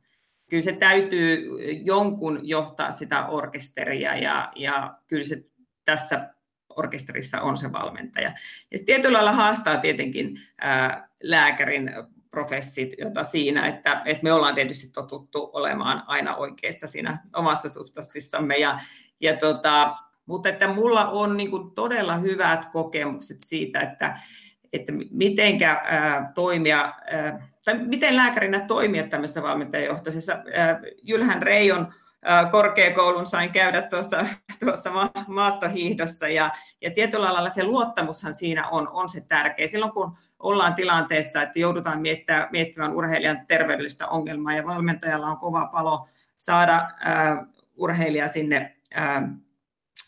Kyllä 0.51 0.63
se 0.63 0.73
täytyy 0.73 1.49
jonkun 1.85 2.41
johtaa 2.43 2.91
sitä 2.91 3.27
orkesteria 3.27 4.17
ja, 4.17 4.53
ja 4.57 4.99
kyllä 5.07 5.25
se 5.25 5.45
tässä 5.85 6.35
orkesterissa 6.77 7.41
on 7.41 7.57
se 7.57 7.73
valmentaja. 7.73 8.33
Ja 8.71 8.79
se 8.79 8.85
tietyllä 8.85 9.17
lailla 9.17 9.33
haastaa 9.33 9.77
tietenkin 9.77 10.37
ää, 10.61 11.09
lääkärin 11.23 11.91
professit, 12.31 12.91
jota 12.99 13.25
siinä, 13.25 13.69
että, 13.69 14.03
että 14.05 14.23
me 14.23 14.33
ollaan 14.33 14.55
tietysti 14.55 14.93
totuttu 14.93 15.51
olemaan 15.53 16.03
aina 16.07 16.37
oikeassa 16.37 16.87
siinä 16.87 17.19
omassa 17.37 17.69
substanssissamme. 17.69 18.57
Ja, 18.57 18.81
ja 19.21 19.37
tota, 19.37 19.97
mutta 20.27 20.49
että 20.49 20.69
mulla 20.69 21.09
on 21.11 21.37
niin 21.37 21.51
kuin 21.51 21.71
todella 21.71 22.17
hyvät 22.17 22.65
kokemukset 22.65 23.39
siitä, 23.41 23.81
että, 23.81 24.19
että 24.73 24.93
mitenkä 25.11 25.71
ää, 25.85 26.33
toimia, 26.35 26.95
ää, 27.11 27.49
tai 27.65 27.79
miten 27.79 28.17
lääkärinä 28.17 28.61
toimia 28.61 29.07
tämmöisessä 29.07 29.43
valmentajajohtoisessa. 29.43 30.39
Jylhän 31.03 31.43
Reijon 31.43 31.95
korkeakoulun 32.51 33.27
sain 33.27 33.53
käydä 33.53 33.83
tuossa, 33.83 34.27
tuossa 34.65 34.91
maastohiihdossa 35.27 36.29
ja, 36.29 36.51
ja 36.81 36.91
tietyllä 36.91 37.33
lailla 37.33 37.51
se 37.51 37.65
luottamushan 37.65 38.35
siinä 38.35 38.69
on, 38.69 38.89
on 38.93 39.09
se 39.09 39.21
tärkeä. 39.21 39.67
Silloin 39.67 39.93
kun 39.93 40.17
ollaan 40.39 40.75
tilanteessa, 40.75 41.43
että 41.43 41.59
joudutaan 41.59 42.01
miettimään, 42.01 42.49
miettimään 42.53 42.95
urheilijan 42.95 43.47
terveydellistä 43.47 44.09
ongelmaa 44.09 44.55
ja 44.55 44.67
valmentajalla 44.67 45.27
on 45.27 45.37
kova 45.37 45.67
palo 45.67 46.09
saada 46.37 46.91
ää, 47.01 47.47
urheilija 47.77 48.29
sinne 48.29 48.77
ää, 48.95 49.29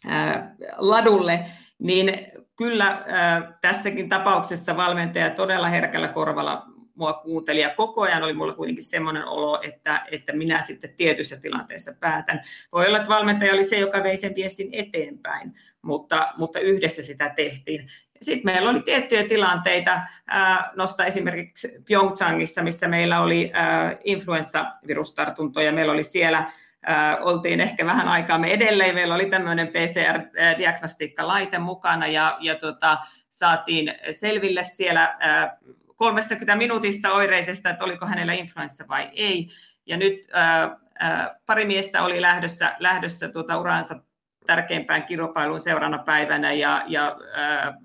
ää, 0.06 0.54
ladulle, 0.76 1.44
niin 1.78 2.26
kyllä 2.56 3.02
ää, 3.06 3.58
tässäkin 3.60 4.08
tapauksessa 4.08 4.76
valmentaja 4.76 5.30
todella 5.30 5.68
herkällä 5.68 6.08
korvalla 6.08 6.71
mua 7.02 7.12
kuunteli 7.12 7.60
ja 7.60 7.70
koko 7.70 8.02
ajan 8.02 8.22
oli 8.22 8.32
mulla 8.32 8.52
kuitenkin 8.52 8.84
semmoinen 8.84 9.24
olo, 9.24 9.60
että, 9.62 10.06
että 10.10 10.32
minä 10.32 10.60
sitten 10.60 10.94
tietyissä 10.96 11.36
tilanteissa 11.36 11.92
päätän. 12.00 12.40
Voi 12.72 12.86
olla, 12.86 12.98
että 12.98 13.08
valmentaja 13.08 13.52
oli 13.52 13.64
se, 13.64 13.78
joka 13.78 14.02
vei 14.02 14.16
sen 14.16 14.34
viestin 14.34 14.68
eteenpäin, 14.72 15.54
mutta, 15.82 16.32
mutta 16.36 16.60
yhdessä 16.60 17.02
sitä 17.02 17.28
tehtiin. 17.36 17.86
Sitten 18.20 18.52
meillä 18.52 18.70
oli 18.70 18.82
tiettyjä 18.82 19.24
tilanteita, 19.24 20.00
nosta 20.76 21.04
esimerkiksi 21.04 21.68
Pyeongchangissa, 21.88 22.62
missä 22.62 22.88
meillä 22.88 23.20
oli 23.20 23.52
influenssavirustartuntoja, 24.04 25.72
meillä 25.72 25.92
oli 25.92 26.04
siellä 26.04 26.52
oltiin 27.20 27.60
ehkä 27.60 27.86
vähän 27.86 28.08
aikaa 28.08 28.38
me 28.38 28.52
edelleen. 28.52 28.94
Meillä 28.94 29.14
oli 29.14 29.26
tämmöinen 29.26 29.68
PCR-diagnostiikkalaite 29.68 31.58
mukana 31.58 32.06
ja, 32.06 32.36
ja 32.40 32.54
tota, 32.54 32.98
saatiin 33.30 33.94
selville 34.10 34.64
siellä 34.64 35.16
30 36.02 36.56
minuutissa 36.56 37.12
oireisesta, 37.12 37.70
että 37.70 37.84
oliko 37.84 38.06
hänellä 38.06 38.32
influenssa 38.32 38.84
vai 38.88 39.10
ei. 39.12 39.48
Ja 39.86 39.96
nyt 39.96 40.18
ää, 40.32 40.76
ää, 40.98 41.40
pari 41.46 41.64
miestä 41.64 42.02
oli 42.02 42.20
lähdössä, 42.20 42.76
lähdössä 42.78 43.28
tuota 43.28 43.58
uransa 43.58 44.00
tärkeimpään 44.46 45.04
kilpailuun 45.04 45.60
seuraavana 45.60 46.02
päivänä 46.02 46.52
ja, 46.52 46.84
ja 46.86 47.16
ää, 47.34 47.78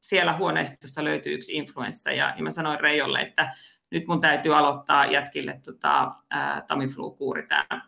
siellä 0.00 0.32
huoneistossa 0.32 1.04
löytyi 1.04 1.32
yksi 1.32 1.56
influenssa 1.56 2.12
ja, 2.12 2.34
ja 2.36 2.42
mä 2.42 2.50
sanoin 2.50 2.80
Reijolle, 2.80 3.20
että 3.20 3.54
nyt 3.90 4.06
mun 4.06 4.20
täytyy 4.20 4.56
aloittaa 4.56 5.06
jätkille 5.06 5.60
tota, 5.64 6.12
Tamiflu-kuuri, 6.66 7.46
tämä 7.46 7.80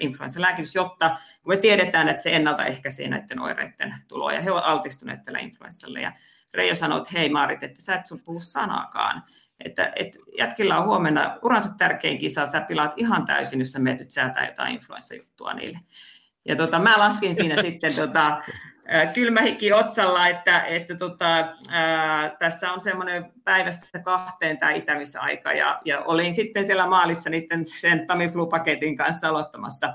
influenssa-lääkitys, 0.00 0.74
jotta 0.74 1.18
kun 1.42 1.52
me 1.52 1.56
tiedetään, 1.56 2.08
että 2.08 2.22
se 2.22 2.36
ennaltaehkäisee 2.36 3.08
näiden 3.08 3.40
oireiden 3.40 3.94
tuloa 4.08 4.32
ja 4.32 4.40
he 4.40 4.50
ovat 4.50 4.64
altistuneet 4.66 5.22
tällä 5.22 5.38
influenssalle. 5.38 6.00
Ja 6.00 6.12
Reijo 6.54 6.74
sanoi, 6.74 6.98
että 6.98 7.10
hei 7.12 7.28
Maarit, 7.28 7.62
että 7.62 7.82
sä 7.82 7.94
et 7.94 8.06
sun 8.06 8.20
puhu 8.20 8.40
sanaakaan. 8.40 9.24
Että, 9.64 9.92
että 9.96 10.18
jätkillä 10.38 10.78
on 10.78 10.86
huomenna 10.86 11.38
uransa 11.42 11.74
tärkein 11.78 12.18
kisa, 12.18 12.46
sä 12.46 12.60
pilaat 12.60 12.92
ihan 12.96 13.24
täysin, 13.24 13.58
jos 13.58 13.72
sä 13.72 13.78
menet 13.78 14.10
säätää 14.10 14.46
jotain 14.46 14.74
influenssajuttua 14.74 15.54
niille. 15.54 15.78
Ja 16.44 16.56
tota, 16.56 16.78
mä 16.78 16.98
laskin 16.98 17.34
siinä 17.34 17.62
sitten 17.62 17.96
tota, 17.96 18.42
kylmähikki 19.14 19.72
otsalla, 19.72 20.28
että, 20.28 20.60
että 20.60 20.96
tota, 20.96 21.54
ää, 21.68 22.36
tässä 22.38 22.72
on 22.72 22.80
semmoinen 22.80 23.32
päivästä 23.44 23.98
kahteen 24.04 24.58
tämä 24.58 24.72
itämisaika, 24.72 25.52
ja, 25.52 25.80
ja 25.84 26.00
olin 26.00 26.34
sitten 26.34 26.64
siellä 26.64 26.86
maalissa 26.86 27.30
niiden 27.30 27.66
sen 27.66 28.06
Tamiflu-paketin 28.06 28.96
kanssa 28.96 29.28
aloittamassa 29.28 29.94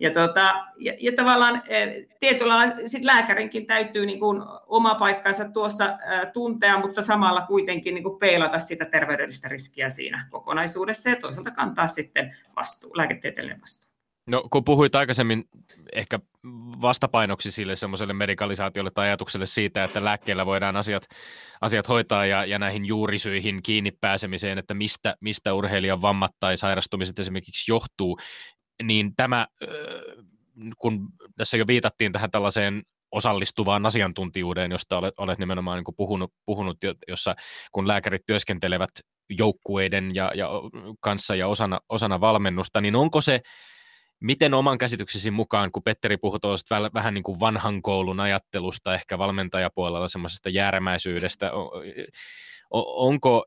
ja, 0.00 0.10
tota, 0.10 0.66
ja, 0.78 0.92
ja 1.00 1.12
tavallaan 1.16 1.62
e, 1.68 2.06
tietyllä 2.20 2.72
sit 2.86 3.04
lääkärinkin 3.04 3.66
täytyy 3.66 4.06
niin 4.06 4.20
kuin 4.20 4.42
oma 4.66 4.94
paikkansa 4.94 5.48
tuossa 5.48 5.98
tuntea, 6.32 6.78
mutta 6.78 7.02
samalla 7.02 7.40
kuitenkin 7.40 7.94
niin 7.94 8.04
kuin 8.04 8.18
peilata 8.18 8.58
sitä 8.58 8.84
terveydellistä 8.84 9.48
riskiä 9.48 9.90
siinä 9.90 10.26
kokonaisuudessa 10.30 11.08
ja 11.10 11.16
toisaalta 11.16 11.50
kantaa 11.50 11.88
sitten 11.88 12.36
vastuu, 12.56 12.96
lääketieteellinen 12.96 13.60
vastuu. 13.60 13.90
No 14.26 14.44
kun 14.50 14.64
puhuit 14.64 14.94
aikaisemmin 14.94 15.44
ehkä 15.92 16.18
vastapainoksi 16.80 17.52
sille 17.52 17.76
semmoiselle 17.76 18.12
medikalisaatiolle 18.12 18.90
tai 18.90 19.06
ajatukselle 19.06 19.46
siitä, 19.46 19.84
että 19.84 20.04
lääkkeellä 20.04 20.46
voidaan 20.46 20.76
asiat, 20.76 21.06
asiat 21.60 21.88
hoitaa 21.88 22.26
ja, 22.26 22.44
ja 22.44 22.58
näihin 22.58 22.84
juurisyihin 22.84 23.62
kiinni 23.62 23.90
pääsemiseen, 24.00 24.58
että 24.58 24.74
mistä, 24.74 25.16
mistä 25.20 25.54
urheilijan 25.54 26.02
vammat 26.02 26.30
tai 26.40 26.56
sairastumiset 26.56 27.18
esimerkiksi 27.18 27.70
johtuu, 27.70 28.18
niin 28.82 29.16
tämä, 29.16 29.46
kun 30.78 31.08
tässä 31.36 31.56
jo 31.56 31.66
viitattiin 31.66 32.12
tähän 32.12 32.30
tällaiseen 32.30 32.82
osallistuvaan 33.12 33.86
asiantuntijuuteen, 33.86 34.70
josta 34.70 34.98
olet, 34.98 35.14
olet 35.18 35.38
nimenomaan 35.38 35.76
niin 35.78 35.94
puhunut, 35.96 36.32
puhunut, 36.46 36.78
jossa 37.08 37.34
kun 37.72 37.88
lääkärit 37.88 38.26
työskentelevät 38.26 38.90
joukkueiden 39.30 40.14
ja, 40.14 40.32
ja 40.34 40.50
kanssa 41.00 41.34
ja 41.34 41.48
osana, 41.48 41.80
osana 41.88 42.20
valmennusta, 42.20 42.80
niin 42.80 42.96
onko 42.96 43.20
se, 43.20 43.40
miten 44.20 44.54
oman 44.54 44.78
käsityksesi 44.78 45.30
mukaan, 45.30 45.72
kun 45.72 45.82
Petteri 45.82 46.16
puhui 46.16 46.40
tuosta 46.40 46.90
vähän 46.94 47.14
niin 47.14 47.24
kuin 47.24 47.40
vanhan 47.40 47.82
koulun 47.82 48.20
ajattelusta, 48.20 48.94
ehkä 48.94 49.18
valmentajapuolella 49.18 50.08
semmoisesta 50.08 50.48
jäärämäisyydestä, 50.48 51.50
onko 52.70 53.44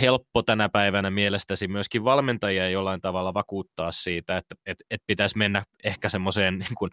helppo 0.00 0.42
tänä 0.42 0.68
päivänä 0.68 1.10
mielestäsi 1.10 1.68
myöskin 1.68 2.04
valmentajia 2.04 2.70
jollain 2.70 3.00
tavalla 3.00 3.34
vakuuttaa 3.34 3.92
siitä, 3.92 4.36
että 4.36 4.54
et, 4.66 4.78
et 4.90 5.02
pitäisi 5.06 5.38
mennä 5.38 5.62
ehkä 5.84 6.08
semmoiseen 6.08 6.58
niin 6.58 6.74
kuin 6.78 6.90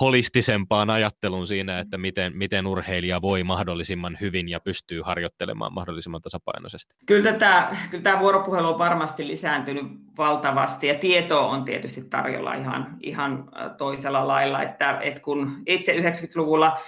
holistisempaan 0.00 0.90
ajatteluun 0.90 1.46
siinä, 1.46 1.78
että 1.78 1.98
miten, 1.98 2.36
miten 2.36 2.66
urheilija 2.66 3.22
voi 3.22 3.44
mahdollisimman 3.44 4.16
hyvin 4.20 4.48
ja 4.48 4.60
pystyy 4.60 5.02
harjoittelemaan 5.02 5.74
mahdollisimman 5.74 6.22
tasapainoisesti? 6.22 6.96
Kyllä 7.06 7.32
tämä, 7.32 7.76
kyllä 7.90 8.02
tämä 8.02 8.20
vuoropuhelu 8.20 8.68
on 8.68 8.78
varmasti 8.78 9.26
lisääntynyt 9.26 9.84
valtavasti 10.18 10.86
ja 10.86 10.94
tietoa 10.94 11.46
on 11.46 11.64
tietysti 11.64 12.04
tarjolla 12.04 12.54
ihan, 12.54 12.86
ihan 13.00 13.50
toisella 13.78 14.28
lailla, 14.28 14.62
että, 14.62 14.98
että 15.02 15.20
kun 15.20 15.62
itse 15.66 15.92
90-luvulla 15.92 16.80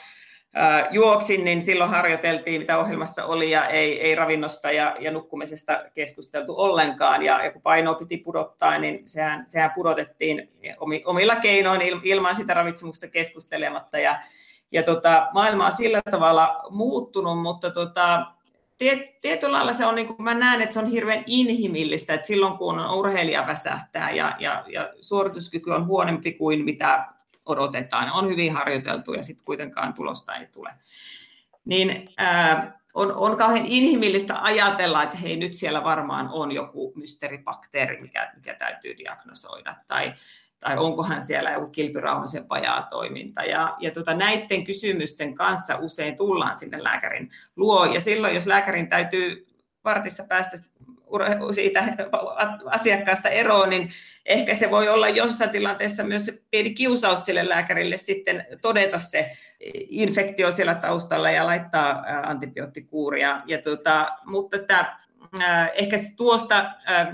juoksin, 0.90 1.44
niin 1.44 1.62
silloin 1.62 1.90
harjoiteltiin, 1.90 2.60
mitä 2.60 2.78
ohjelmassa 2.78 3.24
oli, 3.24 3.50
ja 3.50 3.68
ei, 3.68 4.00
ei 4.00 4.14
ravinnosta 4.14 4.70
ja, 4.70 4.96
ja 5.00 5.10
nukkumisesta 5.10 5.82
keskusteltu 5.94 6.54
ollenkaan. 6.56 7.22
Ja, 7.22 7.44
ja 7.44 7.52
kun 7.52 7.62
painoa 7.62 7.94
piti 7.94 8.16
pudottaa, 8.16 8.78
niin 8.78 9.02
sehän, 9.06 9.44
sehän 9.46 9.72
pudotettiin 9.74 10.52
omilla 11.04 11.36
keinoin 11.36 11.80
ilman 12.02 12.34
sitä 12.34 12.54
ravitsemusta 12.54 13.08
keskustelematta. 13.08 13.98
Ja, 13.98 14.20
ja 14.72 14.82
tota, 14.82 15.28
maailma 15.34 15.66
on 15.66 15.72
sillä 15.72 16.00
tavalla 16.10 16.60
muuttunut, 16.70 17.42
mutta 17.42 17.70
tota, 17.70 18.26
tiet, 18.78 19.20
tietyllä 19.20 19.52
lailla 19.52 19.72
se 19.72 19.86
on, 19.86 19.94
niin 19.94 20.06
kuin 20.06 20.22
mä 20.22 20.34
näen, 20.34 20.60
että 20.60 20.72
se 20.72 20.80
on 20.80 20.90
hirveän 20.90 21.24
inhimillistä, 21.26 22.14
että 22.14 22.26
silloin 22.26 22.58
kun 22.58 22.90
urheilija 22.90 23.46
väsähtää 23.46 24.10
ja, 24.10 24.36
ja, 24.38 24.64
ja 24.68 24.92
suorituskyky 25.00 25.70
on 25.70 25.86
huonompi 25.86 26.32
kuin 26.32 26.64
mitä 26.64 27.06
odotetaan, 27.50 28.12
on 28.12 28.28
hyvin 28.28 28.52
harjoiteltu 28.52 29.14
ja 29.14 29.22
sitten 29.22 29.44
kuitenkaan 29.44 29.94
tulosta 29.94 30.34
ei 30.34 30.46
tule. 30.46 30.70
Niin 31.64 32.08
ää, 32.16 32.80
on, 32.94 33.16
on 33.16 33.36
kauhean 33.36 33.66
inhimillistä 33.66 34.42
ajatella, 34.42 35.02
että 35.02 35.16
hei 35.16 35.36
nyt 35.36 35.54
siellä 35.54 35.84
varmaan 35.84 36.28
on 36.32 36.52
joku 36.52 36.92
mysteeribakteeri, 36.96 38.00
mikä, 38.00 38.32
mikä 38.36 38.54
täytyy 38.54 38.98
diagnosoida. 38.98 39.76
Tai, 39.88 40.14
tai 40.60 40.78
onkohan 40.78 41.22
siellä 41.22 41.50
joku 41.50 41.66
kilpirauhasen 41.66 42.48
vajaa 42.48 42.82
toiminta. 42.82 43.42
Ja, 43.42 43.76
ja 43.78 43.90
tota, 43.90 44.14
näiden 44.14 44.64
kysymysten 44.64 45.34
kanssa 45.34 45.76
usein 45.76 46.16
tullaan 46.16 46.58
sinne 46.58 46.82
lääkärin 46.82 47.30
luo, 47.56 47.84
ja 47.84 48.00
silloin 48.00 48.34
jos 48.34 48.46
lääkärin 48.46 48.88
täytyy 48.88 49.46
vartissa 49.84 50.24
päästä 50.28 50.56
siitä 51.54 51.84
asiakkaasta 52.66 53.28
eroon, 53.28 53.70
niin 53.70 53.90
ehkä 54.26 54.54
se 54.54 54.70
voi 54.70 54.88
olla 54.88 55.08
jossain 55.08 55.50
tilanteessa 55.50 56.02
myös 56.02 56.42
pieni 56.50 56.74
kiusaus 56.74 57.24
sille 57.24 57.48
lääkärille 57.48 57.96
sitten 57.96 58.46
todeta 58.62 58.98
se 58.98 59.30
infektio 59.88 60.52
siellä 60.52 60.74
taustalla 60.74 61.30
ja 61.30 61.46
laittaa 61.46 62.04
antibioottikuuria. 62.22 63.42
Ja 63.46 63.62
tuota, 63.62 64.10
mutta 64.24 64.56
että, 64.56 64.96
äh, 65.42 65.70
ehkä 65.74 65.98
tuosta 66.16 66.58
äh, 66.90 67.08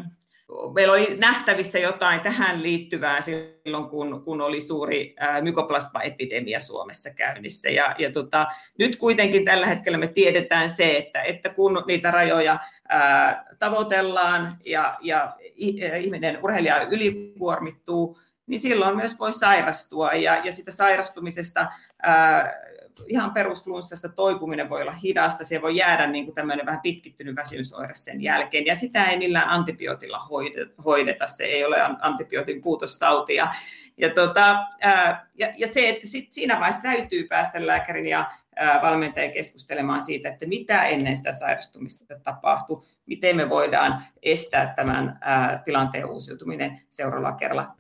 meillä 0.75 0.93
oli 0.93 1.17
nähtävissä 1.17 1.79
jotain 1.79 2.21
tähän 2.21 2.63
liittyvää 2.63 3.21
silloin, 3.21 3.85
kun, 3.85 4.23
kun 4.25 4.41
oli 4.41 4.61
suuri 4.61 5.17
mykoplasmaepidemia 5.41 6.61
Suomessa 6.61 7.11
käynnissä. 7.11 7.69
Ja, 7.69 7.95
ja 7.99 8.13
tota, 8.13 8.47
nyt 8.79 8.97
kuitenkin 8.97 9.45
tällä 9.45 9.67
hetkellä 9.67 9.99
me 9.99 10.07
tiedetään 10.07 10.71
se, 10.71 10.97
että, 10.97 11.23
että 11.23 11.49
kun 11.49 11.85
niitä 11.87 12.11
rajoja 12.11 12.59
ää, 12.89 13.47
tavoitellaan 13.59 14.57
ja, 14.65 14.99
ja 15.01 15.37
ihminen, 15.55 16.39
urheilija 16.43 16.83
ylikuormittuu, 16.83 18.19
niin 18.47 18.61
silloin 18.61 18.97
myös 18.97 19.19
voi 19.19 19.33
sairastua 19.33 20.13
ja, 20.13 20.41
ja 20.45 20.53
sitä 20.53 20.71
sairastumisesta 20.71 21.67
ää, 22.03 22.53
ihan 23.07 23.35
perusflunssasta 23.35 24.09
toipuminen 24.09 24.69
voi 24.69 24.83
olla 24.83 24.93
hidasta, 24.93 25.45
se 25.45 25.63
voi 25.63 25.77
jäädä 25.77 26.07
niin 26.07 26.25
kuin 26.25 26.35
tämmöinen 26.35 26.67
vähän 26.67 26.81
pitkittynyt 26.81 27.37
väsymysoire 27.37 27.95
sen 27.95 28.23
jälkeen, 28.23 28.67
ja 28.67 28.75
sitä 28.75 29.05
ei 29.05 29.19
millään 29.19 29.49
antibiootilla 29.49 30.19
hoideta, 30.85 31.27
se 31.27 31.45
ei 31.45 31.65
ole 31.65 31.77
antibiootin 32.01 32.63
puutostauti. 32.63 33.35
Ja, 33.35 33.55
ja, 33.97 34.11
tota, 34.11 34.65
ää, 34.81 35.27
ja, 35.39 35.53
ja 35.57 35.69
se, 35.69 35.89
että 35.89 36.07
sit 36.09 36.33
siinä 36.33 36.61
vaiheessa 36.61 36.83
täytyy 36.83 37.27
päästä 37.27 37.67
lääkärin 37.67 38.07
ja 38.07 38.31
ää, 38.57 38.83
valmentajan 38.83 39.33
keskustelemaan 39.33 40.03
siitä, 40.03 40.29
että 40.29 40.47
mitä 40.47 40.85
ennen 40.85 41.17
sitä 41.17 41.33
sairastumista 41.33 42.19
tapahtuu, 42.23 42.85
miten 43.07 43.37
me 43.37 43.49
voidaan 43.49 44.03
estää 44.23 44.73
tämän 44.77 45.19
ää, 45.21 45.63
tilanteen 45.65 46.07
uusiutuminen 46.07 46.81
seuraavalla 46.91 47.37
kerralla. 47.37 47.75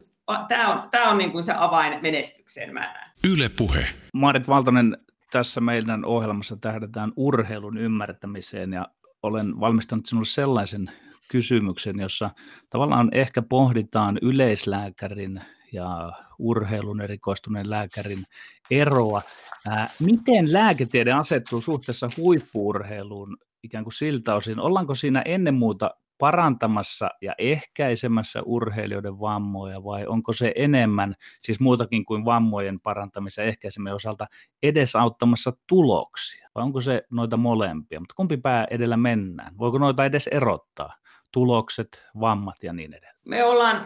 Tämä 0.48 0.72
on, 0.72 0.90
tämä 0.90 1.10
on 1.10 1.18
niin 1.18 1.32
kuin 1.32 1.42
se 1.42 1.52
avain 1.56 1.98
menestykseen, 2.02 2.74
mä 2.74 2.80
näen. 2.80 3.10
Yle 3.32 3.48
Puhe. 3.48 3.86
Maarit 4.12 4.48
Valtonen, 4.48 4.96
tässä 5.31 5.61
meidän 5.61 6.05
ohjelmassa 6.05 6.57
tähdätään 6.57 7.12
urheilun 7.16 7.79
ymmärtämiseen 7.79 8.72
ja 8.72 8.87
olen 9.22 9.61
valmistanut 9.61 10.07
sinulle 10.07 10.27
sellaisen 10.27 10.91
kysymyksen, 11.31 12.01
jossa 12.01 12.31
tavallaan 12.70 13.09
ehkä 13.12 13.43
pohditaan 13.43 14.18
yleislääkärin 14.22 15.41
ja 15.72 16.12
urheilun 16.39 17.01
erikoistuneen 17.01 17.70
lääkärin 17.70 18.24
eroa. 18.70 19.22
Ää, 19.68 19.89
miten 20.01 20.53
lääketiede 20.53 21.12
asettuu 21.12 21.61
suhteessa 21.61 22.11
huippuurheiluun 22.16 23.37
ikään 23.62 23.85
kuin 23.85 23.93
siltä 23.93 24.35
osin? 24.35 24.61
Ollaanko 24.61 24.95
siinä 24.95 25.22
ennen 25.24 25.55
muuta 25.55 25.91
parantamassa 26.18 27.10
ja 27.20 27.34
ehkäisemässä 27.38 28.42
urheilijoiden 28.44 29.20
vammoja 29.20 29.84
vai 29.84 30.06
onko 30.06 30.32
se 30.32 30.52
enemmän, 30.56 31.14
siis 31.40 31.60
muutakin 31.60 32.04
kuin 32.04 32.24
vammojen 32.24 32.80
parantamisen 32.80 33.42
ja 33.42 33.48
ehkäisemisen 33.48 33.94
osalta, 33.94 34.26
edesauttamassa 34.62 35.52
tuloksia? 35.66 36.48
Vai 36.54 36.64
onko 36.64 36.80
se 36.80 37.02
noita 37.10 37.36
molempia? 37.36 38.00
Mutta 38.00 38.14
kumpi 38.14 38.36
pää 38.36 38.66
edellä 38.70 38.96
mennään? 38.96 39.58
Voiko 39.58 39.78
noita 39.78 40.04
edes 40.04 40.26
erottaa? 40.26 40.94
Tulokset, 41.32 42.02
vammat 42.20 42.62
ja 42.62 42.72
niin 42.72 42.94
edelleen. 42.94 43.16
Me 43.24 43.44
ollaan 43.44 43.76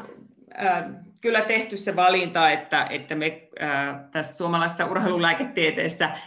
äh, 0.64 0.84
kyllä 1.20 1.40
tehty 1.40 1.76
se 1.76 1.96
valinta, 1.96 2.50
että, 2.50 2.84
että 2.84 3.14
me 3.14 3.48
äh, 3.62 3.96
tässä 4.10 4.36
suomalaisessa 4.36 4.86
urheilulääketieteessä 4.86 6.04
äh, 6.04 6.20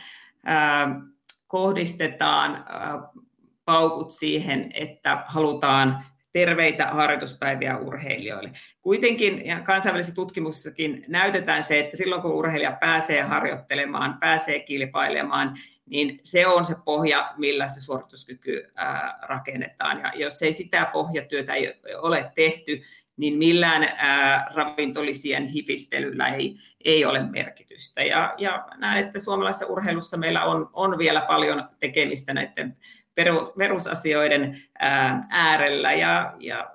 kohdistetaan 1.47 2.55
äh, 2.55 3.23
paukut 3.65 4.09
siihen, 4.09 4.71
että 4.73 5.23
halutaan 5.27 6.03
terveitä 6.33 6.85
harjoituspäiviä 6.85 7.77
urheilijoille. 7.77 8.51
Kuitenkin 8.81 9.45
ja 9.45 9.59
kansainvälisessä 9.59 10.15
tutkimuksessakin 10.15 11.05
näytetään 11.07 11.63
se, 11.63 11.79
että 11.79 11.97
silloin 11.97 12.21
kun 12.21 12.31
urheilija 12.31 12.77
pääsee 12.79 13.21
harjoittelemaan, 13.21 14.17
pääsee 14.19 14.59
kilpailemaan, 14.59 15.57
niin 15.85 16.19
se 16.23 16.47
on 16.47 16.65
se 16.65 16.75
pohja, 16.85 17.33
millä 17.37 17.67
se 17.67 17.81
suorituskyky 17.81 18.71
ää, 18.75 19.19
rakennetaan. 19.21 19.99
Ja 19.99 20.11
jos 20.15 20.41
ei 20.41 20.53
sitä 20.53 20.89
pohjatyötä 20.93 21.53
ei 21.53 21.73
ole 22.01 22.31
tehty, 22.35 22.81
niin 23.17 23.37
millään 23.37 23.83
ää, 23.83 24.51
ravintolisien 24.53 25.45
hifistelyllä 25.45 26.27
ei, 26.27 26.57
ei 26.85 27.05
ole 27.05 27.23
merkitystä. 27.23 28.01
Ja, 28.01 28.33
ja 28.37 28.67
näen, 28.77 29.05
että 29.05 29.19
suomalaisessa 29.19 29.67
urheilussa 29.67 30.17
meillä 30.17 30.43
on, 30.43 30.69
on 30.73 30.97
vielä 30.97 31.21
paljon 31.21 31.69
tekemistä 31.79 32.33
näiden 32.33 32.77
perus, 33.15 33.53
perusasioiden 33.57 34.61
ää, 34.79 35.27
äärellä. 35.29 35.93
Ja, 35.93 36.33
ja, 36.39 36.71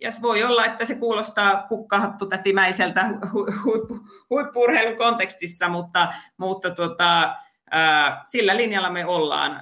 ja 0.00 0.10
voi 0.22 0.44
olla, 0.44 0.64
että 0.64 0.84
se 0.84 0.94
kuulostaa 0.94 1.66
kukkahattu 1.68 2.26
tätimäiseltä 2.26 3.08
huippu, 3.64 4.00
huippurheilun 4.30 4.98
kontekstissa, 4.98 5.68
mutta, 5.68 6.14
mutta 6.36 6.70
tota, 6.70 7.36
sillä 8.24 8.56
linjalla 8.56 8.90
me 8.90 9.06
ollaan. 9.06 9.60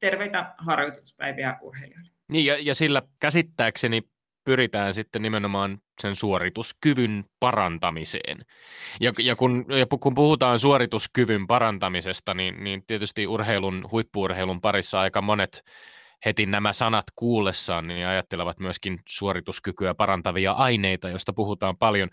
Terveitä 0.00 0.54
harjoituspäiviä 0.58 1.58
urheilijoille. 1.62 2.10
Niin, 2.28 2.44
ja, 2.44 2.58
ja 2.58 2.74
sillä 2.74 3.02
käsittääkseni 3.20 4.02
pyritään 4.44 4.94
sitten 4.94 5.22
nimenomaan 5.22 5.78
sen 6.02 6.16
suorituskyvyn 6.16 7.24
parantamiseen. 7.40 8.38
Ja, 9.00 9.12
ja, 9.18 9.36
kun, 9.36 9.64
ja 9.68 9.86
kun 10.00 10.14
puhutaan 10.14 10.58
suorituskyvyn 10.58 11.46
parantamisesta, 11.46 12.34
niin, 12.34 12.64
niin 12.64 12.86
tietysti 12.86 13.26
urheilun, 13.26 13.88
huippuurheilun 13.92 14.60
parissa 14.60 15.00
aika 15.00 15.22
monet 15.22 15.64
heti 16.24 16.46
nämä 16.46 16.72
sanat 16.72 17.04
kuullessaan 17.16 17.86
niin 17.86 18.06
ajattelevat 18.06 18.58
myöskin 18.58 19.00
suorituskykyä 19.08 19.94
parantavia 19.94 20.52
aineita, 20.52 21.08
joista 21.08 21.32
puhutaan 21.32 21.76
paljon. 21.76 22.10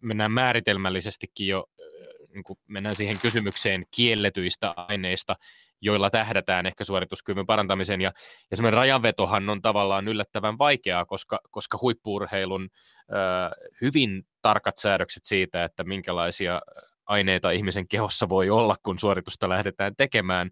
Mennään 0.00 0.32
määritelmällisestikin 0.32 1.46
jo, 1.46 1.66
niin 2.34 2.44
mennään 2.68 2.96
siihen 2.96 3.18
kysymykseen 3.18 3.84
kielletyistä 3.90 4.74
aineista, 4.76 5.36
joilla 5.80 6.10
tähdätään 6.10 6.66
ehkä 6.66 6.84
suorituskyvyn 6.84 7.46
parantamiseen. 7.46 8.00
Ja, 8.00 8.12
ja 8.50 8.56
semmoinen 8.56 8.78
rajanvetohan 8.78 9.50
on 9.50 9.62
tavallaan 9.62 10.08
yllättävän 10.08 10.58
vaikeaa, 10.58 11.04
koska, 11.04 11.38
koska 11.50 11.78
huippuurheilun 11.82 12.68
ö, 13.10 13.14
hyvin 13.80 14.22
tarkat 14.42 14.78
säädökset 14.78 15.24
siitä, 15.24 15.64
että 15.64 15.84
minkälaisia 15.84 16.60
aineita 17.06 17.50
ihmisen 17.50 17.88
kehossa 17.88 18.28
voi 18.28 18.50
olla, 18.50 18.76
kun 18.82 18.98
suoritusta 18.98 19.48
lähdetään 19.48 19.96
tekemään, 19.96 20.50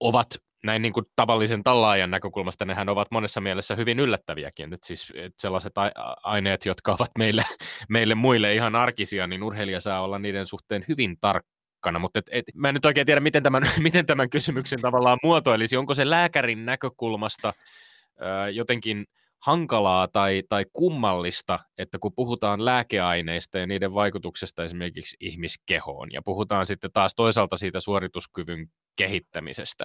ovat 0.00 0.26
näin 0.64 0.82
niin 0.82 0.92
kuin 0.92 1.06
tavallisen 1.16 1.62
tallaajan 1.62 2.10
näkökulmasta 2.10 2.64
nehän 2.64 2.88
ovat 2.88 3.10
monessa 3.10 3.40
mielessä 3.40 3.76
hyvin 3.76 4.00
yllättäviäkin. 4.00 4.70
Nyt 4.70 4.82
siis 4.82 5.12
että 5.16 5.42
sellaiset 5.42 5.72
aineet, 6.22 6.66
jotka 6.66 6.92
ovat 6.92 7.10
meille, 7.18 7.44
meille 7.88 8.14
muille 8.14 8.54
ihan 8.54 8.74
arkisia, 8.74 9.26
niin 9.26 9.42
urheilija 9.42 9.80
saa 9.80 10.02
olla 10.02 10.18
niiden 10.18 10.46
suhteen 10.46 10.84
hyvin 10.88 11.16
tarkka 11.20 11.53
tarkkana, 11.84 11.98
mutta 11.98 12.18
et, 12.18 12.26
et, 12.30 12.44
mä 12.54 12.68
en 12.68 12.74
nyt 12.74 12.84
oikein 12.84 13.06
tiedä, 13.06 13.20
miten 13.20 13.42
tämän, 13.42 13.62
miten 13.78 14.06
tämän 14.06 14.30
kysymyksen 14.30 14.80
tavallaan 14.80 15.18
muotoilisi. 15.22 15.76
Onko 15.76 15.94
se 15.94 16.10
lääkärin 16.10 16.66
näkökulmasta 16.66 17.52
ö, 18.20 18.50
jotenkin 18.50 19.06
hankalaa 19.38 20.08
tai, 20.08 20.42
tai 20.48 20.64
kummallista, 20.72 21.58
että 21.78 21.98
kun 21.98 22.14
puhutaan 22.14 22.64
lääkeaineista 22.64 23.58
ja 23.58 23.66
niiden 23.66 23.94
vaikutuksesta 23.94 24.64
esimerkiksi 24.64 25.16
ihmiskehoon, 25.20 26.08
ja 26.12 26.22
puhutaan 26.22 26.66
sitten 26.66 26.92
taas 26.92 27.14
toisaalta 27.14 27.56
siitä 27.56 27.80
suorituskyvyn 27.80 28.66
kehittämisestä, 28.96 29.84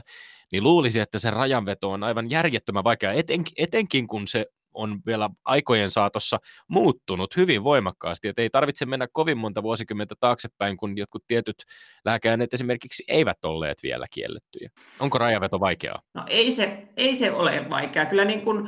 niin 0.52 0.64
luulisi, 0.64 1.00
että 1.00 1.20
se 1.20 1.32
rajanveto 1.32 1.92
on 1.92 2.04
aivan 2.04 2.30
järjettömän 2.30 2.84
vaikea, 2.84 3.12
eten, 3.12 3.44
etenkin 3.58 4.08
kun 4.08 4.28
se 4.28 4.46
on 4.74 5.02
vielä 5.06 5.30
aikojen 5.46 5.90
saatossa 5.90 6.40
muuttunut 6.68 7.38
hyvin 7.38 7.64
voimakkaasti, 7.64 8.28
että 8.28 8.42
ei 8.42 8.50
tarvitse 8.50 8.86
mennä 8.86 9.08
kovin 9.12 9.38
monta 9.38 9.64
vuosikymmentä 9.64 10.16
taaksepäin, 10.20 10.78
kun 10.78 10.98
jotkut 10.98 11.24
tietyt 11.28 11.64
lääkeaineet 12.06 12.54
esimerkiksi 12.54 13.04
eivät 13.08 13.46
olleet 13.46 13.84
vielä 13.84 14.06
kiellettyjä. 14.12 14.70
Onko 15.00 15.18
rajaveto 15.18 15.60
vaikeaa? 15.60 16.02
No 16.14 16.24
ei 16.28 16.52
se, 16.52 16.88
ei 16.98 17.16
se 17.16 17.32
ole 17.32 17.70
vaikeaa. 17.70 18.06
Kyllä 18.06 18.26
niin 18.26 18.42
kuin, 18.42 18.68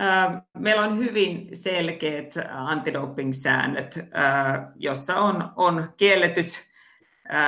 äh, 0.00 0.42
meillä 0.58 0.82
on 0.82 0.98
hyvin 0.98 1.48
selkeät 1.52 2.34
antidoping-säännöt, 2.50 3.98
äh, 3.98 4.60
jossa 4.76 5.16
on, 5.16 5.52
on 5.56 5.92
kielletyt 5.96 6.72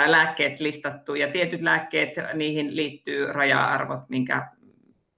lääkkeet 0.06 0.60
listattu 0.60 1.14
ja 1.14 1.32
tietyt 1.32 1.62
lääkkeet, 1.62 2.14
niihin 2.34 2.76
liittyy 2.76 3.32
raja-arvot, 3.32 4.08
minkä 4.08 4.48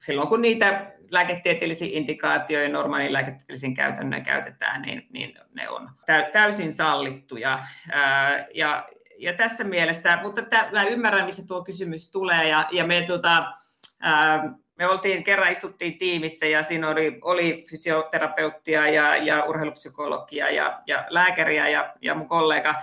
silloin 0.02 0.28
kun 0.28 0.42
niitä 0.42 0.95
lääketieteellisiin 1.10 1.94
indikaatioihin 1.94 2.72
normaalin 2.72 3.12
lääketieteellisiin 3.12 3.74
käytännön 3.74 4.22
käytetään, 4.22 4.82
niin, 4.82 5.06
niin 5.10 5.38
ne 5.54 5.68
on 5.68 5.90
täysin 6.32 6.72
sallittuja. 6.72 7.58
Ää, 7.90 8.46
ja, 8.54 8.88
ja 9.18 9.32
tässä 9.32 9.64
mielessä, 9.64 10.18
mutta 10.22 10.42
mä 10.72 10.84
ymmärrän, 10.84 11.26
missä 11.26 11.46
tuo 11.46 11.64
kysymys 11.64 12.10
tulee, 12.10 12.48
ja, 12.48 12.68
ja 12.70 12.86
me 12.86 13.02
tota, 13.02 13.52
ää, 14.00 14.52
me 14.78 14.88
oltiin 14.88 15.24
kerran 15.24 15.52
istuttiin 15.52 15.98
tiimissä 15.98 16.46
ja 16.46 16.62
siinä 16.62 16.88
oli, 16.88 17.18
oli 17.22 17.64
fysioterapeuttia 17.70 18.88
ja, 18.88 19.16
ja 19.16 19.44
urheilupsykologia 19.44 20.50
ja, 20.50 20.82
ja 20.86 21.06
lääkäriä 21.08 21.68
ja, 21.68 21.94
ja 22.02 22.14
mun 22.14 22.28
kollega 22.28 22.74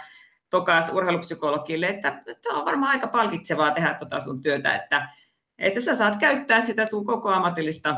tokas 0.50 0.90
urheilupsykologille, 0.90 1.86
että, 1.86 2.22
että 2.28 2.50
on 2.50 2.66
varmaan 2.66 2.92
aika 2.92 3.08
palkitsevaa 3.08 3.72
tehdä 3.72 3.94
tuota 3.94 4.20
sun 4.20 4.42
työtä, 4.42 4.76
että, 4.76 5.10
että 5.58 5.82
sä 5.82 5.96
saat 5.96 6.16
käyttää 6.20 6.60
sitä 6.60 6.86
sun 6.86 7.06
koko 7.06 7.30
ammatillista 7.30 7.96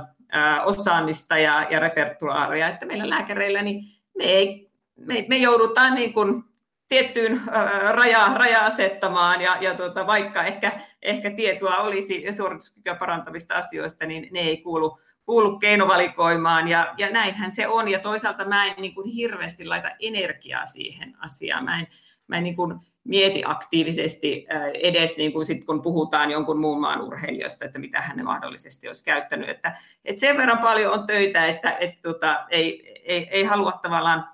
osaamista 0.65 1.37
ja, 1.37 1.67
ja 1.69 1.79
repertuaaria, 1.79 2.67
että 2.67 2.85
meillä 2.85 3.09
lääkäreillä 3.09 3.61
niin 3.61 3.83
me, 4.17 4.23
ei, 4.23 4.71
me, 4.95 5.25
me 5.29 5.37
joudutaan 5.37 5.95
niin 5.95 6.13
kuin 6.13 6.43
tiettyyn 6.87 7.41
rajaa, 7.89 8.33
rajaa 8.33 8.65
asettamaan, 8.65 9.41
ja, 9.41 9.57
ja 9.61 9.75
tuota, 9.75 10.07
vaikka 10.07 10.43
ehkä, 10.43 10.71
ehkä 11.01 11.31
tietoa 11.31 11.77
olisi 11.77 12.25
suorituskykyä 12.35 12.95
parantavista 12.95 13.55
asioista, 13.55 14.05
niin 14.05 14.27
ne 14.31 14.39
ei 14.39 14.57
kuulu, 14.57 14.99
kuulu 15.25 15.59
keinovalikoimaan, 15.59 16.67
ja, 16.67 16.93
ja 16.97 17.09
näinhän 17.09 17.51
se 17.51 17.67
on, 17.67 17.87
ja 17.87 17.99
toisaalta 17.99 18.45
mä 18.45 18.65
en 18.65 18.73
niin 18.77 18.95
kuin 18.95 19.07
hirveästi 19.11 19.65
laita 19.65 19.91
energiaa 19.99 20.65
siihen 20.65 21.13
asiaan, 21.19 21.63
mä 21.63 21.79
en, 21.79 21.87
mä 22.27 22.37
en 22.37 22.43
niin 22.43 22.55
kuin 22.55 22.79
mieti 23.05 23.43
aktiivisesti 23.45 24.47
edes 24.73 25.17
niin 25.17 25.33
kuin 25.33 25.45
sit, 25.45 25.65
kun 25.65 25.81
puhutaan 25.81 26.31
jonkun 26.31 26.59
muun 26.59 26.81
maan 26.81 27.01
urheilijoista, 27.01 27.65
että 27.65 27.79
mitä 27.79 28.01
hän 28.01 28.25
mahdollisesti 28.25 28.87
olisi 28.87 29.05
käyttänyt, 29.05 29.49
että, 29.49 29.77
että 30.05 30.19
sen 30.19 30.37
verran 30.37 30.59
paljon 30.59 30.93
on 30.93 31.07
töitä, 31.07 31.45
että, 31.45 31.71
että 31.71 32.01
tota, 32.01 32.45
ei, 32.49 33.01
ei, 33.05 33.27
ei 33.31 33.43
halua 33.43 33.71
tavallaan 33.71 34.27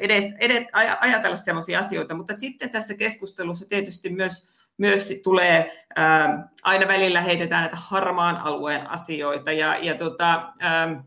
edes, 0.00 0.34
edes 0.40 0.68
ajatella 1.00 1.36
sellaisia 1.36 1.80
asioita, 1.80 2.14
mutta 2.14 2.34
sitten 2.38 2.70
tässä 2.70 2.94
keskustelussa 2.94 3.68
tietysti 3.68 4.10
myös, 4.10 4.48
myös 4.78 5.12
tulee 5.22 5.86
ää, 5.96 6.48
aina 6.62 6.88
välillä 6.88 7.20
heitetään 7.20 7.62
näitä 7.62 7.76
harmaan 7.80 8.36
alueen 8.36 8.90
asioita. 8.90 9.52
Ja, 9.52 9.76
ja 9.76 9.94
tota, 9.94 10.52
ää, 10.58 11.04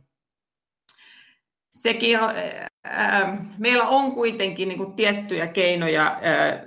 sekin 1.81 2.19
on, 2.19 2.29
ää, 2.83 3.37
meillä 3.57 3.83
on 3.83 4.11
kuitenkin 4.11 4.67
niin 4.67 4.77
kuin 4.77 4.93
tiettyjä 4.93 5.47
keinoja, 5.47 6.19
ää, 6.21 6.63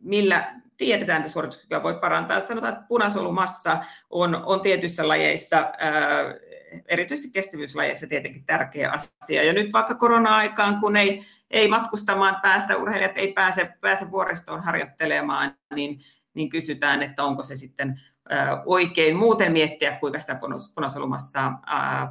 millä 0.00 0.54
tiedetään, 0.78 1.20
että 1.20 1.32
suorituskykyä 1.32 1.82
voi 1.82 1.94
parantaa. 1.94 2.36
Että 2.36 2.48
sanotaan, 2.48 2.72
että 2.72 2.86
punasolumassa 2.88 3.78
on, 4.10 4.42
on 4.46 4.60
tietyissä 4.60 5.08
lajeissa 5.08 5.56
ää, 5.58 6.34
erityisesti 6.88 7.32
kestävyyslajeissa 7.32 8.06
tietenkin 8.06 8.44
tärkeä 8.46 8.92
asia. 8.92 9.42
Ja 9.42 9.52
nyt 9.52 9.72
vaikka 9.72 9.94
korona-aikaan, 9.94 10.80
kun 10.80 10.96
ei, 10.96 11.24
ei 11.50 11.68
matkustamaan 11.68 12.40
päästä, 12.42 12.76
urheilijat 12.76 13.18
ei 13.18 13.32
pääse, 13.32 13.72
pääse 13.80 14.10
vuoristoon 14.10 14.62
harjoittelemaan, 14.62 15.56
niin, 15.74 16.00
niin 16.36 16.48
kysytään, 16.48 17.02
että 17.02 17.24
onko 17.24 17.42
se 17.42 17.56
sitten 17.56 18.00
oikein 18.66 19.16
muuten 19.16 19.52
miettiä, 19.52 19.96
kuinka 20.00 20.18
sitä 20.18 20.38
punasolumassa 20.74 21.52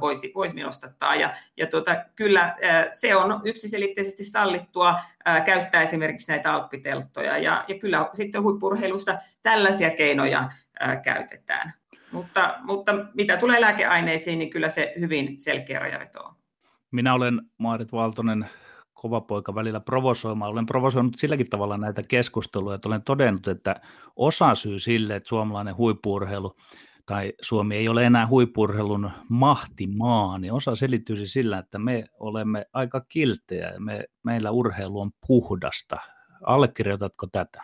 voisi, 0.00 0.32
voisi 0.34 0.60
nostattaa. 0.60 1.14
Ja, 1.14 1.36
ja 1.56 1.66
tuota, 1.66 2.04
kyllä 2.16 2.56
se 2.92 3.16
on 3.16 3.40
yksiselitteisesti 3.44 4.24
sallittua 4.24 5.00
käyttää 5.44 5.82
esimerkiksi 5.82 6.32
näitä 6.32 6.52
alppiteltoja, 6.52 7.38
ja, 7.38 7.64
ja 7.68 7.78
kyllä 7.78 8.10
sitten 8.14 8.42
huippurheilussa 8.42 9.18
tällaisia 9.42 9.90
keinoja 9.90 10.50
käytetään. 11.04 11.74
Mutta, 12.12 12.54
mutta 12.62 12.92
mitä 13.14 13.36
tulee 13.36 13.60
lääkeaineisiin, 13.60 14.38
niin 14.38 14.50
kyllä 14.50 14.68
se 14.68 14.94
hyvin 15.00 15.40
selkeä 15.40 15.78
rajaveto 15.78 16.22
on. 16.22 16.34
Minä 16.90 17.14
olen 17.14 17.40
Maarit 17.58 17.92
Valtonen 17.92 18.46
kova 19.06 19.20
poika 19.20 19.54
välillä 19.54 19.80
provosoimaan. 19.80 20.52
Olen 20.52 20.66
provosoinut 20.66 21.18
silläkin 21.18 21.50
tavalla 21.50 21.78
näitä 21.78 22.02
keskusteluja, 22.08 22.74
että 22.74 22.88
olen 22.88 23.02
todennut, 23.02 23.48
että 23.48 23.76
osa 24.16 24.54
syy 24.54 24.78
sille, 24.78 25.16
että 25.16 25.28
suomalainen 25.28 25.76
huippurheilu 25.76 26.56
tai 27.06 27.32
Suomi 27.40 27.76
ei 27.76 27.88
ole 27.88 28.04
enää 28.04 28.26
huippurheilun 28.26 29.10
mahtimaa, 29.28 30.38
niin 30.38 30.52
osa 30.52 30.74
selittyisi 30.74 31.26
sillä, 31.26 31.58
että 31.58 31.78
me 31.78 32.04
olemme 32.20 32.66
aika 32.72 33.00
kiltejä 33.08 33.68
ja 33.68 33.80
me, 33.80 34.04
meillä 34.24 34.50
urheilu 34.50 35.00
on 35.00 35.10
puhdasta. 35.26 35.96
Allekirjoitatko 36.46 37.26
tätä? 37.26 37.62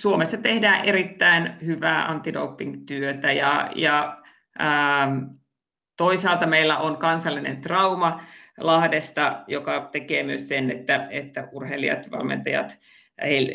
Suomessa 0.00 0.36
tehdään 0.36 0.84
erittäin 0.84 1.52
hyvää 1.66 2.08
antidoping-työtä 2.08 3.32
ja, 3.32 3.70
ja 3.76 4.22
ähm, 4.60 5.18
toisaalta 5.96 6.46
meillä 6.46 6.78
on 6.78 6.96
kansallinen 6.96 7.60
trauma 7.60 8.20
Lahdesta, 8.60 9.44
joka 9.46 9.88
tekee 9.92 10.22
myös 10.22 10.48
sen, 10.48 10.70
että, 10.70 11.06
että 11.10 11.48
urheilijat, 11.52 12.10
valmentajat, 12.10 12.78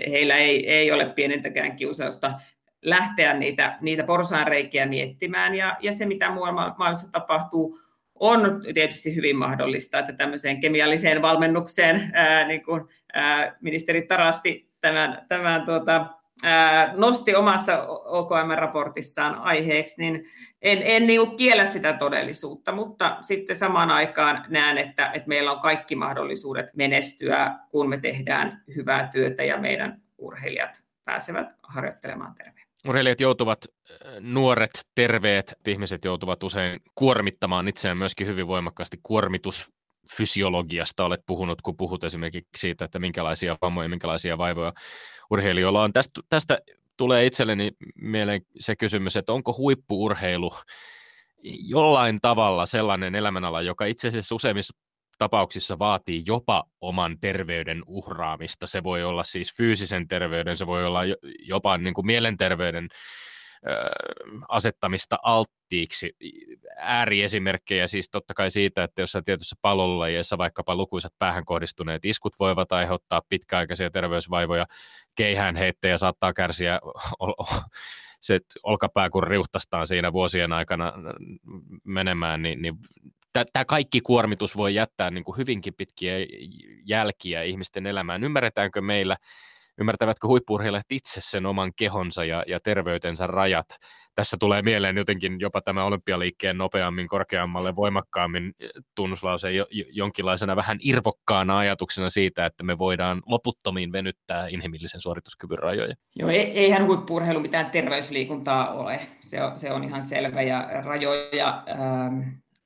heillä 0.09 0.35
ei, 0.35 0.69
ei 0.69 0.91
ole 0.91 1.05
pienintäkään 1.05 1.75
kiusausta 1.75 2.33
lähteä 2.81 3.33
niitä, 3.33 3.77
niitä 3.81 4.03
porsaanreikiä 4.03 4.85
miettimään. 4.85 5.55
Ja, 5.55 5.77
ja 5.79 5.93
se, 5.93 6.05
mitä 6.05 6.29
muualla 6.29 6.75
maailmassa 6.77 7.11
tapahtuu, 7.11 7.79
on 8.15 8.61
tietysti 8.73 9.15
hyvin 9.15 9.35
mahdollista, 9.35 9.99
että 9.99 10.13
tämmöiseen 10.13 10.59
kemialliseen 10.59 11.21
valmennukseen, 11.21 12.11
ää, 12.13 12.47
niin 12.47 12.63
kuin 12.63 12.81
ää, 13.13 13.55
ministeri 13.61 14.01
Tarasti 14.01 14.71
tämän, 14.81 15.25
tämän 15.29 15.65
tuota, 15.65 16.05
nosti 16.95 17.35
omassa 17.35 17.83
OKM-raportissaan 17.87 19.35
aiheeksi, 19.35 20.01
niin 20.01 20.25
en, 20.61 20.81
en 20.83 21.07
niin 21.07 21.37
kiellä 21.37 21.65
sitä 21.65 21.93
todellisuutta, 21.93 22.71
mutta 22.71 23.17
sitten 23.21 23.55
samaan 23.55 23.91
aikaan 23.91 24.45
näen, 24.49 24.77
että, 24.77 25.11
että 25.11 25.27
meillä 25.27 25.51
on 25.51 25.59
kaikki 25.59 25.95
mahdollisuudet 25.95 26.65
menestyä, 26.75 27.55
kun 27.69 27.89
me 27.89 27.97
tehdään 27.97 28.63
hyvää 28.75 29.09
työtä 29.11 29.43
ja 29.43 29.57
meidän 29.57 30.01
urheilijat 30.17 30.83
pääsevät 31.05 31.55
harjoittelemaan 31.63 32.35
terveen. 32.35 32.67
Urheilijat 32.87 33.19
joutuvat, 33.19 33.65
nuoret, 34.19 34.85
terveet 34.95 35.55
ihmiset 35.67 36.05
joutuvat 36.05 36.43
usein 36.43 36.79
kuormittamaan 36.95 37.67
itseään 37.67 37.97
myöskin 37.97 38.27
hyvin 38.27 38.47
voimakkaasti. 38.47 38.99
Kuormitus 39.03 39.71
fysiologiasta 40.17 41.05
olet 41.05 41.21
puhunut, 41.25 41.61
kun 41.61 41.77
puhut 41.77 42.03
esimerkiksi 42.03 42.49
siitä, 42.57 42.85
että 42.85 42.99
minkälaisia 42.99 43.57
vammoja, 43.61 43.89
minkälaisia 43.89 44.37
vaivoja 44.37 44.73
urheilijoilla 45.31 45.83
on. 45.83 45.93
Tästä, 45.93 46.21
tästä 46.29 46.59
tulee 46.97 47.25
itselleni 47.25 47.71
mieleen 47.95 48.41
se 48.59 48.75
kysymys, 48.75 49.15
että 49.15 49.33
onko 49.33 49.55
huippuurheilu 49.57 50.51
jollain 51.67 52.19
tavalla 52.21 52.65
sellainen 52.65 53.15
elämänala, 53.15 53.61
joka 53.61 53.85
itse 53.85 54.07
asiassa 54.07 54.35
useimmissa 54.35 54.77
tapauksissa 55.17 55.79
vaatii 55.79 56.23
jopa 56.25 56.63
oman 56.81 57.19
terveyden 57.19 57.83
uhraamista. 57.87 58.67
Se 58.67 58.83
voi 58.83 59.03
olla 59.03 59.23
siis 59.23 59.57
fyysisen 59.57 60.07
terveyden, 60.07 60.55
se 60.55 60.67
voi 60.67 60.85
olla 60.85 61.01
jopa 61.39 61.77
niin 61.77 61.93
kuin 61.93 62.05
mielenterveyden 62.05 62.87
asettamista 64.47 65.17
alttiiksi. 65.23 66.15
Ääriesimerkkejä 66.77 67.87
siis 67.87 68.09
totta 68.09 68.33
kai 68.33 68.51
siitä, 68.51 68.83
että 68.83 69.01
jossain 69.01 69.25
tietyssä 69.25 69.55
palolulajeissa 69.61 70.37
vaikkapa 70.37 70.75
lukuisat 70.75 71.13
päähän 71.19 71.45
kohdistuneet 71.45 72.05
iskut 72.05 72.33
voivat 72.39 72.71
aiheuttaa 72.71 73.21
pitkäaikaisia 73.29 73.89
terveysvaivoja, 73.89 74.65
keihään 75.17 75.55
heittejä 75.55 75.97
saattaa 75.97 76.33
kärsiä 76.33 76.79
se 78.21 78.39
olkapää, 78.63 79.09
kun 79.09 79.23
riuhtastaan 79.23 79.87
siinä 79.87 80.13
vuosien 80.13 80.53
aikana 80.53 80.93
menemään, 81.83 82.41
niin, 82.41 82.61
niin 82.61 82.75
tämä 83.53 83.65
kaikki 83.65 84.01
kuormitus 84.01 84.57
voi 84.57 84.75
jättää 84.75 85.11
niin 85.11 85.23
kuin 85.23 85.37
hyvinkin 85.37 85.73
pitkiä 85.73 86.13
jälkiä 86.85 87.43
ihmisten 87.43 87.87
elämään. 87.87 88.23
Ymmärretäänkö 88.23 88.81
meillä 88.81 89.17
ymmärtävätkö 89.77 90.27
huippurheilijat 90.27 90.91
itse 90.91 91.21
sen 91.21 91.45
oman 91.45 91.71
kehonsa 91.75 92.25
ja, 92.25 92.43
ja 92.47 92.59
terveytensä 92.59 93.27
rajat. 93.27 93.67
Tässä 94.17 94.37
tulee 94.39 94.61
mieleen 94.61 94.97
jotenkin 94.97 95.39
jopa 95.39 95.61
tämä 95.61 95.83
olympialiikkeen 95.83 96.57
nopeammin, 96.57 97.07
korkeammalle, 97.07 97.75
voimakkaammin 97.75 98.53
eh, 98.59 98.69
tunnuslause 98.95 99.49
jonkinlaisena 99.91 100.55
vähän 100.55 100.77
irvokkaana 100.83 101.57
ajatuksena 101.57 102.09
siitä, 102.09 102.45
että 102.45 102.63
me 102.63 102.77
voidaan 102.77 103.21
loputtomiin 103.25 103.91
venyttää 103.91 104.47
inhimillisen 104.47 105.01
suorituskyvyn 105.01 105.59
rajoja. 105.59 105.95
Joo, 106.15 106.29
eihän 106.29 106.85
huippurheilu 106.85 107.39
mitään 107.39 107.71
terveysliikuntaa 107.71 108.73
ole. 108.73 108.99
Se 109.19 109.43
on, 109.43 109.57
se 109.57 109.71
on 109.71 109.83
ihan 109.83 110.03
selvä 110.03 110.41
ja 110.41 110.69
rajoja 110.85 111.63
ähm, 111.69 112.21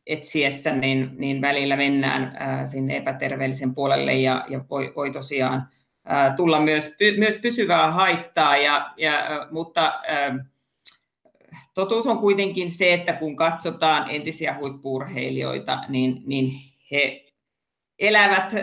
etsiessä 0.07 0.75
niin, 0.75 1.11
niin 1.17 1.41
välillä 1.41 1.75
mennään 1.75 2.37
äh, 2.41 2.65
sinne 2.65 2.97
epäterveellisen 2.97 3.73
puolelle 3.73 4.13
ja, 4.13 4.45
ja 4.49 4.65
voi, 4.69 4.93
voi 4.95 5.11
tosiaan– 5.11 5.67
tulla 6.35 6.59
myös, 6.59 6.97
myös 7.17 7.39
pysyvää 7.41 7.91
haittaa, 7.91 8.57
ja, 8.57 8.91
ja, 8.97 9.47
mutta 9.51 10.01
totuus 11.85 12.07
on 12.07 12.17
kuitenkin 12.17 12.69
se, 12.69 12.93
että 12.93 13.13
kun 13.13 13.35
katsotaan 13.35 14.09
entisiä 14.09 14.55
huippuurheilijoita, 14.59 15.83
niin, 15.89 16.23
niin 16.25 16.51
he 16.91 17.25
elävät 17.99 18.53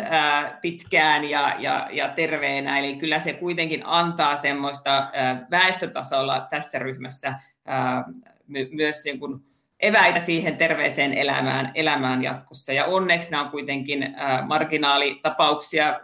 pitkään 0.62 1.24
ja, 1.24 1.54
ja, 1.58 1.88
ja 1.92 2.08
terveenä, 2.08 2.78
eli 2.78 2.96
kyllä 2.96 3.18
se 3.18 3.32
kuitenkin 3.32 3.82
antaa 3.86 4.36
semmoista 4.36 5.10
väestötasolla 5.50 6.46
tässä 6.50 6.78
ryhmässä 6.78 7.34
myös 8.70 9.04
niin 9.04 9.18
kuin 9.18 9.40
eväitä 9.80 10.20
siihen 10.20 10.56
terveeseen 10.56 11.14
elämään, 11.14 11.72
elämään 11.74 12.22
jatkossa. 12.22 12.72
Ja 12.72 12.84
onneksi 12.84 13.30
nämä 13.30 13.42
on 13.42 13.50
kuitenkin 13.50 14.14
marginaalitapauksia, 14.46 16.00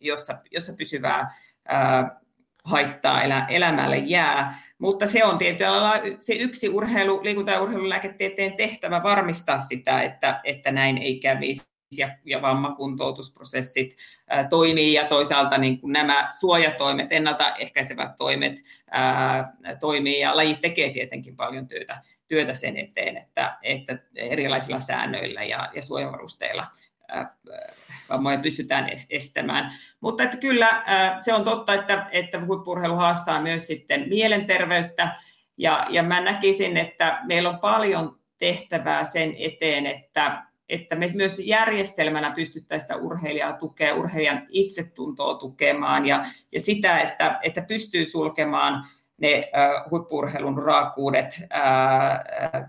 jossa, 0.00 0.38
jossa 0.50 0.72
pysyvää 0.78 1.34
ää, 1.68 2.19
haittaa 2.64 3.22
elä, 3.22 3.46
elämälle 3.48 3.96
jää. 3.96 4.62
Mutta 4.78 5.06
se 5.06 5.24
on 5.24 5.38
tietyllä 5.38 6.00
se 6.20 6.34
yksi 6.34 6.68
urheilu, 6.68 7.20
liikunta- 7.24 7.52
ja 7.52 7.60
urheilulääketieteen 7.60 8.56
tehtävä 8.56 9.02
varmistaa 9.02 9.60
sitä, 9.60 10.02
että, 10.02 10.40
että 10.44 10.72
näin 10.72 10.98
ei 10.98 11.20
kävisi 11.20 11.70
ja, 11.96 12.08
ja 12.24 12.42
vammakuntoutusprosessit 12.42 13.96
ää, 14.28 14.48
toimii 14.48 14.92
ja 14.92 15.04
toisaalta 15.04 15.58
niin 15.58 15.80
kuin 15.80 15.92
nämä 15.92 16.28
suojatoimet, 16.38 17.12
ennaltaehkäisevät 17.12 18.16
toimet 18.16 18.58
ää, 18.90 19.52
toimii 19.80 20.20
ja 20.20 20.36
laji 20.36 20.54
tekee 20.54 20.90
tietenkin 20.90 21.36
paljon 21.36 21.68
työtä, 21.68 22.02
työtä 22.28 22.54
sen 22.54 22.76
eteen, 22.76 23.16
että, 23.16 23.58
että 23.62 23.98
erilaisilla 24.14 24.80
säännöillä 24.80 25.44
ja, 25.44 25.70
ja 25.74 25.82
suojavarusteilla 25.82 26.66
vammoja 28.10 28.38
pystytään 28.38 28.90
estämään. 29.10 29.72
Mutta 30.00 30.22
että 30.22 30.36
kyllä 30.36 30.82
se 31.20 31.34
on 31.34 31.44
totta, 31.44 31.74
että, 31.74 32.06
että 32.12 32.44
huippurheilu 32.46 32.96
haastaa 32.96 33.42
myös 33.42 33.66
sitten 33.66 34.08
mielenterveyttä, 34.08 35.16
ja, 35.60 35.86
ja 35.90 36.02
mä 36.02 36.20
näkisin, 36.20 36.76
että 36.76 37.20
meillä 37.24 37.48
on 37.48 37.58
paljon 37.58 38.18
tehtävää 38.38 39.04
sen 39.04 39.34
eteen, 39.38 39.86
että, 39.86 40.42
että 40.68 40.96
me 40.96 41.06
myös 41.14 41.38
järjestelmänä 41.38 42.30
pystyttäisiin 42.30 42.88
sitä 42.88 42.96
urheilijaa 42.96 43.52
tukea, 43.52 43.94
urheilijan 43.94 44.46
itsetuntoa 44.48 45.34
tukemaan 45.34 46.06
ja, 46.06 46.24
ja 46.52 46.60
sitä, 46.60 46.98
että, 46.98 47.38
että 47.42 47.62
pystyy 47.62 48.04
sulkemaan 48.04 48.84
ne 49.16 49.50
äh, 49.56 49.90
huippurheilun 49.90 50.62
raakuudet 50.62 51.42
äh, 51.54 52.64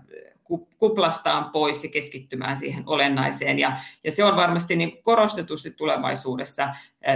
kuplastaan 0.78 1.50
pois 1.50 1.84
ja 1.84 1.90
keskittymään 1.90 2.56
siihen 2.56 2.82
olennaiseen. 2.86 3.58
Ja, 3.58 3.76
ja 4.04 4.12
se 4.12 4.24
on 4.24 4.36
varmasti 4.36 4.76
niin 4.76 5.02
korostetusti 5.02 5.70
tulevaisuudessa 5.70 6.68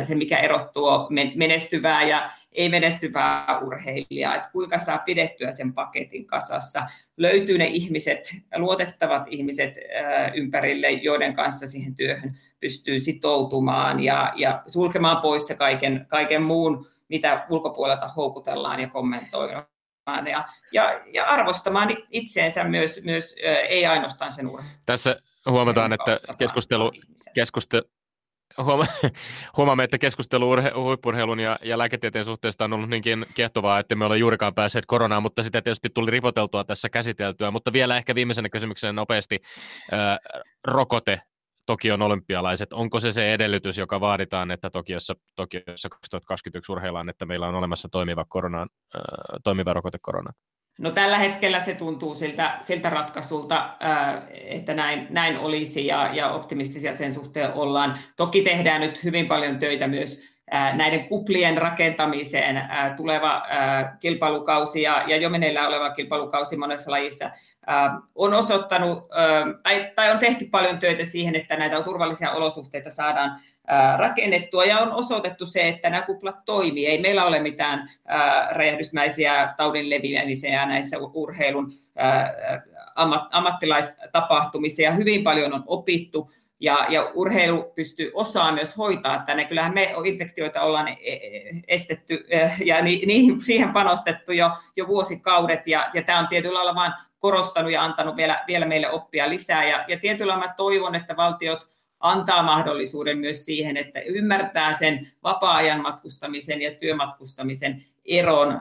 se, 0.02 0.14
mikä 0.14 0.38
erottuu 0.38 0.86
menestyvää 1.34 2.02
ja 2.02 2.30
ei 2.52 2.68
menestyvää 2.68 3.60
urheilijaa, 3.66 4.34
että 4.34 4.48
kuinka 4.52 4.78
saa 4.78 4.98
pidettyä 4.98 5.52
sen 5.52 5.72
paketin 5.72 6.26
kasassa. 6.26 6.86
Löytyy 7.16 7.58
ne 7.58 7.66
ihmiset, 7.66 8.34
luotettavat 8.56 9.22
ihmiset 9.30 9.74
ympärille, 10.34 10.90
joiden 10.90 11.34
kanssa 11.34 11.66
siihen 11.66 11.96
työhön 11.96 12.34
pystyy 12.60 13.00
sitoutumaan 13.00 14.02
ja, 14.02 14.32
ja 14.36 14.62
sulkemaan 14.66 15.22
pois 15.22 15.46
se 15.46 15.54
kaiken, 15.54 16.06
kaiken 16.08 16.42
muun, 16.42 16.86
mitä 17.08 17.46
ulkopuolelta 17.50 18.08
houkutellaan 18.08 18.80
ja 18.80 18.88
kommentoidaan 18.88 19.66
ja, 20.06 20.48
ja, 20.72 21.00
ja 21.12 21.24
arvostamaan 21.24 21.88
itseensä 22.10 22.64
myös, 22.64 23.00
myös 23.04 23.36
ei 23.68 23.86
ainoastaan 23.86 24.32
sen 24.32 24.46
urheilun. 24.46 24.78
Tässä 24.86 25.20
huomataan, 25.50 25.92
että 25.92 26.20
keskustelu, 26.38 26.92
keskustelu, 27.34 27.84
huoma, 28.62 28.86
huomaamme, 29.56 29.84
että 29.84 29.98
keskustelu 29.98 30.50
urhe, 30.50 30.72
huippurheilun 30.74 31.40
ja, 31.40 31.58
ja 31.62 31.78
lääketieteen 31.78 32.24
suhteesta 32.24 32.64
on 32.64 32.72
ollut 32.72 32.90
niinkin 32.90 33.26
kiehtovaa, 33.34 33.78
että 33.78 33.94
me 33.94 34.04
ole 34.04 34.18
juurikaan 34.18 34.54
päässeet 34.54 34.86
koronaan, 34.86 35.22
mutta 35.22 35.42
sitä 35.42 35.62
tietysti 35.62 35.90
tuli 35.90 36.10
ripoteltua 36.10 36.64
tässä 36.64 36.88
käsiteltyä. 36.88 37.50
Mutta 37.50 37.72
vielä 37.72 37.96
ehkä 37.96 38.14
viimeisenä 38.14 38.48
kysymyksenä 38.48 38.92
nopeasti. 38.92 39.42
Ää, 39.92 40.18
rokote 40.64 41.20
Tokion 41.66 42.02
olympialaiset, 42.02 42.72
onko 42.72 43.00
se 43.00 43.12
se 43.12 43.34
edellytys, 43.34 43.78
joka 43.78 44.00
vaaditaan, 44.00 44.50
että 44.50 44.70
Tokiossa, 44.70 45.14
Tokiossa 45.36 45.88
2021 45.88 46.72
urheillaan, 46.72 47.08
että 47.08 47.26
meillä 47.26 47.48
on 47.48 47.54
olemassa 47.54 47.88
toimiva, 47.88 48.24
koronaan, 48.28 48.68
äh, 48.96 49.00
toimiva 49.44 49.72
rokote 49.72 49.98
koronaan? 50.02 50.34
No 50.78 50.90
tällä 50.90 51.18
hetkellä 51.18 51.60
se 51.60 51.74
tuntuu 51.74 52.14
siltä, 52.14 52.58
siltä 52.60 52.90
ratkaisulta, 52.90 53.76
että 54.30 54.74
näin, 54.74 55.06
näin 55.10 55.38
olisi 55.38 55.86
ja, 55.86 56.14
ja 56.14 56.30
optimistisia 56.30 56.94
sen 56.94 57.12
suhteen 57.12 57.52
ollaan. 57.52 57.98
Toki 58.16 58.42
tehdään 58.42 58.80
nyt 58.80 59.04
hyvin 59.04 59.26
paljon 59.26 59.58
töitä 59.58 59.88
myös 59.88 60.35
näiden 60.52 61.04
kuplien 61.04 61.58
rakentamiseen 61.58 62.62
tuleva 62.96 63.42
kilpailukausi 64.00 64.82
ja, 64.82 65.16
jo 65.16 65.30
meneillään 65.30 65.68
oleva 65.68 65.90
kilpailukausi 65.90 66.56
monessa 66.56 66.90
lajissa 66.90 67.30
on 68.14 68.34
osoittanut, 68.34 69.08
tai, 69.62 69.92
tai 69.94 70.10
on 70.10 70.18
tehty 70.18 70.48
paljon 70.50 70.78
töitä 70.78 71.04
siihen, 71.04 71.36
että 71.36 71.56
näitä 71.56 71.82
turvallisia 71.82 72.32
olosuhteita 72.32 72.90
saadaan 72.90 73.40
rakennettua 73.96 74.64
ja 74.64 74.78
on 74.78 74.92
osoitettu 74.92 75.46
se, 75.46 75.68
että 75.68 75.90
nämä 75.90 76.02
kuplat 76.02 76.44
toimii. 76.44 76.86
Ei 76.86 77.00
meillä 77.00 77.24
ole 77.24 77.38
mitään 77.38 77.90
räjähdysmäisiä 78.50 79.54
taudin 79.56 79.90
leviämisiä 79.90 80.66
näissä 80.66 80.96
urheilun 80.98 81.72
ammattilaistapahtumissa 83.30 84.82
ja 84.82 84.92
hyvin 84.92 85.22
paljon 85.22 85.52
on 85.52 85.62
opittu 85.66 86.30
ja, 86.60 86.86
ja 86.88 87.10
urheilu 87.14 87.72
pystyy 87.74 88.10
osaa 88.14 88.52
myös 88.52 88.76
hoitaa 88.76 89.22
tänne. 89.26 89.44
Kyllähän 89.44 89.74
me 89.74 89.94
infektioita 90.04 90.62
ollaan 90.62 90.88
e, 90.88 90.92
e, 90.92 91.20
estetty 91.68 92.26
ja 92.64 92.82
ni, 92.82 93.02
niihin, 93.06 93.40
siihen 93.40 93.72
panostettu 93.72 94.32
jo, 94.32 94.50
jo 94.76 94.86
vuosikaudet 94.86 95.66
ja, 95.66 95.90
ja 95.94 96.02
tämä 96.02 96.18
on 96.18 96.28
tietyllä 96.28 96.54
lailla 96.54 96.74
vain 96.74 96.92
korostanut 97.18 97.72
ja 97.72 97.82
antanut 97.82 98.16
vielä, 98.16 98.44
vielä 98.46 98.66
meille 98.66 98.90
oppia 98.90 99.28
lisää. 99.28 99.64
Ja, 99.68 99.84
ja 99.88 99.98
tietyllä 99.98 100.36
mä 100.36 100.54
toivon, 100.56 100.94
että 100.94 101.16
valtiot 101.16 101.68
antaa 102.00 102.42
mahdollisuuden 102.42 103.18
myös 103.18 103.44
siihen, 103.44 103.76
että 103.76 104.00
ymmärtää 104.00 104.72
sen 104.72 105.08
vapaa-ajan 105.22 105.82
matkustamisen 105.82 106.62
ja 106.62 106.70
työmatkustamisen 106.70 107.84
eron, 108.04 108.60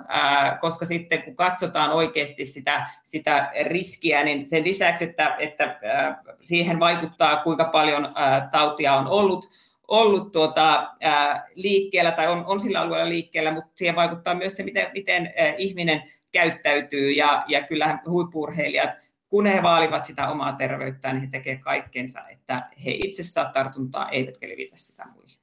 koska 0.61 0.85
sitten 0.85 1.23
kun 1.23 1.35
katsotaan 1.35 1.91
oikeasti 1.91 2.45
sitä, 2.45 2.89
sitä 3.03 3.51
riskiä, 3.63 4.23
niin 4.23 4.47
sen 4.47 4.63
lisäksi, 4.63 5.03
että, 5.03 5.35
että 5.39 5.79
siihen 6.41 6.79
vaikuttaa 6.79 7.35
kuinka 7.35 7.65
paljon 7.65 8.09
tautia 8.51 8.93
on 8.93 9.07
ollut, 9.07 9.49
ollut 9.87 10.31
tuota, 10.31 10.91
liikkeellä 11.55 12.11
tai 12.11 12.27
on, 12.27 12.45
on 12.45 12.59
sillä 12.59 12.81
alueella 12.81 13.09
liikkeellä, 13.09 13.51
mutta 13.51 13.71
siihen 13.75 13.95
vaikuttaa 13.95 14.35
myös 14.35 14.55
se, 14.55 14.63
miten, 14.63 14.87
miten 14.93 15.33
ihminen 15.57 16.03
käyttäytyy 16.31 17.11
ja, 17.11 17.43
ja 17.47 17.63
kyllähän 17.63 18.01
huippurheilijat, 18.09 18.89
kun 19.35 19.45
he 19.45 19.63
vaalivat 19.63 20.05
sitä 20.05 20.27
omaa 20.29 20.53
terveyttään, 20.53 21.15
niin 21.15 21.21
he 21.21 21.29
tekevät 21.31 21.61
kaikkensa, 21.61 22.29
että 22.29 22.69
he 22.85 22.91
itse 22.91 23.23
saa 23.23 23.45
tartuntaa, 23.45 24.09
eivätkä 24.09 24.49
levitä 24.49 24.77
sitä 24.77 25.05
muihin. 25.13 25.39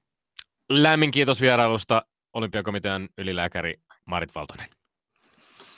Lämmin 0.68 1.10
kiitos 1.10 1.40
vierailusta 1.40 2.02
olympiakomitean 2.32 3.08
ylilääkäri 3.18 3.74
Marit 4.04 4.34
Valtonen. 4.34 4.68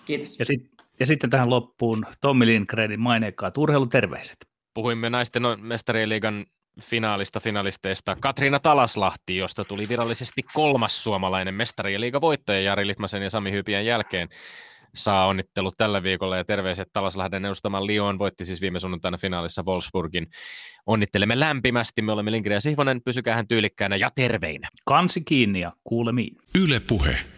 Kiitos. 0.06 0.38
Ja, 0.38 0.44
sit, 0.44 0.70
ja 1.00 1.06
sitten 1.06 1.30
tähän 1.30 1.50
loppuun 1.50 2.06
Tommi 2.20 2.46
Lindgrenin 2.46 3.00
maineikkaat 3.00 3.58
urheiluterveiset. 3.58 4.36
Puhuimme 4.74 5.10
naisten 5.10 5.42
mestarien 5.60 6.08
liigan 6.08 6.46
finaalista 6.80 7.40
finalisteista 7.40 8.16
Katriina 8.20 8.60
Talaslahti, 8.60 9.36
josta 9.36 9.64
tuli 9.64 9.88
virallisesti 9.88 10.42
kolmas 10.54 11.04
suomalainen 11.04 11.54
mestarien 11.54 12.00
liiga 12.00 12.20
voittaja 12.20 12.60
Jari 12.60 12.86
Litmasen 12.86 13.22
ja 13.22 13.30
Sami 13.30 13.52
Hypien 13.52 13.86
jälkeen 13.86 14.28
saa 14.94 15.26
onnittelut 15.26 15.74
tällä 15.76 16.02
viikolla 16.02 16.36
ja 16.36 16.44
terveiset 16.44 16.88
Talaslahden 16.92 17.44
edustaman 17.44 17.86
Lyon 17.86 18.18
voitti 18.18 18.44
siis 18.44 18.60
viime 18.60 18.80
sunnuntaina 18.80 19.18
finaalissa 19.18 19.62
Wolfsburgin. 19.66 20.26
Onnittelemme 20.86 21.40
lämpimästi, 21.40 22.02
me 22.02 22.12
olemme 22.12 22.32
Lindgren 22.32 22.54
ja 22.54 22.60
Sihvonen, 22.60 23.02
pysykää 23.02 23.36
hän 23.36 23.48
tyylikkäänä 23.48 23.96
ja 23.96 24.10
terveinä. 24.14 24.68
Kansi 24.84 25.20
kiinni 25.20 25.60
ja 25.60 25.72
kuulemiin. 25.84 26.36
Yle 26.62 26.80
Puhe. 26.80 27.33